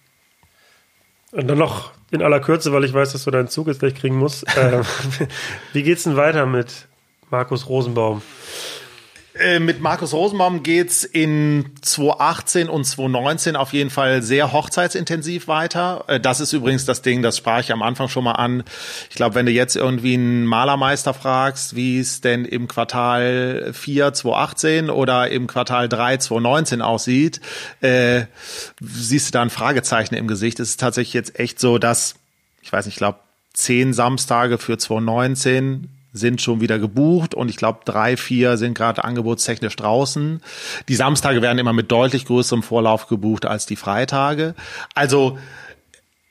Und 1.33 1.49
dann 1.49 1.59
noch 1.59 1.93
in 2.11 2.23
aller 2.23 2.41
Kürze, 2.41 2.73
weil 2.73 2.85
ich 2.85 2.95
weiß, 2.95 3.13
dass 3.13 3.25
du 3.25 3.31
deinen 3.31 3.49
Zug 3.49 3.67
jetzt 3.67 3.81
gleich 3.81 3.95
kriegen 3.95 4.17
musst. 4.17 4.47
Äh, 4.57 4.83
wie 5.73 5.83
geht's 5.83 6.05
denn 6.05 6.17
weiter 6.17 6.47
mit 6.47 6.87
Markus 7.31 7.69
Rosenbaum. 7.69 8.23
Äh, 9.39 9.59
mit 9.59 9.81
Markus 9.81 10.15
Rosenbaum 10.15 10.63
geht's 10.63 11.05
in 11.05 11.67
2018 11.83 12.69
und 12.71 12.85
2019 12.85 13.55
auf 13.55 13.73
jeden 13.75 13.91
Fall 13.91 14.23
sehr 14.23 14.53
hochzeitsintensiv 14.53 15.47
weiter. 15.47 16.05
Äh, 16.07 16.21
das 16.21 16.41
ist 16.41 16.55
übrigens 16.55 16.87
das 16.87 17.03
Ding, 17.03 17.23
das 17.23 17.37
sprach 17.37 17.61
ich 17.61 17.73
am 17.73 17.83
Anfang 17.83 18.09
schon 18.09 18.25
mal 18.25 18.33
an. 18.33 18.65
Ich 19.11 19.17
glaube, 19.17 19.35
wenn 19.35 19.45
du 19.45 19.53
jetzt 19.53 19.77
irgendwie 19.77 20.15
einen 20.15 20.47
Malermeister 20.47 21.13
fragst, 21.13 21.77
wie 21.77 21.99
es 21.99 22.23
denn 22.23 22.47
im 22.47 22.67
Quartal 22.67 23.73
4 23.75 24.15
2018 24.15 24.91
oder 24.91 25.29
im 25.31 25.47
Quartal 25.47 25.89
3 25.89 26.17
2019 26.17 26.81
aussieht, 26.81 27.41
äh, 27.83 28.25
siehst 28.81 29.29
du 29.29 29.33
da 29.33 29.43
ein 29.43 29.51
Fragezeichen 29.51 30.15
im 30.15 30.29
Gesicht. 30.29 30.61
Es 30.61 30.71
ist 30.71 30.81
tatsächlich 30.81 31.15
jetzt 31.15 31.39
echt 31.39 31.61
so, 31.61 31.77
dass, 31.77 32.15
ich 32.63 32.73
weiß 32.73 32.87
nicht, 32.87 32.95
ich 32.95 32.99
glaube, 32.99 33.19
zehn 33.53 33.93
Samstage 33.93 34.57
für 34.57 34.79
2019 34.79 35.91
sind 36.17 36.43
schon 36.43 36.61
wieder 36.61 36.79
gebucht 36.79 37.35
und 37.35 37.49
ich 37.49 37.57
glaube 37.57 37.81
drei, 37.85 38.17
vier 38.17 38.57
sind 38.57 38.75
gerade 38.75 39.05
angebotstechnisch 39.05 39.77
draußen. 39.77 40.41
Die 40.89 40.95
Samstage 40.95 41.43
werden 41.43 41.59
immer 41.59 41.73
mit 41.73 41.91
deutlich 41.91 42.25
größerem 42.25 42.63
Vorlauf 42.63 43.07
gebucht 43.07 43.47
als 43.47 43.67
die 43.67 43.77
Freitage. 43.77 44.55
Also 44.95 45.39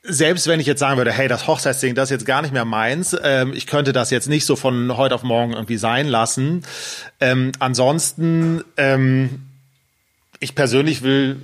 selbst 0.07 0.47
wenn 0.47 0.59
ich 0.59 0.67
jetzt 0.67 0.79
sagen 0.79 0.97
würde, 0.97 1.11
hey, 1.11 1.27
das 1.27 1.47
Hochzeitsding, 1.47 1.95
das 1.95 2.05
ist 2.05 2.11
jetzt 2.11 2.25
gar 2.25 2.41
nicht 2.41 2.53
mehr 2.53 2.65
meins, 2.65 3.15
ähm, 3.23 3.53
ich 3.53 3.67
könnte 3.67 3.93
das 3.93 4.11
jetzt 4.11 4.29
nicht 4.29 4.45
so 4.45 4.55
von 4.55 4.95
heute 4.97 5.15
auf 5.15 5.23
morgen 5.23 5.53
irgendwie 5.53 5.77
sein 5.77 6.07
lassen. 6.07 6.63
Ähm, 7.19 7.51
ansonsten, 7.59 8.63
ähm, 8.77 9.47
ich 10.39 10.53
persönlich 10.53 11.01
will 11.01 11.37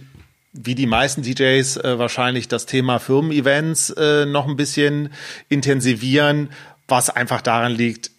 wie 0.53 0.75
die 0.75 0.85
meisten 0.85 1.21
DJs 1.21 1.77
äh, 1.77 1.97
wahrscheinlich 1.97 2.47
das 2.47 2.65
Thema 2.65 2.99
Firmen-Events 2.99 3.91
äh, 3.91 4.25
noch 4.25 4.47
ein 4.47 4.57
bisschen 4.57 5.13
intensivieren, 5.49 6.49
was 6.87 7.09
einfach 7.09 7.41
daran 7.41 7.71
liegt, 7.71 8.11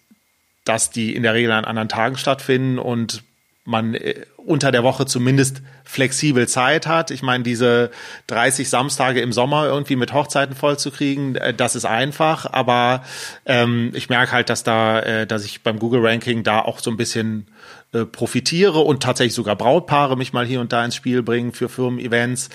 dass 0.65 0.89
die 0.89 1.15
in 1.15 1.23
der 1.23 1.33
Regel 1.33 1.51
an 1.51 1.65
anderen 1.65 1.89
Tagen 1.89 2.17
stattfinden 2.17 2.79
und 2.79 3.23
man 3.65 3.93
äh, 3.93 4.25
unter 4.37 4.71
der 4.71 4.83
Woche 4.83 5.05
zumindest 5.05 5.61
flexibel 5.85 6.47
Zeit 6.47 6.85
hat. 6.85 7.11
Ich 7.11 7.21
meine, 7.21 7.43
diese 7.43 7.91
30 8.27 8.69
Samstage 8.69 9.21
im 9.21 9.31
Sommer 9.31 9.65
irgendwie 9.65 9.95
mit 9.95 10.13
Hochzeiten 10.13 10.55
vollzukriegen, 10.55 11.35
äh, 11.35 11.53
das 11.53 11.75
ist 11.75 11.85
einfach. 11.85 12.51
Aber 12.51 13.03
ähm, 13.45 13.91
ich 13.93 14.09
merke 14.09 14.33
halt, 14.33 14.49
dass 14.49 14.63
da, 14.63 14.99
äh, 14.99 15.27
dass 15.27 15.45
ich 15.45 15.63
beim 15.63 15.79
Google 15.79 16.05
Ranking 16.05 16.43
da 16.43 16.59
auch 16.61 16.79
so 16.79 16.91
ein 16.91 16.97
bisschen 16.97 17.47
äh, 17.93 18.05
profitiere 18.05 18.79
und 18.79 19.01
tatsächlich 19.01 19.35
sogar 19.35 19.55
Brautpaare 19.55 20.17
mich 20.17 20.33
mal 20.33 20.45
hier 20.45 20.59
und 20.59 20.73
da 20.73 20.83
ins 20.83 20.95
Spiel 20.95 21.23
bringen 21.23 21.53
für 21.53 21.69
Firmen-Events. 21.69 22.49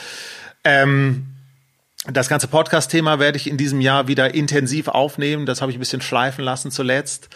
Ähm, 0.64 1.26
das 2.06 2.28
ganze 2.28 2.48
Podcast-Thema 2.48 3.18
werde 3.18 3.36
ich 3.36 3.48
in 3.48 3.56
diesem 3.56 3.80
Jahr 3.80 4.08
wieder 4.08 4.34
intensiv 4.34 4.88
aufnehmen. 4.88 5.46
Das 5.46 5.60
habe 5.60 5.72
ich 5.72 5.78
ein 5.78 5.80
bisschen 5.80 6.00
schleifen 6.00 6.44
lassen 6.44 6.70
zuletzt. 6.70 7.28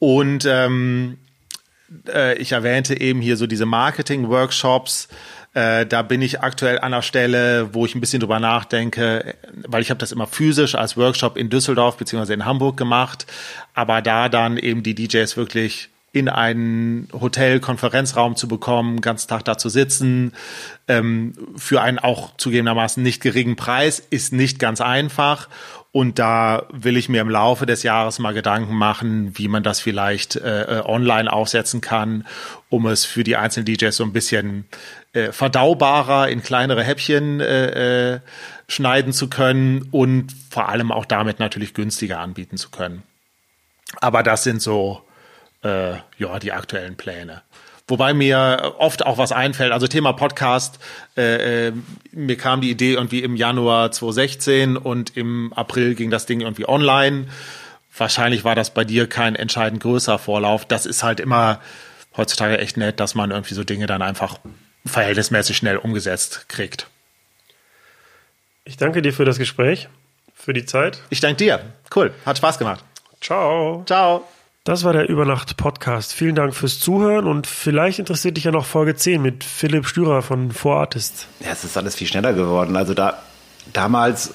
Und 0.00 0.44
ähm, 0.46 1.18
äh, 2.08 2.36
ich 2.38 2.52
erwähnte 2.52 3.00
eben 3.00 3.20
hier 3.20 3.36
so 3.36 3.46
diese 3.46 3.66
Marketing-Workshops. 3.66 5.08
Äh, 5.52 5.86
da 5.86 6.02
bin 6.02 6.22
ich 6.22 6.40
aktuell 6.40 6.78
an 6.80 6.92
der 6.92 7.02
Stelle, 7.02 7.74
wo 7.74 7.84
ich 7.84 7.94
ein 7.94 8.00
bisschen 8.00 8.20
drüber 8.20 8.40
nachdenke, 8.40 9.34
weil 9.66 9.82
ich 9.82 9.90
habe 9.90 9.98
das 9.98 10.10
immer 10.10 10.26
physisch 10.26 10.74
als 10.74 10.96
Workshop 10.96 11.36
in 11.36 11.50
Düsseldorf 11.50 11.96
beziehungsweise 11.96 12.34
in 12.34 12.44
Hamburg 12.44 12.76
gemacht, 12.76 13.26
aber 13.74 14.00
da 14.00 14.28
dann 14.28 14.56
eben 14.56 14.82
die 14.82 14.94
DJs 14.94 15.36
wirklich 15.36 15.90
in 16.12 16.28
einen 16.28 17.08
Hotel-Konferenzraum 17.12 18.34
zu 18.34 18.48
bekommen, 18.48 19.00
ganz 19.00 19.26
Tag 19.26 19.44
da 19.44 19.58
zu 19.58 19.68
sitzen, 19.68 20.32
ähm, 20.88 21.34
für 21.56 21.82
einen 21.82 21.98
auch 21.98 22.36
zugegebenermaßen 22.36 23.02
nicht 23.02 23.22
geringen 23.22 23.56
Preis, 23.56 24.02
ist 24.10 24.32
nicht 24.32 24.58
ganz 24.58 24.80
einfach. 24.80 25.48
Und 25.92 26.20
da 26.20 26.66
will 26.70 26.96
ich 26.96 27.08
mir 27.08 27.20
im 27.20 27.30
Laufe 27.30 27.66
des 27.66 27.82
Jahres 27.82 28.20
mal 28.20 28.32
Gedanken 28.32 28.74
machen, 28.74 29.36
wie 29.36 29.48
man 29.48 29.64
das 29.64 29.80
vielleicht 29.80 30.36
äh, 30.36 30.78
äh 30.78 30.82
online 30.84 31.32
aufsetzen 31.32 31.80
kann, 31.80 32.26
um 32.68 32.86
es 32.86 33.04
für 33.04 33.24
die 33.24 33.36
einzelnen 33.36 33.66
DJs 33.66 33.96
so 33.96 34.04
ein 34.04 34.12
bisschen 34.12 34.66
äh, 35.12 35.32
verdaubarer 35.32 36.28
in 36.28 36.42
kleinere 36.42 36.84
Häppchen 36.84 37.40
äh, 37.40 38.14
äh, 38.14 38.20
schneiden 38.68 39.12
zu 39.12 39.28
können 39.28 39.88
und 39.90 40.32
vor 40.48 40.68
allem 40.68 40.92
auch 40.92 41.06
damit 41.06 41.40
natürlich 41.40 41.74
günstiger 41.74 42.20
anbieten 42.20 42.56
zu 42.56 42.70
können. 42.70 43.02
Aber 44.00 44.22
das 44.22 44.44
sind 44.44 44.62
so 44.62 45.02
äh, 45.64 45.94
ja 46.18 46.38
die 46.38 46.52
aktuellen 46.52 46.96
Pläne. 46.96 47.42
Wobei 47.90 48.14
mir 48.14 48.74
oft 48.78 49.04
auch 49.04 49.18
was 49.18 49.32
einfällt. 49.32 49.72
Also 49.72 49.86
Thema 49.88 50.12
Podcast, 50.12 50.78
äh, 51.16 51.68
äh, 51.68 51.72
mir 52.12 52.36
kam 52.36 52.60
die 52.60 52.70
Idee 52.70 52.92
irgendwie 52.94 53.22
im 53.22 53.36
Januar 53.36 53.90
2016 53.90 54.76
und 54.76 55.16
im 55.16 55.52
April 55.54 55.94
ging 55.94 56.10
das 56.10 56.24
Ding 56.24 56.40
irgendwie 56.40 56.68
online. 56.68 57.26
Wahrscheinlich 57.96 58.44
war 58.44 58.54
das 58.54 58.72
bei 58.72 58.84
dir 58.84 59.08
kein 59.08 59.34
entscheidend 59.34 59.82
größer 59.82 60.18
Vorlauf. 60.18 60.64
Das 60.64 60.86
ist 60.86 61.02
halt 61.02 61.20
immer 61.20 61.60
heutzutage 62.16 62.58
echt 62.58 62.76
nett, 62.76 63.00
dass 63.00 63.14
man 63.14 63.32
irgendwie 63.32 63.54
so 63.54 63.64
Dinge 63.64 63.86
dann 63.86 64.02
einfach 64.02 64.38
verhältnismäßig 64.86 65.56
schnell 65.56 65.76
umgesetzt 65.76 66.48
kriegt. 66.48 66.86
Ich 68.64 68.76
danke 68.76 69.02
dir 69.02 69.12
für 69.12 69.24
das 69.24 69.38
Gespräch, 69.38 69.88
für 70.34 70.52
die 70.52 70.64
Zeit. 70.64 71.02
Ich 71.10 71.20
danke 71.20 71.38
dir. 71.38 71.60
Cool. 71.94 72.14
Hat 72.24 72.38
Spaß 72.38 72.58
gemacht. 72.58 72.84
Ciao. 73.20 73.82
Ciao. 73.86 74.24
Das 74.70 74.84
war 74.84 74.92
der 74.92 75.08
Übernacht-Podcast. 75.08 76.12
Vielen 76.12 76.36
Dank 76.36 76.54
fürs 76.54 76.78
Zuhören 76.78 77.26
und 77.26 77.48
vielleicht 77.48 77.98
interessiert 77.98 78.36
dich 78.36 78.44
ja 78.44 78.52
noch 78.52 78.64
Folge 78.64 78.94
10 78.94 79.20
mit 79.20 79.42
Philipp 79.42 79.84
Stürer 79.84 80.22
von 80.22 80.52
4Artist. 80.52 81.26
Ja, 81.40 81.48
es 81.50 81.64
ist 81.64 81.76
alles 81.76 81.96
viel 81.96 82.06
schneller 82.06 82.34
geworden. 82.34 82.76
Also 82.76 82.94
da 82.94 83.20
damals, 83.72 84.32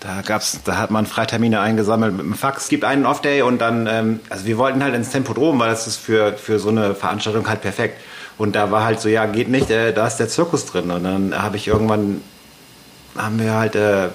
da 0.00 0.20
gab's, 0.20 0.60
da 0.62 0.76
hat 0.76 0.90
man 0.90 1.06
Freitermine 1.06 1.60
eingesammelt 1.60 2.14
mit 2.14 2.26
dem 2.26 2.34
Fax. 2.34 2.64
Es 2.64 2.68
gibt 2.68 2.84
einen 2.84 3.06
Off-Day 3.06 3.40
und 3.40 3.62
dann, 3.62 3.86
ähm, 3.86 4.20
also 4.28 4.44
wir 4.44 4.58
wollten 4.58 4.84
halt 4.84 4.94
ins 4.94 5.08
Tempodrom, 5.08 5.58
weil 5.58 5.70
das 5.70 5.86
ist 5.86 5.96
für, 5.96 6.34
für 6.34 6.58
so 6.58 6.68
eine 6.68 6.94
Veranstaltung 6.94 7.48
halt 7.48 7.62
perfekt. 7.62 7.98
Und 8.36 8.56
da 8.56 8.70
war 8.70 8.84
halt 8.84 9.00
so, 9.00 9.08
ja, 9.08 9.24
geht 9.24 9.48
nicht, 9.48 9.70
äh, 9.70 9.94
da 9.94 10.06
ist 10.06 10.18
der 10.18 10.28
Zirkus 10.28 10.66
drin. 10.66 10.90
Und 10.90 11.04
dann 11.04 11.34
habe 11.42 11.56
ich 11.56 11.66
irgendwann, 11.66 12.20
haben 13.16 13.40
wir 13.40 13.54
halt 13.54 13.74
äh, 13.74 14.08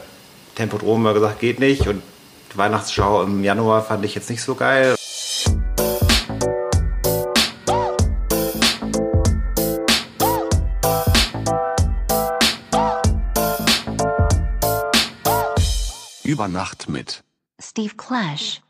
Tempodrom 0.54 1.04
gesagt, 1.16 1.40
geht 1.40 1.60
nicht. 1.60 1.88
Und 1.88 2.04
Weihnachtsschau 2.54 3.24
im 3.24 3.44
Januar 3.44 3.82
fand 3.84 4.06
ich 4.06 4.14
jetzt 4.14 4.30
nicht 4.30 4.44
so 4.44 4.54
geil. 4.54 4.94
Über 16.34 16.48
Nacht 16.48 16.90
mit. 16.90 17.24
Steve 17.60 17.94
Clash. 17.96 18.64